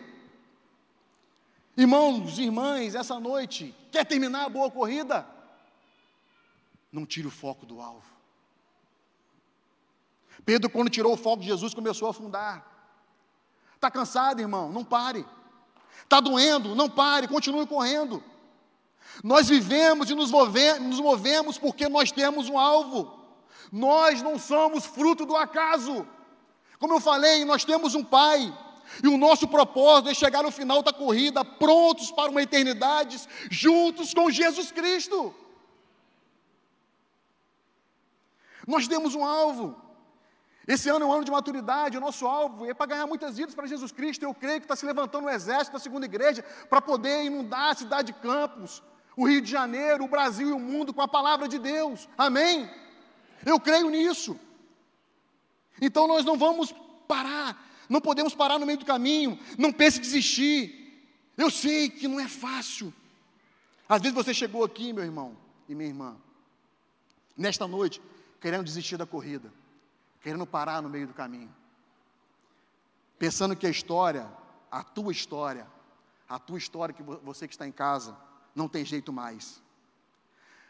Irmãos 1.75 2.37
irmãs, 2.37 2.95
essa 2.95 3.19
noite, 3.19 3.73
quer 3.91 4.05
terminar 4.05 4.45
a 4.45 4.49
boa 4.49 4.69
corrida? 4.69 5.25
Não 6.91 7.05
tire 7.05 7.27
o 7.27 7.31
foco 7.31 7.65
do 7.65 7.81
alvo. 7.81 8.03
Pedro, 10.45 10.69
quando 10.69 10.89
tirou 10.89 11.13
o 11.13 11.17
foco 11.17 11.41
de 11.41 11.47
Jesus, 11.47 11.73
começou 11.73 12.07
a 12.07 12.11
afundar. 12.11 12.65
Está 13.75 13.89
cansado, 13.89 14.41
irmão? 14.41 14.71
Não 14.71 14.83
pare. 14.83 15.25
Está 16.03 16.19
doendo? 16.19 16.75
Não 16.75 16.89
pare, 16.89 17.27
continue 17.27 17.65
correndo. 17.65 18.23
Nós 19.23 19.47
vivemos 19.47 20.09
e 20.09 20.15
nos 20.15 20.31
nos 20.31 20.99
movemos 20.99 21.57
porque 21.57 21.87
nós 21.87 22.11
temos 22.11 22.49
um 22.49 22.57
alvo. 22.57 23.19
Nós 23.71 24.21
não 24.21 24.37
somos 24.37 24.85
fruto 24.85 25.25
do 25.25 25.35
acaso. 25.35 26.05
Como 26.79 26.93
eu 26.93 26.99
falei, 26.99 27.45
nós 27.45 27.63
temos 27.63 27.95
um 27.95 28.03
Pai. 28.03 28.53
E 29.03 29.07
o 29.07 29.17
nosso 29.17 29.47
propósito 29.47 30.09
é 30.09 30.13
chegar 30.13 30.43
no 30.43 30.51
final 30.51 30.81
da 30.81 30.91
corrida, 30.91 31.45
prontos 31.45 32.11
para 32.11 32.29
uma 32.29 32.41
eternidade, 32.41 33.19
juntos 33.49 34.13
com 34.13 34.29
Jesus 34.29 34.71
Cristo. 34.71 35.33
Nós 38.67 38.87
temos 38.87 39.15
um 39.15 39.25
alvo. 39.25 39.75
Esse 40.67 40.89
ano 40.89 41.03
é 41.03 41.07
um 41.07 41.11
ano 41.11 41.25
de 41.25 41.31
maturidade, 41.31 41.97
o 41.97 42.01
nosso 42.01 42.27
alvo 42.27 42.65
é 42.65 42.73
para 42.73 42.85
ganhar 42.85 43.07
muitas 43.07 43.37
vidas 43.37 43.55
para 43.55 43.67
Jesus 43.67 43.91
Cristo. 43.91 44.23
Eu 44.23 44.33
creio 44.33 44.59
que 44.59 44.65
está 44.65 44.75
se 44.75 44.85
levantando 44.85 45.25
um 45.25 45.29
exército 45.29 45.73
da 45.73 45.79
segunda 45.79 46.05
igreja 46.05 46.43
para 46.69 46.81
poder 46.81 47.23
inundar 47.23 47.71
a 47.71 47.75
cidade 47.75 48.13
de 48.13 48.19
Campos, 48.19 48.83
o 49.17 49.27
Rio 49.27 49.41
de 49.41 49.49
Janeiro, 49.49 50.03
o 50.03 50.07
Brasil 50.07 50.49
e 50.49 50.53
o 50.53 50.59
mundo 50.59 50.93
com 50.93 51.01
a 51.01 51.07
palavra 51.07 51.47
de 51.47 51.57
Deus. 51.57 52.07
Amém? 52.17 52.69
Eu 53.45 53.59
creio 53.59 53.89
nisso. 53.89 54.39
Então 55.81 56.07
nós 56.07 56.23
não 56.23 56.37
vamos 56.37 56.73
parar, 57.07 57.59
não 57.91 58.01
podemos 58.01 58.33
parar 58.33 58.57
no 58.57 58.65
meio 58.65 58.79
do 58.79 58.85
caminho, 58.85 59.37
não 59.57 59.71
pense 59.71 59.99
em 59.99 60.01
desistir. 60.01 61.05
Eu 61.37 61.51
sei 61.51 61.89
que 61.89 62.07
não 62.07 62.19
é 62.19 62.27
fácil. 62.27 62.93
Às 63.87 64.01
vezes 64.01 64.15
você 64.15 64.33
chegou 64.33 64.63
aqui, 64.63 64.91
meu 64.93 65.03
irmão 65.03 65.37
e 65.67 65.75
minha 65.75 65.89
irmã, 65.89 66.15
nesta 67.37 67.67
noite, 67.67 68.01
querendo 68.39 68.63
desistir 68.63 68.97
da 68.97 69.05
corrida 69.05 69.51
querendo 70.21 70.45
parar 70.45 70.81
no 70.81 70.89
meio 70.89 71.07
do 71.07 71.13
caminho, 71.13 71.53
pensando 73.17 73.55
que 73.55 73.65
a 73.65 73.69
história, 73.69 74.31
a 74.69 74.83
tua 74.83 75.11
história, 75.11 75.67
a 76.29 76.39
tua 76.39 76.57
história 76.57 76.93
que 76.93 77.03
você 77.03 77.47
que 77.47 77.53
está 77.53 77.67
em 77.67 77.71
casa, 77.71 78.15
não 78.55 78.69
tem 78.69 78.85
jeito 78.85 79.11
mais. 79.11 79.61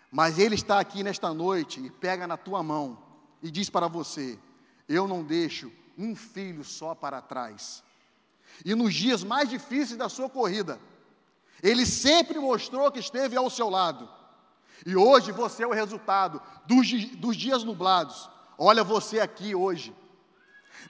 Mas 0.09 0.39
Ele 0.39 0.55
está 0.55 0.79
aqui 0.79 1.03
nesta 1.03 1.33
noite 1.33 1.79
e 1.85 1.89
pega 1.89 2.25
na 2.25 2.37
tua 2.37 2.63
mão 2.63 2.97
e 3.43 3.51
diz 3.51 3.69
para 3.69 3.87
você: 3.87 4.39
Eu 4.87 5.07
não 5.07 5.23
deixo 5.23 5.71
um 6.01 6.15
filho 6.15 6.63
só 6.63 6.93
para 6.95 7.21
trás. 7.21 7.83
E 8.65 8.75
nos 8.75 8.93
dias 8.93 9.23
mais 9.23 9.49
difíceis 9.49 9.97
da 9.97 10.09
sua 10.09 10.29
corrida, 10.29 10.79
Ele 11.61 11.85
sempre 11.85 12.39
mostrou 12.39 12.91
que 12.91 12.99
esteve 12.99 13.35
ao 13.35 13.49
seu 13.49 13.69
lado. 13.69 14.09
E 14.85 14.95
hoje 14.95 15.31
você 15.31 15.63
é 15.63 15.67
o 15.67 15.73
resultado 15.73 16.41
dos, 16.65 16.91
dos 17.17 17.35
dias 17.35 17.63
nublados, 17.63 18.29
Olha 18.63 18.83
você 18.83 19.19
aqui 19.19 19.55
hoje. 19.55 19.91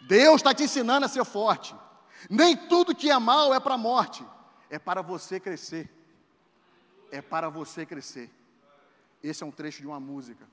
Deus 0.01 0.41
está 0.41 0.53
te 0.53 0.63
ensinando 0.63 1.05
a 1.05 1.09
ser 1.09 1.23
forte. 1.23 1.73
Nem 2.29 2.57
tudo 2.67 2.93
que 2.93 3.09
é 3.09 3.17
mal 3.17 3.53
é 3.53 3.61
para 3.61 3.75
a 3.75 3.77
morte, 3.77 4.25
é 4.69 4.77
para 4.77 5.01
você 5.01 5.39
crescer. 5.39 5.89
É 7.09 7.21
para 7.21 7.47
você 7.47 7.85
crescer. 7.85 8.29
Esse 9.23 9.41
é 9.41 9.45
um 9.45 9.51
trecho 9.51 9.79
de 9.79 9.87
uma 9.87 10.01
música. 10.01 10.45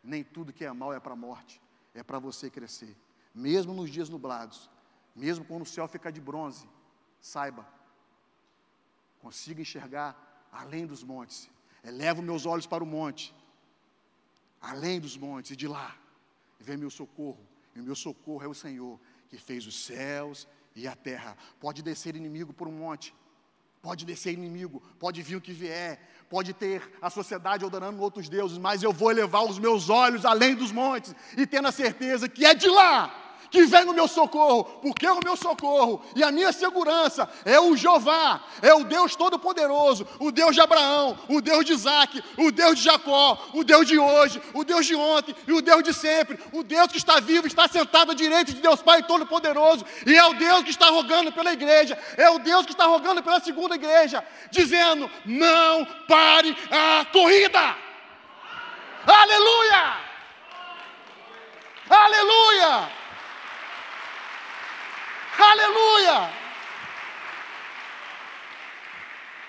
Nem 0.00 0.22
tudo 0.22 0.52
que 0.52 0.64
é 0.64 0.72
mal 0.72 0.92
é 0.92 1.00
para 1.00 1.14
a 1.14 1.16
morte, 1.16 1.60
é 1.92 2.04
para 2.04 2.20
você 2.20 2.48
crescer. 2.48 2.96
Mesmo 3.38 3.72
nos 3.72 3.88
dias 3.88 4.08
nublados, 4.08 4.68
mesmo 5.14 5.44
quando 5.44 5.62
o 5.62 5.66
céu 5.66 5.86
ficar 5.86 6.10
de 6.10 6.20
bronze, 6.20 6.68
saiba, 7.20 7.64
consiga 9.20 9.60
enxergar 9.60 10.48
além 10.50 10.84
dos 10.84 11.04
montes. 11.04 11.48
Elevo 11.84 12.20
meus 12.20 12.46
olhos 12.46 12.66
para 12.66 12.82
o 12.82 12.86
monte, 12.86 13.32
além 14.60 14.98
dos 14.98 15.16
montes, 15.16 15.52
e 15.52 15.56
de 15.56 15.68
lá 15.68 15.96
vem 16.58 16.76
meu 16.76 16.90
socorro. 16.90 17.38
E 17.76 17.80
o 17.80 17.84
meu 17.84 17.94
socorro 17.94 18.42
é 18.42 18.48
o 18.48 18.54
Senhor, 18.54 18.98
que 19.28 19.38
fez 19.38 19.64
os 19.68 19.84
céus 19.84 20.48
e 20.74 20.88
a 20.88 20.96
terra. 20.96 21.36
Pode 21.60 21.80
descer 21.80 22.16
inimigo 22.16 22.52
por 22.52 22.66
um 22.66 22.72
monte, 22.72 23.14
pode 23.80 24.04
descer 24.04 24.32
inimigo, 24.32 24.82
pode 24.98 25.22
vir 25.22 25.36
o 25.36 25.40
que 25.40 25.52
vier, 25.52 26.26
pode 26.28 26.52
ter 26.52 26.92
a 27.00 27.08
sociedade 27.08 27.64
adorando 27.64 28.02
outros 28.02 28.28
deuses, 28.28 28.58
mas 28.58 28.82
eu 28.82 28.92
vou 28.92 29.12
elevar 29.12 29.44
os 29.44 29.60
meus 29.60 29.88
olhos 29.88 30.24
além 30.24 30.56
dos 30.56 30.72
montes 30.72 31.14
e 31.36 31.46
tendo 31.46 31.68
a 31.68 31.72
certeza 31.72 32.28
que 32.28 32.44
é 32.44 32.52
de 32.52 32.66
lá 32.66 33.26
que 33.50 33.64
vem 33.64 33.84
o 33.84 33.94
meu 33.94 34.06
socorro, 34.06 34.64
porque 34.82 35.06
o 35.06 35.20
meu 35.24 35.36
socorro 35.36 36.02
e 36.14 36.22
a 36.22 36.30
minha 36.30 36.52
segurança 36.52 37.28
é 37.44 37.58
o 37.58 37.76
Jeová, 37.76 38.40
é 38.60 38.74
o 38.74 38.84
Deus 38.84 39.16
Todo-Poderoso, 39.16 40.06
o 40.18 40.30
Deus 40.30 40.54
de 40.54 40.60
Abraão, 40.60 41.18
o 41.28 41.40
Deus 41.40 41.64
de 41.64 41.72
Isaac, 41.72 42.22
o 42.36 42.50
Deus 42.50 42.78
de 42.78 42.84
Jacó, 42.84 43.38
o 43.54 43.64
Deus 43.64 43.86
de 43.86 43.98
hoje, 43.98 44.40
o 44.52 44.64
Deus 44.64 44.86
de 44.86 44.94
ontem 44.94 45.34
e 45.46 45.52
o 45.52 45.62
Deus 45.62 45.82
de 45.82 45.94
sempre, 45.94 46.38
o 46.52 46.62
Deus 46.62 46.88
que 46.88 46.98
está 46.98 47.20
vivo, 47.20 47.46
está 47.46 47.66
sentado 47.68 48.12
à 48.12 48.14
direita 48.14 48.52
de 48.52 48.60
Deus 48.60 48.82
Pai 48.82 49.02
Todo-Poderoso, 49.02 49.84
e 50.06 50.14
é 50.14 50.24
o 50.26 50.34
Deus 50.34 50.62
que 50.62 50.70
está 50.70 50.90
rogando 50.90 51.32
pela 51.32 51.52
igreja, 51.52 51.98
é 52.16 52.28
o 52.30 52.38
Deus 52.38 52.66
que 52.66 52.72
está 52.72 52.84
rogando 52.86 53.22
pela 53.22 53.40
segunda 53.40 53.74
igreja, 53.74 54.24
dizendo: 54.50 55.10
não 55.24 55.84
pare 56.06 56.56
a 56.70 57.04
corrida. 57.06 57.76
Aleluia! 59.06 59.96
Aleluia! 61.88 62.97
Aleluia! 65.38 66.30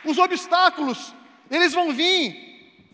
Os 0.06 0.18
obstáculos, 0.18 1.14
eles 1.50 1.74
vão 1.74 1.92
vir, 1.92 2.48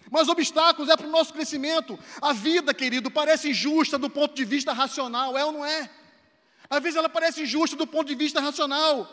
mas 0.09 0.27
obstáculos 0.29 0.89
é 0.89 0.95
para 0.95 1.07
o 1.07 1.11
nosso 1.11 1.33
crescimento. 1.33 1.99
A 2.21 2.33
vida, 2.33 2.73
querido, 2.73 3.11
parece 3.11 3.49
injusta 3.49 3.97
do 3.97 4.09
ponto 4.09 4.33
de 4.33 4.45
vista 4.45 4.73
racional, 4.73 5.37
é 5.37 5.43
ou 5.45 5.51
não 5.51 5.65
é? 5.65 5.89
Às 6.69 6.81
vezes 6.81 6.97
ela 6.97 7.09
parece 7.09 7.43
injusta 7.43 7.75
do 7.75 7.85
ponto 7.85 8.07
de 8.07 8.15
vista 8.15 8.39
racional. 8.39 9.07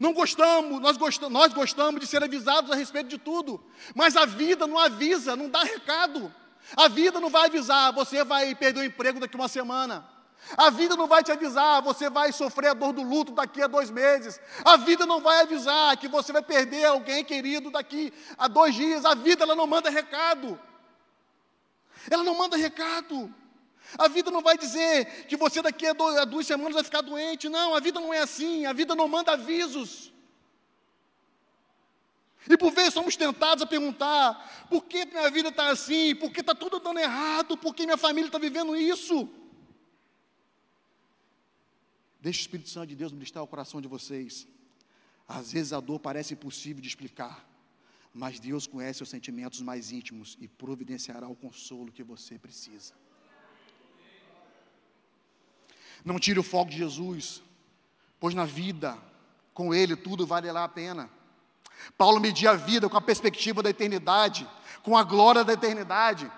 Não 0.00 0.12
gostamos, 0.12 0.80
nós 0.80 0.96
gostamos, 0.96 1.32
nós 1.32 1.52
gostamos 1.52 2.00
de 2.00 2.06
ser 2.06 2.22
avisados 2.22 2.70
a 2.70 2.74
respeito 2.74 3.08
de 3.08 3.18
tudo, 3.18 3.64
mas 3.94 4.16
a 4.16 4.26
vida 4.26 4.66
não 4.66 4.78
avisa, 4.78 5.36
não 5.36 5.48
dá 5.48 5.62
recado. 5.62 6.34
A 6.76 6.88
vida 6.88 7.20
não 7.20 7.30
vai 7.30 7.46
avisar, 7.46 7.92
você 7.92 8.24
vai 8.24 8.54
perder 8.54 8.80
o 8.80 8.84
emprego 8.84 9.20
daqui 9.20 9.36
uma 9.36 9.48
semana. 9.48 10.15
A 10.54 10.70
vida 10.70 10.94
não 10.94 11.06
vai 11.06 11.24
te 11.24 11.32
avisar, 11.32 11.82
você 11.82 12.10
vai 12.10 12.30
sofrer 12.32 12.68
a 12.68 12.74
dor 12.74 12.92
do 12.92 13.02
luto 13.02 13.32
daqui 13.32 13.62
a 13.62 13.66
dois 13.66 13.90
meses. 13.90 14.40
A 14.64 14.76
vida 14.76 15.06
não 15.06 15.20
vai 15.20 15.40
avisar 15.40 15.96
que 15.96 16.06
você 16.06 16.32
vai 16.32 16.42
perder 16.42 16.84
alguém 16.84 17.24
querido 17.24 17.70
daqui 17.70 18.12
a 18.36 18.46
dois 18.46 18.74
dias. 18.74 19.04
A 19.04 19.14
vida 19.14 19.44
ela 19.44 19.56
não 19.56 19.66
manda 19.66 19.90
recado. 19.90 20.60
Ela 22.10 22.22
não 22.22 22.36
manda 22.36 22.56
recado. 22.56 23.34
A 23.98 24.08
vida 24.08 24.30
não 24.30 24.42
vai 24.42 24.56
dizer 24.56 25.26
que 25.26 25.36
você 25.36 25.62
daqui 25.62 25.86
a 25.86 26.24
duas 26.24 26.46
semanas 26.46 26.74
vai 26.74 26.84
ficar 26.84 27.00
doente. 27.00 27.48
Não, 27.48 27.74
a 27.74 27.80
vida 27.80 27.98
não 27.98 28.12
é 28.12 28.20
assim. 28.20 28.66
A 28.66 28.72
vida 28.72 28.94
não 28.94 29.08
manda 29.08 29.32
avisos. 29.32 30.12
E 32.48 32.56
por 32.56 32.70
vezes 32.70 32.94
somos 32.94 33.16
tentados 33.16 33.62
a 33.62 33.66
perguntar: 33.66 34.66
por 34.70 34.84
que 34.84 35.04
minha 35.06 35.30
vida 35.30 35.48
está 35.48 35.68
assim? 35.68 36.14
Por 36.14 36.30
que 36.30 36.40
está 36.40 36.54
tudo 36.54 36.78
dando 36.78 37.00
errado? 37.00 37.56
Por 37.56 37.74
que 37.74 37.84
minha 37.84 37.96
família 37.96 38.28
está 38.28 38.38
vivendo 38.38 38.76
isso? 38.76 39.28
Deixe 42.26 42.40
o 42.40 42.42
Espírito 42.42 42.68
Santo 42.68 42.88
de 42.88 42.96
Deus 42.96 43.12
ministrar 43.12 43.44
o 43.44 43.46
coração 43.46 43.80
de 43.80 43.86
vocês. 43.86 44.48
Às 45.28 45.52
vezes 45.52 45.72
a 45.72 45.78
dor 45.78 46.00
parece 46.00 46.34
impossível 46.34 46.82
de 46.82 46.88
explicar, 46.88 47.48
mas 48.12 48.40
Deus 48.40 48.66
conhece 48.66 49.00
os 49.00 49.08
sentimentos 49.08 49.60
mais 49.60 49.92
íntimos 49.92 50.36
e 50.40 50.48
providenciará 50.48 51.28
o 51.28 51.36
consolo 51.36 51.92
que 51.92 52.02
você 52.02 52.36
precisa. 52.36 52.94
Não 56.04 56.18
tire 56.18 56.40
o 56.40 56.42
foco 56.42 56.72
de 56.72 56.78
Jesus, 56.78 57.44
pois 58.18 58.34
na 58.34 58.44
vida, 58.44 58.98
com 59.54 59.72
Ele, 59.72 59.94
tudo 59.94 60.26
valerá 60.26 60.64
a 60.64 60.68
pena. 60.68 61.08
Paulo 61.96 62.18
media 62.18 62.50
a 62.50 62.56
vida 62.56 62.88
com 62.88 62.96
a 62.96 63.00
perspectiva 63.00 63.62
da 63.62 63.70
eternidade, 63.70 64.50
com 64.82 64.96
a 64.96 65.04
glória 65.04 65.44
da 65.44 65.52
eternidade. 65.52 66.28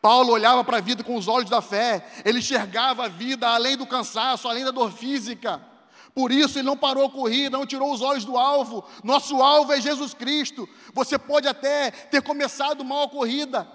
Paulo 0.00 0.32
olhava 0.32 0.64
para 0.64 0.78
a 0.78 0.80
vida 0.80 1.04
com 1.04 1.14
os 1.16 1.28
olhos 1.28 1.50
da 1.50 1.60
fé, 1.60 2.06
ele 2.24 2.38
enxergava 2.38 3.04
a 3.04 3.08
vida 3.08 3.48
além 3.48 3.76
do 3.76 3.86
cansaço, 3.86 4.48
além 4.48 4.64
da 4.64 4.70
dor 4.70 4.90
física. 4.92 5.60
Por 6.14 6.32
isso 6.32 6.58
ele 6.58 6.66
não 6.66 6.76
parou 6.76 7.06
a 7.06 7.10
corrida, 7.10 7.58
não 7.58 7.66
tirou 7.66 7.92
os 7.92 8.00
olhos 8.00 8.24
do 8.24 8.36
alvo. 8.36 8.84
Nosso 9.04 9.40
alvo 9.42 9.72
é 9.72 9.80
Jesus 9.80 10.14
Cristo. 10.14 10.68
Você 10.92 11.18
pode 11.18 11.46
até 11.46 11.90
ter 11.90 12.22
começado 12.22 12.84
mal 12.84 13.04
a 13.04 13.08
corrida. 13.08 13.68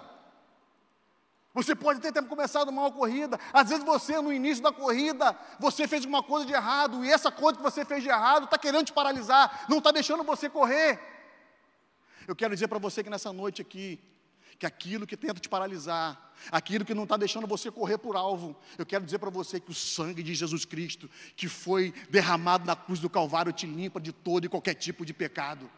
Você 1.54 1.74
pode 1.74 2.00
até 2.00 2.12
ter 2.12 2.22
começado 2.28 2.70
mal 2.70 2.86
a 2.86 2.92
corrida. 2.92 3.40
Às 3.52 3.70
vezes 3.70 3.82
você, 3.82 4.20
no 4.20 4.30
início 4.30 4.62
da 4.62 4.70
corrida, 4.70 5.34
você 5.58 5.88
fez 5.88 6.04
uma 6.04 6.22
coisa 6.22 6.44
de 6.44 6.52
errado, 6.52 7.02
e 7.02 7.10
essa 7.10 7.30
coisa 7.30 7.56
que 7.56 7.62
você 7.62 7.82
fez 7.82 8.02
de 8.02 8.10
errado 8.10 8.44
está 8.44 8.58
querendo 8.58 8.84
te 8.84 8.92
paralisar, 8.92 9.64
não 9.66 9.78
está 9.78 9.90
deixando 9.90 10.22
você 10.22 10.50
correr. 10.50 11.00
Eu 12.28 12.36
quero 12.36 12.52
dizer 12.52 12.68
para 12.68 12.78
você 12.78 13.02
que 13.02 13.08
nessa 13.08 13.32
noite 13.32 13.62
aqui, 13.62 13.98
que 14.58 14.66
aquilo 14.66 15.06
que 15.06 15.16
tenta 15.16 15.40
te 15.40 15.48
paralisar, 15.48 16.32
aquilo 16.50 16.84
que 16.84 16.94
não 16.94 17.04
está 17.04 17.16
deixando 17.16 17.46
você 17.46 17.70
correr 17.70 17.98
por 17.98 18.16
alvo, 18.16 18.56
eu 18.78 18.86
quero 18.86 19.04
dizer 19.04 19.18
para 19.18 19.30
você 19.30 19.60
que 19.60 19.70
o 19.70 19.74
sangue 19.74 20.22
de 20.22 20.34
Jesus 20.34 20.64
Cristo, 20.64 21.10
que 21.36 21.48
foi 21.48 21.92
derramado 22.10 22.64
na 22.64 22.74
cruz 22.74 23.00
do 23.00 23.10
Calvário, 23.10 23.52
te 23.52 23.66
limpa 23.66 24.00
de 24.00 24.12
todo 24.12 24.44
e 24.44 24.48
qualquer 24.48 24.74
tipo 24.74 25.04
de 25.04 25.12
pecado. 25.12 25.70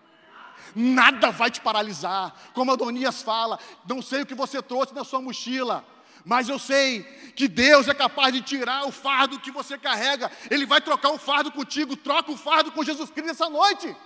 Nada 0.75 1.31
vai 1.31 1.51
te 1.51 1.61
paralisar, 1.61 2.35
como 2.53 2.73
Adonias 2.73 3.23
fala, 3.23 3.59
não 3.89 4.03
sei 4.03 4.23
o 4.23 4.27
que 4.27 4.35
você 4.35 4.61
trouxe 4.61 4.95
na 4.95 5.05
sua 5.05 5.21
mochila, 5.21 5.85
mas 6.25 6.49
eu 6.49 6.59
sei 6.59 7.03
que 7.35 7.49
Deus 7.49 7.89
é 7.89 7.95
capaz 7.95 8.33
de 8.33 8.43
tirar 8.43 8.85
o 8.87 8.93
fardo 8.93 9.41
que 9.41 9.51
você 9.51 9.79
carrega, 9.79 10.31
Ele 10.51 10.67
vai 10.67 10.81
trocar 10.81 11.11
o 11.11 11.19
fardo 11.19 11.51
contigo, 11.51 11.97
troca 11.97 12.31
o 12.31 12.37
fardo 12.37 12.73
com 12.73 12.85
Jesus 12.85 13.11
Cristo 13.11 13.31
essa 13.31 13.49
noite. 13.49 13.97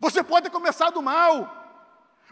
Você 0.00 0.22
pode 0.22 0.44
ter 0.44 0.50
começado 0.50 1.02
mal, 1.02 1.67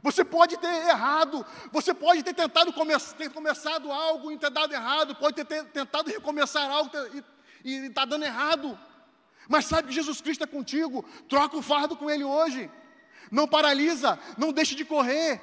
você 0.02 0.24
pode 0.24 0.56
ter 0.58 0.88
errado, 0.88 1.44
você 1.72 1.92
pode 1.94 2.22
ter 2.22 2.34
tentado 2.34 2.72
come 2.72 2.94
ter 3.16 3.30
começado 3.30 3.90
algo 3.90 4.30
e 4.30 4.38
ter 4.38 4.50
dado 4.50 4.72
errado, 4.72 5.14
pode 5.14 5.42
ter 5.42 5.64
tentado 5.64 6.10
recomeçar 6.10 6.70
algo 6.70 6.90
e 7.64 7.86
está 7.86 8.04
dando 8.04 8.24
errado. 8.24 8.78
Mas 9.48 9.66
sabe 9.66 9.88
que 9.88 9.94
Jesus 9.94 10.20
Cristo 10.20 10.44
é 10.44 10.46
contigo, 10.46 11.04
troca 11.28 11.56
o 11.56 11.62
fardo 11.62 11.96
com 11.96 12.10
Ele 12.10 12.24
hoje. 12.24 12.70
Não 13.30 13.48
paralisa, 13.48 14.18
não 14.36 14.52
deixe 14.52 14.74
de 14.74 14.84
correr. 14.84 15.40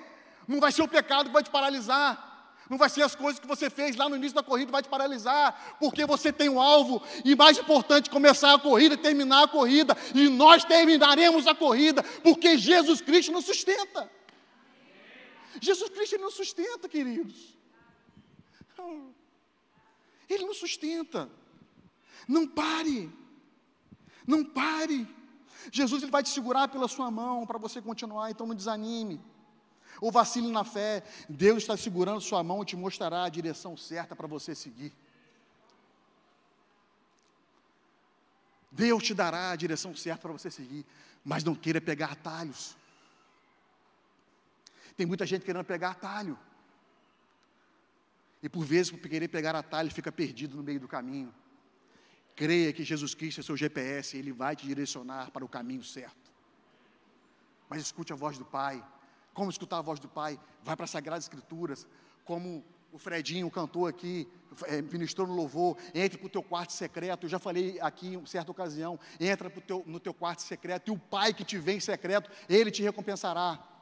Não 0.47 0.60
vai 0.60 0.72
ser 0.72 0.82
o 0.82 0.88
pecado 0.88 1.28
que 1.28 1.34
vai 1.34 1.43
te 1.43 1.49
paralisar. 1.49 2.32
Não 2.70 2.78
vai 2.78 2.89
ser 2.89 3.01
as 3.01 3.14
coisas 3.14 3.39
que 3.39 3.47
você 3.47 3.70
fez 3.70 3.95
lá 3.95 4.08
no 4.08 4.16
início 4.16 4.36
da 4.36 4.43
corrida 4.43 4.68
que 4.68 4.72
vai 4.72 4.82
te 4.82 4.89
paralisar, 4.89 5.76
porque 5.80 6.06
você 6.06 6.32
tem 6.32 6.47
um 6.47 6.62
alvo, 6.62 7.04
e 7.26 7.36
mais 7.36 7.58
importante, 7.58 8.10
começar 8.10 8.54
a 8.54 8.60
corrida, 8.60 8.95
terminar 8.95 9.43
a 9.43 9.47
corrida, 9.47 9.95
e 10.16 10.30
nós 10.30 10.64
terminaremos 10.64 11.45
a 11.45 11.54
corrida, 11.54 12.01
porque 12.24 12.58
Jesus 12.58 13.01
Cristo 13.01 13.34
nos 13.34 13.45
sustenta. 13.45 14.10
Jesus 15.62 15.89
Cristo 15.89 16.16
ele 16.16 16.24
não 16.24 16.32
sustenta, 16.32 16.89
queridos. 16.89 17.58
Ele 20.30 20.45
não 20.45 20.54
sustenta. 20.54 21.30
Não 22.28 22.47
pare. 22.47 23.12
Não 24.26 24.43
pare. 24.43 25.08
Jesus 25.72 26.01
ele 26.04 26.12
vai 26.12 26.24
te 26.24 26.30
segurar 26.30 26.68
pela 26.68 26.88
sua 26.88 27.10
mão 27.10 27.45
para 27.45 27.58
você 27.58 27.82
continuar, 27.82 28.32
então 28.32 28.47
não 28.47 28.56
desanime. 28.56 29.22
Ou 30.01 30.12
vacile 30.12 30.51
na 30.51 30.64
fé. 30.64 31.04
Deus 31.30 31.64
está 31.64 31.78
segurando 31.78 32.20
sua 32.22 32.43
mão 32.43 32.64
e 32.64 32.66
te 32.66 32.76
mostrará 32.76 33.24
a 33.24 33.30
direção 33.30 33.78
certa 33.78 34.16
para 34.16 34.28
você 34.28 34.56
seguir. 34.56 34.91
Deus 38.72 39.04
te 39.04 39.14
dará 39.14 39.51
a 39.51 39.56
direção 39.56 39.95
certa 39.95 40.24
para 40.24 40.32
você 40.32 40.49
seguir, 40.49 40.84
mas 41.24 41.43
não 41.43 41.54
queira 41.54 41.80
pegar 41.80 42.12
atalhos. 42.12 42.76
Tem 44.95 45.05
muita 45.05 45.25
gente 45.25 45.45
querendo 45.45 45.65
pegar 45.65 45.91
atalho. 45.91 46.37
E 48.41 48.49
por 48.49 48.65
vezes, 48.65 48.91
por 48.91 48.99
querer 48.99 49.27
pegar 49.29 49.55
atalho, 49.55 49.89
fica 49.89 50.11
perdido 50.11 50.57
no 50.57 50.63
meio 50.63 50.79
do 50.79 50.87
caminho. 50.87 51.33
Creia 52.35 52.73
que 52.73 52.83
Jesus 52.83 53.15
Cristo 53.15 53.39
é 53.39 53.43
seu 53.43 53.55
GPS, 53.55 54.17
Ele 54.17 54.31
vai 54.31 54.55
te 54.55 54.65
direcionar 54.65 55.31
para 55.31 55.45
o 55.45 55.47
caminho 55.47 55.83
certo. 55.83 56.31
Mas 57.69 57.81
escute 57.81 58.11
a 58.11 58.15
voz 58.15 58.37
do 58.37 58.45
Pai. 58.45 58.83
Como 59.33 59.49
escutar 59.49 59.77
a 59.77 59.81
voz 59.81 59.99
do 59.99 60.09
Pai? 60.09 60.39
Vai 60.63 60.75
para 60.75 60.85
as 60.85 60.91
Sagradas 60.91 61.23
Escrituras. 61.25 61.87
Como 62.25 62.63
o 62.91 62.99
Fredinho 62.99 63.49
cantou 63.49 63.87
aqui, 63.87 64.27
é, 64.65 64.81
ministrou 64.81 65.25
no 65.25 65.33
louvor, 65.33 65.77
entre 65.95 66.17
para 66.17 66.27
o 66.27 66.29
teu 66.29 66.43
quarto 66.43 66.73
secreto. 66.73 67.25
Eu 67.25 67.29
já 67.29 67.39
falei 67.39 67.79
aqui 67.81 68.15
em 68.15 68.25
certa 68.25 68.51
ocasião: 68.51 68.99
entra 69.19 69.49
teu, 69.49 69.83
no 69.87 69.99
teu 69.99 70.13
quarto 70.13 70.41
secreto, 70.41 70.89
e 70.89 70.91
o 70.91 70.97
Pai 70.97 71.33
que 71.33 71.43
te 71.43 71.57
vem 71.57 71.77
em 71.77 71.79
secreto, 71.79 72.29
ele 72.47 72.69
te 72.69 72.83
recompensará. 72.83 73.72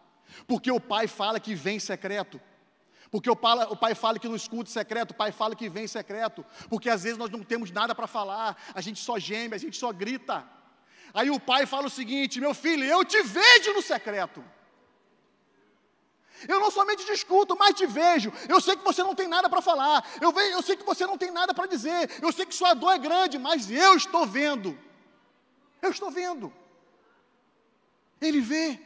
Porque 0.48 0.72
o 0.72 0.80
Pai 0.80 1.08
fala 1.08 1.40
que 1.40 1.54
vem 1.56 1.78
em 1.78 1.80
secreto. 1.80 2.40
Porque 3.12 3.30
o 3.30 3.36
pai, 3.36 3.66
o 3.70 3.76
pai 3.76 3.94
fala 3.94 4.18
que 4.18 4.28
não 4.28 4.38
escuta 4.38 4.70
secreto, 4.70 5.12
o 5.12 5.14
pai 5.14 5.34
fala 5.34 5.54
que 5.54 5.68
vem 5.68 5.86
secreto. 5.86 6.46
Porque 6.70 6.90
às 6.90 7.04
vezes 7.04 7.18
nós 7.18 7.30
não 7.30 7.44
temos 7.44 7.70
nada 7.70 7.94
para 7.94 8.08
falar, 8.08 8.56
a 8.74 8.80
gente 8.80 9.02
só 9.02 9.20
geme, 9.20 9.54
a 9.54 9.58
gente 9.58 9.78
só 9.78 9.92
grita. 9.92 10.48
Aí 11.14 11.30
o 11.30 11.38
pai 11.38 11.66
fala 11.66 11.88
o 11.88 11.90
seguinte: 11.90 12.40
meu 12.40 12.54
filho, 12.54 12.86
eu 12.86 13.04
te 13.04 13.22
vejo 13.22 13.74
no 13.74 13.82
secreto. 13.82 14.42
Eu 16.48 16.60
não 16.60 16.72
somente 16.72 17.06
te 17.06 17.12
escuto, 17.12 17.56
mas 17.58 17.76
te 17.76 17.86
vejo. 17.86 18.32
Eu 18.48 18.60
sei 18.62 18.76
que 18.76 18.84
você 18.84 19.04
não 19.04 19.14
tem 19.14 19.28
nada 19.28 19.50
para 19.50 19.62
falar. 19.62 20.04
Eu, 20.20 20.32
vejo, 20.32 20.52
eu 20.54 20.62
sei 20.62 20.76
que 20.76 20.86
você 20.86 21.06
não 21.06 21.18
tem 21.18 21.32
nada 21.32 21.54
para 21.54 21.68
dizer. 21.68 22.10
Eu 22.22 22.32
sei 22.32 22.46
que 22.46 22.56
sua 22.56 22.74
dor 22.74 22.92
é 22.92 22.98
grande, 22.98 23.38
mas 23.38 23.70
eu 23.70 23.96
estou 23.96 24.26
vendo. 24.26 24.78
Eu 25.82 25.92
estou 25.92 26.10
vendo. 26.10 26.52
Ele 28.20 28.40
vê. 28.40 28.80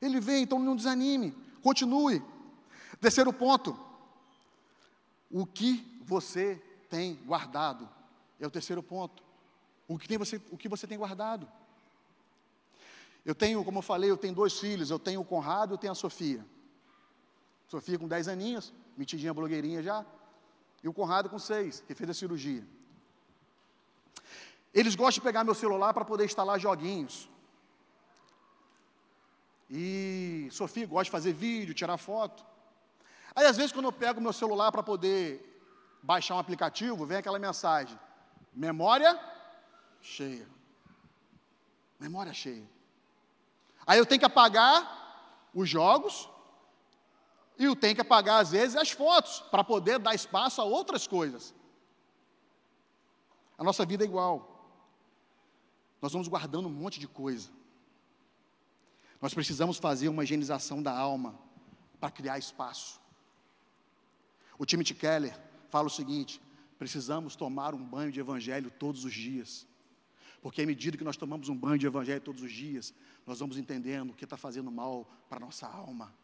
Ele 0.00 0.20
vê, 0.20 0.38
então 0.38 0.58
não 0.58 0.76
desanime. 0.76 1.32
Continue. 1.62 2.22
Terceiro 3.00 3.32
ponto. 3.32 3.78
O 5.30 5.44
que 5.46 6.00
você 6.02 6.62
tem 6.88 7.16
guardado? 7.26 7.88
É 8.40 8.46
o 8.46 8.50
terceiro 8.50 8.82
ponto. 8.82 9.22
O 9.86 9.98
que, 9.98 10.06
tem 10.06 10.18
você, 10.18 10.40
o 10.50 10.56
que 10.56 10.68
você 10.68 10.86
tem 10.86 10.98
guardado? 10.98 11.48
Eu 13.24 13.34
tenho, 13.34 13.64
como 13.64 13.78
eu 13.78 13.82
falei, 13.82 14.10
eu 14.10 14.16
tenho 14.16 14.34
dois 14.34 14.58
filhos, 14.58 14.90
eu 14.90 14.98
tenho 14.98 15.20
o 15.20 15.24
Conrado 15.24 15.72
e 15.72 15.74
eu 15.74 15.78
tenho 15.78 15.92
a 15.92 15.96
Sofia. 15.96 16.44
Sofia 17.68 17.98
com 17.98 18.08
10 18.08 18.28
aninhos, 18.28 18.72
metidinha 18.96 19.34
blogueirinha 19.34 19.82
já, 19.82 20.04
e 20.82 20.88
o 20.88 20.92
Conrado 20.92 21.28
com 21.28 21.38
6, 21.38 21.84
que 21.86 21.94
fez 21.94 22.08
a 22.08 22.14
cirurgia. 22.14 22.66
Eles 24.72 24.94
gostam 24.94 25.20
de 25.20 25.20
pegar 25.22 25.44
meu 25.44 25.54
celular 25.54 25.92
para 25.92 26.04
poder 26.04 26.24
instalar 26.24 26.58
joguinhos. 26.58 27.28
E 29.70 30.48
Sofia 30.50 30.86
gosta 30.86 31.04
de 31.04 31.10
fazer 31.10 31.32
vídeo, 31.32 31.74
tirar 31.74 31.98
foto. 31.98 32.44
Aí, 33.34 33.44
às 33.46 33.56
vezes, 33.56 33.72
quando 33.72 33.84
eu 33.84 33.92
pego 33.92 34.20
meu 34.20 34.32
celular 34.32 34.72
para 34.72 34.82
poder 34.82 35.44
baixar 36.02 36.36
um 36.36 36.38
aplicativo, 36.38 37.04
vem 37.04 37.18
aquela 37.18 37.38
mensagem: 37.38 37.98
memória 38.52 39.18
cheia. 40.00 40.48
Memória 42.00 42.32
cheia. 42.32 42.68
Aí 43.86 43.98
eu 43.98 44.06
tenho 44.06 44.20
que 44.20 44.26
apagar 44.26 45.50
os 45.54 45.68
jogos 45.68 46.28
e 47.58 47.64
eu 47.64 47.74
tenho 47.74 47.94
que 47.94 48.00
apagar, 48.00 48.40
às 48.40 48.52
vezes, 48.52 48.76
as 48.76 48.90
fotos, 48.90 49.40
para 49.50 49.64
poder 49.64 49.98
dar 49.98 50.14
espaço 50.14 50.60
a 50.60 50.64
outras 50.64 51.06
coisas. 51.06 51.52
A 53.58 53.64
nossa 53.64 53.84
vida 53.84 54.04
é 54.04 54.06
igual. 54.06 54.54
Nós 56.00 56.12
vamos 56.12 56.28
guardando 56.28 56.68
um 56.68 56.72
monte 56.72 57.00
de 57.00 57.08
coisa. 57.08 57.50
Nós 59.20 59.34
precisamos 59.34 59.78
fazer 59.78 60.08
uma 60.08 60.22
higienização 60.24 60.82
da 60.82 60.96
alma 60.96 61.38
para 62.00 62.10
criar 62.10 62.38
espaço. 62.38 63.00
O 64.58 64.64
Timothy 64.64 64.94
Keller 64.94 65.38
fala 65.70 65.88
o 65.88 65.90
seguinte: 65.90 66.40
precisamos 66.78 67.34
tomar 67.34 67.74
um 67.74 67.84
banho 67.84 68.12
de 68.12 68.20
evangelho 68.20 68.70
todos 68.70 69.04
os 69.04 69.12
dias. 69.12 69.66
Porque 70.40 70.62
à 70.62 70.66
medida 70.66 70.96
que 70.96 71.04
nós 71.04 71.16
tomamos 71.16 71.48
um 71.48 71.56
banho 71.56 71.78
de 71.78 71.86
evangelho 71.86 72.20
todos 72.20 72.42
os 72.42 72.52
dias, 72.52 72.94
nós 73.26 73.40
vamos 73.40 73.58
entendendo 73.58 74.10
o 74.10 74.14
que 74.14 74.24
está 74.24 74.36
fazendo 74.36 74.70
mal 74.70 75.04
para 75.28 75.38
a 75.38 75.40
nossa 75.40 75.66
alma. 75.66 76.14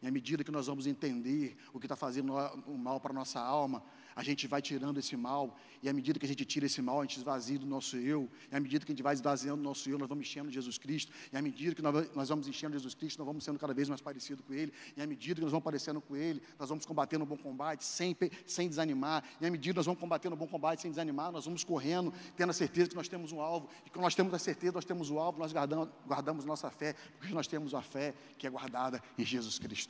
E 0.00 0.06
à 0.06 0.10
medida 0.10 0.44
que 0.44 0.50
nós 0.50 0.66
vamos 0.66 0.86
entender 0.86 1.56
o 1.72 1.80
que 1.80 1.86
está 1.86 1.96
fazendo 1.96 2.32
o 2.66 2.78
mal 2.78 3.00
para 3.00 3.12
a 3.12 3.14
nossa 3.14 3.40
alma, 3.40 3.82
a 4.18 4.22
gente 4.24 4.48
vai 4.48 4.60
tirando 4.60 4.98
esse 4.98 5.16
mal. 5.16 5.56
E 5.80 5.88
à 5.88 5.92
medida 5.92 6.18
que 6.18 6.26
a 6.26 6.28
gente 6.28 6.44
tira 6.44 6.66
esse 6.66 6.82
mal, 6.82 6.98
a 7.00 7.02
gente 7.04 7.18
esvazia 7.18 7.56
do 7.56 7.66
nosso 7.66 7.96
eu. 7.96 8.28
E 8.50 8.56
à 8.56 8.58
medida 8.58 8.84
que 8.84 8.90
a 8.90 8.94
gente 8.94 9.02
vai 9.02 9.14
esvaziando 9.14 9.60
o 9.60 9.62
nosso 9.62 9.88
eu, 9.88 9.96
nós 9.96 10.08
vamos 10.08 10.26
enchendo 10.26 10.50
Jesus 10.50 10.76
Cristo. 10.76 11.12
E 11.32 11.36
à 11.36 11.40
medida 11.40 11.72
que 11.72 11.80
nós 11.80 12.28
vamos 12.28 12.48
enchendo 12.48 12.72
Jesus 12.72 12.94
Cristo, 12.94 13.18
nós 13.18 13.26
vamos 13.26 13.44
sendo 13.44 13.60
cada 13.60 13.72
vez 13.72 13.88
mais 13.88 14.00
parecidos 14.00 14.44
com 14.44 14.52
Ele. 14.52 14.72
E 14.96 15.00
à 15.00 15.06
medida 15.06 15.36
que 15.36 15.40
nós 15.40 15.52
vamos 15.52 15.62
parecendo 15.62 16.00
com 16.00 16.16
Ele, 16.16 16.42
nós 16.58 16.68
vamos 16.68 16.84
combatendo 16.84 17.22
o 17.22 17.26
bom 17.28 17.36
combate 17.36 17.84
sem, 17.84 18.16
sem 18.44 18.68
desanimar. 18.68 19.22
E 19.40 19.46
à 19.46 19.50
medida 19.52 19.72
que 19.72 19.76
nós 19.76 19.86
vamos 19.86 20.00
combatendo 20.00 20.34
o 20.34 20.38
bom 20.38 20.48
combate 20.48 20.82
sem 20.82 20.90
desanimar, 20.90 21.30
nós 21.30 21.44
vamos 21.44 21.62
correndo, 21.62 22.12
tendo 22.36 22.50
a 22.50 22.54
certeza 22.54 22.90
que 22.90 22.96
nós 22.96 23.06
temos 23.06 23.30
um 23.30 23.40
alvo. 23.40 23.68
E 23.86 23.90
quando 23.90 24.02
nós 24.02 24.16
temos 24.16 24.34
a 24.34 24.38
certeza, 24.40 24.72
nós 24.72 24.84
temos 24.84 25.10
o 25.10 25.18
alvo, 25.20 25.38
nós 25.38 25.52
guardamos, 25.52 25.90
guardamos 26.04 26.44
nossa 26.44 26.68
fé, 26.70 26.96
porque 27.18 27.32
nós 27.32 27.46
temos 27.46 27.72
a 27.72 27.82
fé 27.82 28.14
que 28.36 28.48
é 28.48 28.50
guardada 28.50 29.00
em 29.16 29.24
Jesus 29.24 29.60
Cristo. 29.60 29.87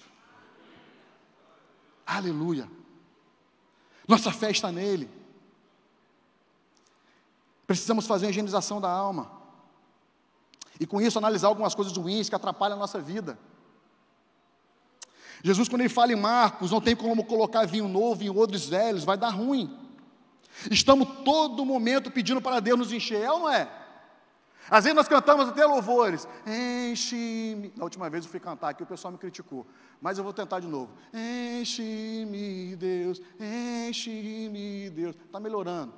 Aleluia. 2.08 2.66
Nossa 4.08 4.32
fé 4.32 4.50
está 4.50 4.72
nele. 4.72 5.10
Precisamos 7.66 8.06
fazer 8.06 8.26
a 8.26 8.30
higienização 8.30 8.80
da 8.80 8.90
alma. 8.90 9.30
E 10.80 10.86
com 10.86 11.02
isso 11.02 11.18
analisar 11.18 11.48
algumas 11.48 11.74
coisas 11.74 11.94
ruins 11.94 12.26
que 12.26 12.34
atrapalham 12.34 12.78
a 12.78 12.80
nossa 12.80 12.98
vida. 12.98 13.38
Jesus, 15.44 15.68
quando 15.68 15.82
ele 15.82 15.90
fala 15.90 16.12
em 16.12 16.16
Marcos, 16.16 16.70
não 16.70 16.80
tem 16.80 16.96
como 16.96 17.26
colocar 17.26 17.66
vinho 17.66 17.86
novo 17.86 18.24
em 18.24 18.30
odres 18.30 18.66
velhos, 18.66 19.04
vai 19.04 19.18
dar 19.18 19.28
ruim. 19.28 19.78
Estamos 20.70 21.06
todo 21.26 21.64
momento 21.66 22.10
pedindo 22.10 22.40
para 22.40 22.58
Deus 22.58 22.78
nos 22.78 22.90
encher, 22.90 23.22
é 23.22 23.30
ou 23.30 23.40
não 23.40 23.50
é? 23.50 23.70
Às 24.70 24.84
vezes 24.84 24.94
nós 24.94 25.08
cantamos 25.08 25.48
até 25.48 25.64
louvores. 25.64 26.28
Enche-me. 26.46 27.72
Na 27.76 27.84
última 27.84 28.10
vez 28.10 28.24
eu 28.24 28.30
fui 28.30 28.40
cantar 28.40 28.68
aqui, 28.68 28.82
o 28.82 28.86
pessoal 28.86 29.12
me 29.12 29.18
criticou. 29.18 29.66
Mas 30.00 30.18
eu 30.18 30.24
vou 30.24 30.32
tentar 30.32 30.60
de 30.60 30.66
novo. 30.66 30.92
Enche-me, 31.12 32.76
Deus. 32.76 33.20
Enche-me, 33.40 34.90
Deus. 34.90 35.16
Está 35.16 35.40
melhorando. 35.40 35.92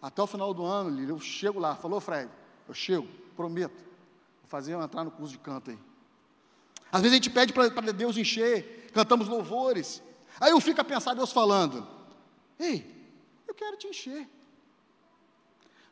Até 0.00 0.22
o 0.22 0.26
final 0.26 0.54
do 0.54 0.64
ano, 0.64 0.98
eu 1.02 1.20
chego 1.20 1.60
lá. 1.60 1.76
Falou, 1.76 2.00
Fred? 2.00 2.30
Eu 2.66 2.74
chego, 2.74 3.06
prometo. 3.36 3.76
Vou 3.76 4.48
fazer 4.48 4.72
eu 4.74 4.82
entrar 4.82 5.04
no 5.04 5.10
curso 5.10 5.32
de 5.32 5.38
canto 5.38 5.70
aí. 5.70 5.78
Às 6.90 7.02
vezes 7.02 7.12
a 7.12 7.16
gente 7.16 7.30
pede 7.30 7.52
para 7.52 7.92
Deus 7.92 8.16
encher, 8.16 8.90
cantamos 8.92 9.28
louvores. 9.28 10.02
Aí 10.40 10.50
eu 10.50 10.60
fico 10.60 10.80
a 10.80 10.84
pensar 10.84 11.14
Deus 11.14 11.30
falando: 11.30 11.86
Ei, 12.58 13.14
eu 13.46 13.54
quero 13.54 13.76
te 13.76 13.86
encher 13.86 14.28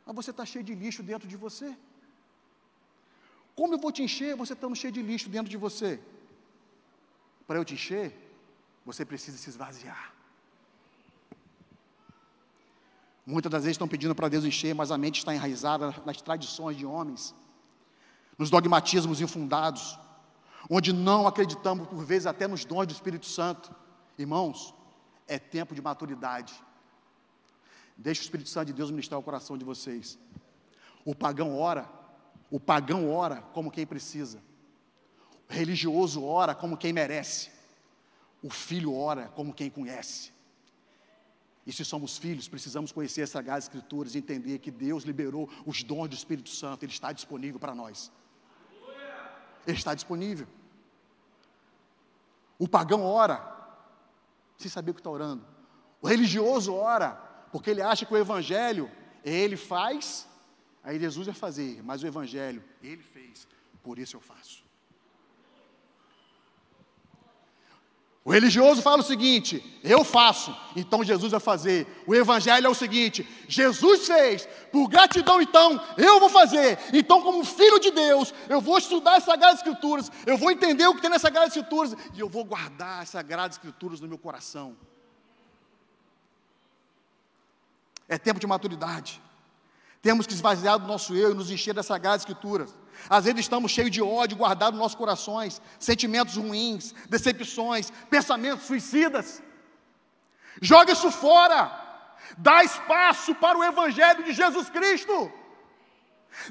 mas 0.08 0.16
você 0.16 0.30
está 0.30 0.46
cheio 0.46 0.64
de 0.64 0.74
lixo 0.74 1.02
dentro 1.02 1.28
de 1.28 1.36
você. 1.36 1.76
Como 3.54 3.74
eu 3.74 3.78
vou 3.78 3.92
te 3.92 4.02
encher 4.02 4.34
você 4.34 4.54
estando 4.54 4.74
cheio 4.74 4.90
de 4.90 5.02
lixo 5.02 5.28
dentro 5.28 5.50
de 5.50 5.56
você? 5.58 6.00
Para 7.46 7.58
eu 7.58 7.64
te 7.64 7.74
encher, 7.74 8.16
você 8.86 9.04
precisa 9.04 9.36
se 9.36 9.50
esvaziar. 9.50 10.14
Muitas 13.26 13.52
das 13.52 13.64
vezes 13.64 13.74
estão 13.74 13.86
pedindo 13.86 14.14
para 14.14 14.30
Deus 14.30 14.46
encher, 14.46 14.74
mas 14.74 14.90
a 14.90 14.96
mente 14.96 15.18
está 15.18 15.34
enraizada 15.34 15.94
nas 16.06 16.22
tradições 16.22 16.78
de 16.78 16.86
homens, 16.86 17.34
nos 18.38 18.48
dogmatismos 18.48 19.20
infundados, 19.20 19.98
onde 20.70 20.90
não 20.90 21.26
acreditamos, 21.26 21.86
por 21.86 22.02
vezes, 22.02 22.24
até 22.26 22.48
nos 22.48 22.64
dons 22.64 22.86
do 22.86 22.94
Espírito 22.94 23.26
Santo. 23.26 23.74
Irmãos, 24.16 24.72
é 25.26 25.38
tempo 25.38 25.74
de 25.74 25.82
maturidade. 25.82 26.54
Deixe 27.98 28.20
o 28.20 28.22
Espírito 28.22 28.48
Santo 28.48 28.68
de 28.68 28.72
Deus 28.72 28.92
ministrar 28.92 29.18
o 29.18 29.22
coração 29.22 29.58
de 29.58 29.64
vocês. 29.64 30.16
O 31.04 31.16
pagão 31.16 31.58
ora, 31.58 31.90
o 32.48 32.60
pagão 32.60 33.10
ora 33.10 33.42
como 33.52 33.72
quem 33.72 33.84
precisa. 33.84 34.40
O 35.50 35.52
religioso 35.52 36.22
ora 36.22 36.54
como 36.54 36.76
quem 36.76 36.92
merece. 36.92 37.50
O 38.40 38.50
filho 38.50 38.94
ora 38.94 39.28
como 39.34 39.52
quem 39.52 39.68
conhece. 39.68 40.32
E 41.66 41.72
se 41.72 41.84
somos 41.84 42.16
filhos, 42.16 42.48
precisamos 42.48 42.92
conhecer 42.92 43.22
as 43.22 43.30
Sagradas 43.30 43.64
Escrituras 43.64 44.14
e 44.14 44.18
entender 44.18 44.60
que 44.60 44.70
Deus 44.70 45.02
liberou 45.02 45.50
os 45.66 45.82
dons 45.82 46.08
do 46.08 46.14
Espírito 46.14 46.48
Santo, 46.48 46.84
Ele 46.84 46.92
está 46.92 47.12
disponível 47.12 47.58
para 47.58 47.74
nós. 47.74 48.12
Ele 49.66 49.76
está 49.76 49.92
disponível. 49.92 50.46
O 52.58 52.66
pagão 52.66 53.04
ora, 53.04 53.42
sem 54.56 54.70
saber 54.70 54.92
o 54.92 54.94
que 54.94 55.00
está 55.00 55.10
orando. 55.10 55.44
O 56.00 56.06
religioso 56.06 56.72
ora, 56.72 57.27
porque 57.52 57.70
ele 57.70 57.82
acha 57.82 58.04
que 58.04 58.12
o 58.12 58.16
Evangelho 58.16 58.90
ele 59.24 59.56
faz, 59.56 60.26
aí 60.82 60.98
Jesus 60.98 61.26
vai 61.26 61.34
fazer, 61.34 61.82
mas 61.82 62.02
o 62.02 62.06
Evangelho 62.06 62.62
ele 62.82 63.02
fez, 63.02 63.46
por 63.82 63.98
isso 63.98 64.16
eu 64.16 64.20
faço. 64.20 64.68
O 68.28 68.30
religioso 68.30 68.82
fala 68.82 69.00
o 69.00 69.02
seguinte: 69.02 69.80
eu 69.82 70.04
faço, 70.04 70.54
então 70.76 71.02
Jesus 71.02 71.30
vai 71.30 71.40
fazer. 71.40 71.86
O 72.06 72.14
Evangelho 72.14 72.66
é 72.66 72.68
o 72.68 72.74
seguinte: 72.74 73.26
Jesus 73.48 74.06
fez, 74.06 74.46
por 74.70 74.86
gratidão, 74.86 75.40
então 75.40 75.82
eu 75.96 76.20
vou 76.20 76.28
fazer. 76.28 76.78
Então, 76.92 77.22
como 77.22 77.42
filho 77.42 77.78
de 77.78 77.90
Deus, 77.90 78.34
eu 78.50 78.60
vou 78.60 78.76
estudar 78.76 79.16
as 79.16 79.24
Sagradas 79.24 79.60
Escrituras, 79.60 80.12
eu 80.26 80.36
vou 80.36 80.50
entender 80.50 80.86
o 80.86 80.94
que 80.94 81.00
tem 81.00 81.08
nas 81.08 81.22
Sagradas 81.22 81.56
Escrituras 81.56 81.96
e 82.12 82.20
eu 82.20 82.28
vou 82.28 82.44
guardar 82.44 83.00
as 83.00 83.08
Sagradas 83.08 83.56
Escrituras 83.56 83.98
no 83.98 84.06
meu 84.06 84.18
coração. 84.18 84.76
É 88.08 88.16
tempo 88.16 88.40
de 88.40 88.46
maturidade. 88.46 89.20
Temos 90.00 90.26
que 90.26 90.32
esvaziar 90.32 90.78
do 90.78 90.86
nosso 90.86 91.14
eu 91.14 91.32
e 91.32 91.34
nos 91.34 91.50
encher 91.50 91.74
das 91.74 91.86
sagradas 91.86 92.22
escrituras. 92.22 92.74
Às 93.08 93.24
vezes 93.24 93.40
estamos 93.40 93.70
cheios 93.70 93.90
de 93.90 94.02
ódio 94.02 94.36
guardado 94.36 94.72
nos 94.72 94.80
nossos 94.80 94.96
corações, 94.96 95.60
sentimentos 95.78 96.36
ruins, 96.36 96.94
decepções, 97.08 97.92
pensamentos 98.08 98.66
suicidas. 98.66 99.42
Joga 100.60 100.92
isso 100.92 101.10
fora. 101.10 101.86
Dá 102.36 102.64
espaço 102.64 103.34
para 103.34 103.58
o 103.58 103.64
Evangelho 103.64 104.24
de 104.24 104.32
Jesus 104.32 104.68
Cristo. 104.70 105.32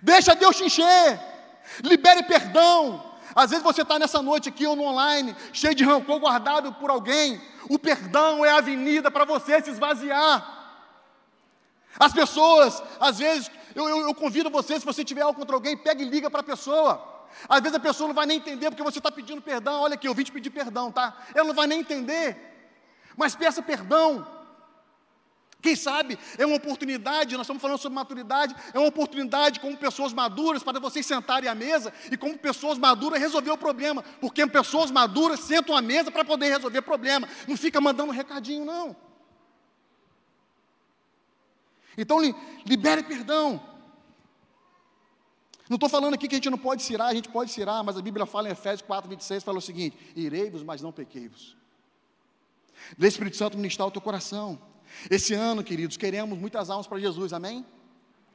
Deixa 0.02 0.36
Deus 0.36 0.58
te 0.58 0.66
encher. 0.66 1.20
Libere 1.84 2.24
perdão. 2.24 3.04
Às 3.36 3.52
vezes 3.52 3.64
você 3.64 3.82
está 3.82 4.00
nessa 4.00 4.22
noite 4.22 4.50
aqui 4.50 4.66
ou 4.66 4.76
no 4.76 4.84
online, 4.84 5.36
cheio 5.54 5.76
de 5.76 5.84
rancor 5.84 6.20
guardado 6.20 6.74
por 6.74 6.90
alguém. 6.90 7.42
O 7.70 7.78
perdão 7.78 8.44
é 8.44 8.50
a 8.50 8.58
avenida 8.58 9.12
para 9.12 9.26
você 9.26 9.62
se 9.62 9.70
esvaziar. 9.70 10.57
As 12.00 12.14
pessoas, 12.14 12.82
às 13.00 13.18
vezes, 13.20 13.50
eu, 13.76 13.88
eu, 13.88 14.02
eu 14.02 14.16
convido 14.16 14.50
você, 14.50 14.80
se 14.80 14.86
você 14.86 15.04
tiver 15.04 15.22
algo 15.22 15.40
contra 15.40 15.56
alguém, 15.56 15.76
pega 15.76 16.02
e 16.02 16.06
liga 16.06 16.30
para 16.30 16.42
a 16.42 16.44
pessoa. 16.44 17.18
Às 17.48 17.62
vezes 17.62 17.76
a 17.76 17.80
pessoa 17.80 18.08
não 18.08 18.16
vai 18.16 18.26
nem 18.26 18.38
entender 18.38 18.70
porque 18.70 18.84
você 18.84 19.00
está 19.00 19.12
pedindo 19.12 19.42
perdão. 19.42 19.82
Olha 19.82 19.96
aqui, 19.96 20.08
eu 20.08 20.14
vim 20.14 20.24
te 20.24 20.32
pedir 20.32 20.50
perdão, 20.50 20.92
tá? 20.92 21.16
Ela 21.36 21.48
não 21.48 21.56
vai 21.56 21.68
nem 21.68 21.80
entender. 21.80 22.36
Mas 23.16 23.36
peça 23.36 23.62
perdão. 23.62 24.26
Quem 25.62 25.76
sabe 25.76 26.18
é 26.38 26.46
uma 26.46 26.56
oportunidade, 26.56 27.36
nós 27.36 27.46
estamos 27.46 27.62
falando 27.62 27.80
sobre 27.80 27.96
maturidade, 27.96 28.56
é 28.74 28.78
uma 28.78 28.88
oportunidade 28.88 29.60
como 29.60 29.76
pessoas 29.76 30.14
maduras 30.14 30.62
para 30.62 30.80
vocês 30.80 31.06
sentarem 31.06 31.50
à 31.50 31.56
mesa 31.56 31.92
e 32.12 32.16
como 32.16 32.38
pessoas 32.38 32.78
maduras 32.78 33.20
resolver 33.20 33.50
o 33.52 33.58
problema, 33.58 34.04
porque 34.22 34.46
pessoas 34.46 34.92
maduras 34.92 35.40
sentam 35.40 35.76
à 35.76 35.82
mesa 35.82 36.12
para 36.12 36.24
poder 36.24 36.50
resolver 36.50 36.82
problema, 36.84 37.28
não 37.48 37.58
fica 37.58 37.82
mandando 37.82 38.12
recadinho 38.12 38.64
não. 38.64 38.96
Então 41.98 42.20
libere 42.66 43.04
perdão. 43.04 43.62
Não 45.70 45.76
estou 45.76 45.90
falando 45.90 46.14
aqui 46.14 46.28
que 46.28 46.36
a 46.36 46.38
gente 46.38 46.50
não 46.50 46.58
pode 46.58 46.82
cirar, 46.82 47.10
a 47.10 47.14
gente 47.14 47.28
pode 47.28 47.52
cirar, 47.52 47.84
mas 47.84 47.98
a 47.98 48.02
Bíblia 48.02 48.26
fala 48.26 48.48
em 48.48 48.52
Efésios 48.52 48.84
4, 48.84 49.10
26, 49.10 49.44
fala 49.44 49.58
o 49.58 49.62
seguinte: 49.62 49.98
irei-vos, 50.16 50.64
mas 50.64 50.82
não 50.82 50.92
pequei-vos. 50.92 51.58
Deixe 52.98 53.16
o 53.16 53.18
Espírito 53.18 53.38
Santo 53.38 53.58
ministrar 53.58 53.88
o 53.88 53.92
teu 53.92 54.02
coração. 54.02 54.62
Esse 55.10 55.34
ano, 55.34 55.64
queridos, 55.64 55.98
queremos 55.98 56.38
muitas 56.38 56.70
almas 56.70 56.88
para 56.88 57.00
Jesus, 57.00 57.34
amém? 57.34 57.66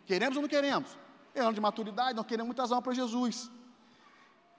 Queremos 0.05 0.37
ou 0.37 0.43
não 0.43 0.49
queremos? 0.49 0.99
É 1.35 1.41
ano 1.41 1.55
de 1.55 1.61
maturidade, 1.61 2.15
nós 2.15 2.27
queremos 2.27 2.49
muitas 2.49 2.71
almas 2.71 2.85
para 2.85 2.93
Jesus. 2.93 3.51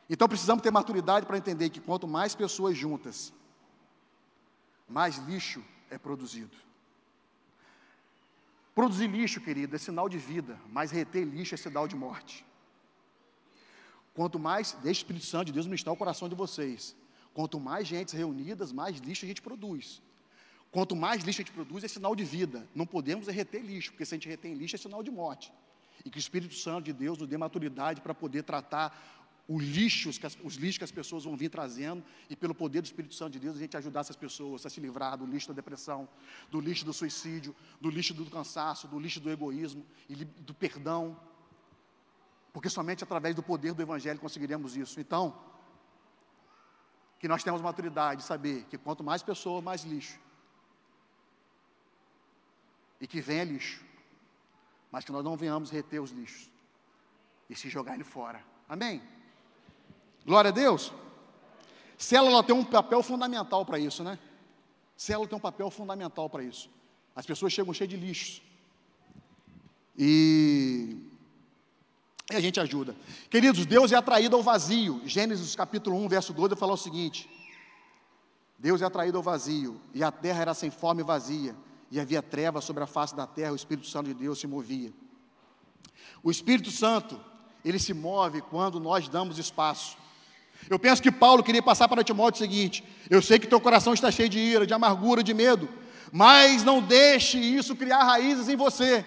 Então 0.09 0.27
precisamos 0.27 0.63
ter 0.63 0.71
maturidade 0.71 1.25
para 1.25 1.37
entender 1.37 1.69
que 1.69 1.79
quanto 1.79 2.07
mais 2.07 2.33
pessoas 2.33 2.75
juntas, 2.75 3.31
mais 4.87 5.17
lixo 5.17 5.63
é 5.91 5.97
produzido. 5.97 6.57
Produzir 8.73 9.07
lixo, 9.07 9.39
querido, 9.39 9.75
é 9.75 9.79
sinal 9.79 10.09
de 10.09 10.17
vida, 10.17 10.59
mas 10.69 10.89
reter 10.89 11.23
lixo 11.25 11.53
é 11.53 11.57
sinal 11.57 11.87
de 11.87 11.95
morte. 11.95 12.45
Quanto 14.13 14.39
mais, 14.39 14.73
deixe 14.73 14.99
o 14.99 15.03
Espírito 15.03 15.25
Santo 15.25 15.45
de 15.45 15.51
Deus 15.53 15.65
ministrar 15.65 15.93
o 15.93 15.97
coração 15.97 16.27
de 16.29 16.35
vocês. 16.35 16.95
Quanto 17.33 17.59
mais 17.59 17.87
gente 17.87 18.15
reunidas, 18.15 18.71
mais 18.71 18.97
lixo 18.97 19.25
a 19.25 19.27
gente 19.27 19.41
produz. 19.41 20.01
Quanto 20.71 20.95
mais 20.95 21.23
lixo 21.23 21.41
a 21.41 21.43
gente 21.43 21.51
produz, 21.51 21.83
é 21.83 21.87
sinal 21.87 22.15
de 22.15 22.23
vida. 22.23 22.67
Não 22.73 22.85
podemos 22.85 23.27
reter 23.27 23.61
lixo, 23.61 23.91
porque 23.91 24.05
se 24.05 24.15
a 24.15 24.17
gente 24.17 24.27
retém 24.27 24.53
lixo, 24.53 24.75
é 24.75 24.79
sinal 24.79 25.03
de 25.03 25.11
morte. 25.11 25.53
E 26.03 26.09
que 26.09 26.17
o 26.17 26.19
Espírito 26.19 26.55
Santo 26.55 26.85
de 26.85 26.93
Deus 26.93 27.17
nos 27.17 27.27
dê 27.27 27.37
maturidade 27.37 28.01
para 28.01 28.13
poder 28.13 28.43
tratar 28.43 29.22
os 29.53 29.63
lixos, 29.63 30.17
que 30.17 30.25
as, 30.25 30.35
os 30.43 30.55
lixos 30.55 30.79
que 30.79 30.83
as 30.83 30.91
pessoas 30.91 31.25
vão 31.25 31.37
vir 31.37 31.49
trazendo, 31.49 32.03
e 32.27 32.35
pelo 32.35 32.55
poder 32.55 32.81
do 32.81 32.85
Espírito 32.85 33.13
Santo 33.13 33.33
de 33.33 33.39
Deus, 33.39 33.55
a 33.55 33.59
gente 33.59 33.77
ajudar 33.77 33.99
essas 33.99 34.15
pessoas 34.15 34.65
a 34.65 34.69
se 34.69 34.79
livrar 34.79 35.15
do 35.15 35.27
lixo 35.27 35.47
da 35.47 35.53
depressão, 35.53 36.09
do 36.49 36.59
lixo 36.59 36.83
do 36.83 36.91
suicídio, 36.91 37.55
do 37.79 37.89
lixo 37.89 38.15
do 38.15 38.25
cansaço, 38.25 38.87
do 38.87 38.99
lixo 38.99 39.19
do 39.19 39.29
egoísmo 39.29 39.85
e 40.09 40.15
do 40.15 40.55
perdão. 40.55 41.19
Porque 42.51 42.67
somente 42.67 43.03
através 43.03 43.35
do 43.35 43.43
poder 43.43 43.73
do 43.73 43.81
Evangelho 43.81 44.19
conseguiremos 44.19 44.75
isso. 44.75 44.99
Então, 44.99 45.39
que 47.19 47.27
nós 47.27 47.43
temos 47.43 47.61
maturidade 47.61 48.21
de 48.21 48.27
saber 48.27 48.65
que 48.65 48.77
quanto 48.77 49.03
mais 49.03 49.21
pessoas, 49.21 49.63
mais 49.63 49.83
lixo. 49.83 50.19
E 52.99 53.05
que 53.05 53.21
venha 53.21 53.43
lixo. 53.43 53.83
Mas 54.91 55.05
que 55.05 55.11
nós 55.11 55.23
não 55.23 55.37
venhamos 55.37 55.69
reter 55.69 56.01
os 56.01 56.11
lixos 56.11 56.49
e 57.47 57.55
se 57.55 57.69
jogar 57.69 57.93
ele 57.93 58.03
fora. 58.03 58.43
Amém? 58.67 59.01
Glória 60.25 60.49
a 60.49 60.53
Deus. 60.53 60.91
Célula 61.97 62.43
tem 62.43 62.55
um 62.55 62.63
papel 62.63 63.01
fundamental 63.03 63.65
para 63.65 63.79
isso, 63.79 64.03
né? 64.03 64.17
Célula 64.95 65.27
tem 65.27 65.37
um 65.37 65.41
papel 65.41 65.69
fundamental 65.69 66.29
para 66.29 66.43
isso. 66.43 66.69
As 67.15 67.25
pessoas 67.25 67.53
chegam 67.53 67.73
cheias 67.73 67.89
de 67.89 67.97
lixos. 67.97 68.41
E 69.97 70.97
e 72.31 72.35
a 72.35 72.39
gente 72.39 72.59
ajuda. 72.59 72.95
Queridos, 73.29 73.65
Deus 73.65 73.91
é 73.91 73.95
atraído 73.95 74.35
ao 74.35 74.41
vazio. 74.41 75.01
Gênesis 75.05 75.55
capítulo 75.55 75.97
1, 75.97 76.07
verso 76.07 76.33
12, 76.33 76.55
fala 76.55 76.73
o 76.73 76.77
seguinte: 76.77 77.29
Deus 78.57 78.81
é 78.81 78.85
atraído 78.85 79.17
ao 79.17 79.23
vazio, 79.23 79.79
e 79.93 80.03
a 80.03 80.11
terra 80.11 80.41
era 80.41 80.53
sem 80.53 80.71
forma 80.71 81.01
e 81.01 81.03
vazia, 81.03 81.55
e 81.91 81.99
havia 81.99 82.21
trevas 82.21 82.63
sobre 82.63 82.83
a 82.83 82.87
face 82.87 83.15
da 83.15 83.27
terra, 83.27 83.51
o 83.51 83.55
Espírito 83.55 83.87
Santo 83.87 84.07
de 84.07 84.13
Deus 84.13 84.39
se 84.39 84.47
movia. 84.47 84.91
O 86.23 86.31
Espírito 86.31 86.71
Santo, 86.71 87.19
ele 87.63 87.77
se 87.77 87.93
move 87.93 88.41
quando 88.41 88.79
nós 88.79 89.07
damos 89.09 89.37
espaço. 89.37 89.97
Eu 90.69 90.79
penso 90.79 91.01
que 91.01 91.11
Paulo 91.11 91.43
queria 91.43 91.61
passar 91.61 91.87
para 91.87 92.03
Timóteo 92.03 92.43
o 92.43 92.49
seguinte: 92.49 92.83
eu 93.09 93.21
sei 93.21 93.39
que 93.39 93.47
teu 93.47 93.59
coração 93.59 93.93
está 93.93 94.11
cheio 94.11 94.29
de 94.29 94.39
ira, 94.39 94.65
de 94.65 94.73
amargura, 94.73 95.23
de 95.23 95.33
medo, 95.33 95.69
mas 96.11 96.63
não 96.63 96.81
deixe 96.81 97.37
isso 97.37 97.75
criar 97.75 98.03
raízes 98.03 98.49
em 98.49 98.55
você. 98.55 99.05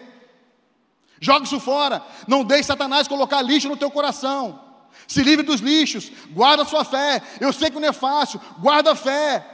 Joga 1.21 1.45
isso 1.45 1.61
fora. 1.61 2.03
Não 2.27 2.45
deixe 2.45 2.65
Satanás 2.65 3.09
colocar 3.09 3.41
lixo 3.43 3.69
no 3.69 3.77
teu 3.77 3.91
coração. 3.91 4.63
Se 5.09 5.23
livre 5.23 5.45
dos 5.45 5.61
lixos. 5.61 6.11
Guarda 6.31 6.63
a 6.63 6.67
sua 6.67 6.85
fé. 6.85 7.23
Eu 7.41 7.53
sei 7.53 7.71
que 7.71 7.79
não 7.79 7.89
é 7.89 7.93
fácil. 7.93 8.41
Guarda 8.59 8.93
a 8.93 8.97
fé. 8.97 9.45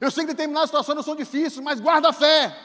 Eu 0.00 0.10
sei 0.10 0.24
que 0.24 0.32
determinadas 0.32 0.70
situações 0.70 0.96
não 0.96 1.02
são 1.02 1.16
difíceis, 1.16 1.58
mas 1.58 1.80
guarda 1.80 2.08
a 2.08 2.12
fé. 2.12 2.56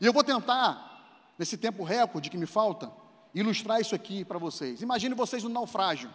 E 0.00 0.06
eu 0.06 0.12
vou 0.12 0.24
tentar, 0.24 1.32
nesse 1.38 1.56
tempo 1.56 1.84
recorde 1.84 2.28
que 2.28 2.36
me 2.36 2.46
falta, 2.46 2.90
ilustrar 3.34 3.80
isso 3.80 3.94
aqui 3.94 4.24
para 4.24 4.38
vocês. 4.38 4.82
Imagine 4.82 5.14
vocês 5.14 5.42
no 5.44 5.48
naufrágio. 5.48 6.10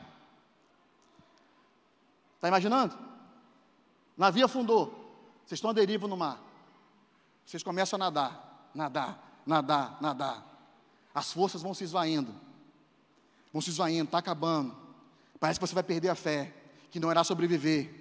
Está 2.39 2.47
imaginando? 2.47 2.97
Navio 4.17 4.45
afundou. 4.45 4.87
Vocês 5.45 5.57
estão 5.57 5.71
à 5.71 5.73
deriva 5.73 6.07
no 6.07 6.15
mar. 6.15 6.39
Vocês 7.45 7.61
começam 7.61 7.97
a 7.97 7.99
nadar, 7.99 8.69
nadar, 8.73 9.41
nadar, 9.45 9.97
nadar. 9.99 10.45
As 11.13 11.33
forças 11.33 11.61
vão 11.61 11.73
se 11.73 11.83
esvaindo. 11.83 12.33
Vão 13.51 13.61
se 13.61 13.71
esvaindo, 13.71 14.05
está 14.05 14.19
acabando. 14.19 14.73
Parece 15.37 15.59
que 15.59 15.67
você 15.67 15.73
vai 15.73 15.83
perder 15.83 16.07
a 16.07 16.15
fé, 16.15 16.53
que 16.89 16.97
não 16.97 17.11
irá 17.11 17.25
sobreviver. 17.25 17.93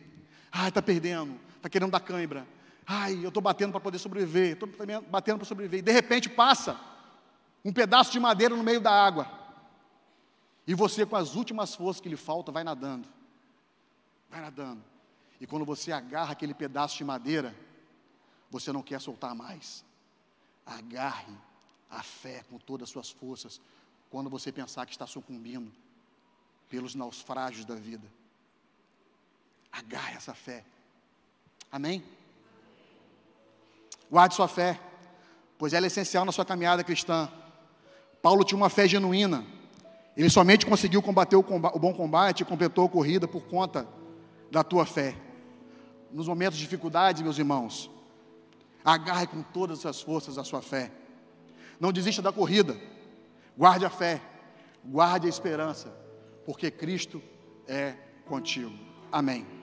Ai, 0.53 0.69
está 0.69 0.81
perdendo, 0.81 1.37
está 1.57 1.69
querendo 1.69 1.91
dar 1.91 2.01
cãibra. 2.01 2.47
Ai, 2.87 3.19
eu 3.21 3.29
estou 3.29 3.43
batendo 3.43 3.73
para 3.73 3.81
poder 3.81 3.99
sobreviver, 3.99 4.53
estou 4.53 4.69
batendo 5.09 5.39
para 5.39 5.47
sobreviver. 5.47 5.81
E 5.81 5.83
de 5.83 5.91
repente 5.91 6.29
passa 6.29 6.79
um 7.65 7.73
pedaço 7.73 8.13
de 8.13 8.21
madeira 8.21 8.55
no 8.55 8.63
meio 8.63 8.81
da 8.81 8.93
água. 8.93 9.29
E 10.65 10.75
você, 10.75 11.05
com 11.05 11.17
as 11.17 11.35
últimas 11.35 11.75
forças 11.75 12.01
que 12.01 12.09
lhe 12.09 12.17
faltam, 12.17 12.55
vai 12.55 12.63
nadando. 12.63 13.09
Vai 14.31 14.41
nadando. 14.41 14.83
E 15.41 15.47
quando 15.47 15.65
você 15.65 15.93
agarra 15.93 16.33
aquele 16.33 16.53
pedaço 16.53 16.97
de 16.97 17.05
madeira, 17.05 17.55
você 18.51 18.73
não 18.73 18.83
quer 18.83 19.01
soltar 19.01 19.35
mais. 19.35 19.85
Agarre 20.67 21.33
a 21.91 22.03
fé 22.03 22.45
com 22.51 22.59
todas 22.59 22.89
as 22.89 22.91
suas 22.91 23.11
forças 23.11 23.61
quando 24.11 24.29
você 24.29 24.51
pensar 24.51 24.85
que 24.87 24.93
está 24.93 25.07
sucumbindo 25.07 25.73
pelos 26.69 26.95
naufrágios 26.95 27.65
da 27.65 27.75
vida. 27.75 28.07
Agarre 29.71 30.17
essa 30.17 30.35
fé. 30.35 30.65
Amém? 31.71 32.03
Guarde 34.11 34.35
sua 34.35 34.49
fé, 34.49 34.81
pois 35.59 35.73
ela 35.73 35.87
é 35.87 35.89
essencial 35.89 36.25
na 36.25 36.33
sua 36.33 36.45
caminhada 36.45 36.83
cristã. 36.83 37.31
Paulo 38.23 38.45
tinha 38.45 38.57
uma 38.57 38.71
fé 38.71 38.89
genuína. 38.89 39.45
Ele 40.17 40.29
somente 40.29 40.67
conseguiu 40.67 41.01
combater 41.01 41.37
o, 41.37 41.43
combate, 41.43 41.77
o 41.77 41.79
bom 41.79 41.95
combate 41.95 42.41
e 42.41 42.45
completou 42.45 42.87
a 42.87 42.89
corrida 42.89 43.29
por 43.29 43.43
conta 43.43 43.87
da 44.51 44.63
tua 44.63 44.87
fé. 44.87 45.17
Nos 46.13 46.27
momentos 46.27 46.59
de 46.59 46.65
dificuldade, 46.65 47.23
meus 47.23 47.39
irmãos, 47.39 47.91
agarre 48.85 49.27
com 49.27 49.43
todas 49.43 49.85
as 49.85 50.01
forças 50.01 50.39
a 50.39 50.45
sua 50.45 50.63
fé. 50.63 50.91
Não 51.79 51.93
desista 51.93 52.23
da 52.23 52.33
corrida. 52.33 52.77
Guarde 53.57 53.85
a 53.85 53.91
fé. 53.91 54.21
Guarde 54.85 55.27
a 55.27 55.31
esperança. 55.31 55.93
Porque 56.47 56.71
Cristo 56.71 57.23
é 57.67 57.95
contigo. 58.25 58.73
Amém. 59.13 59.58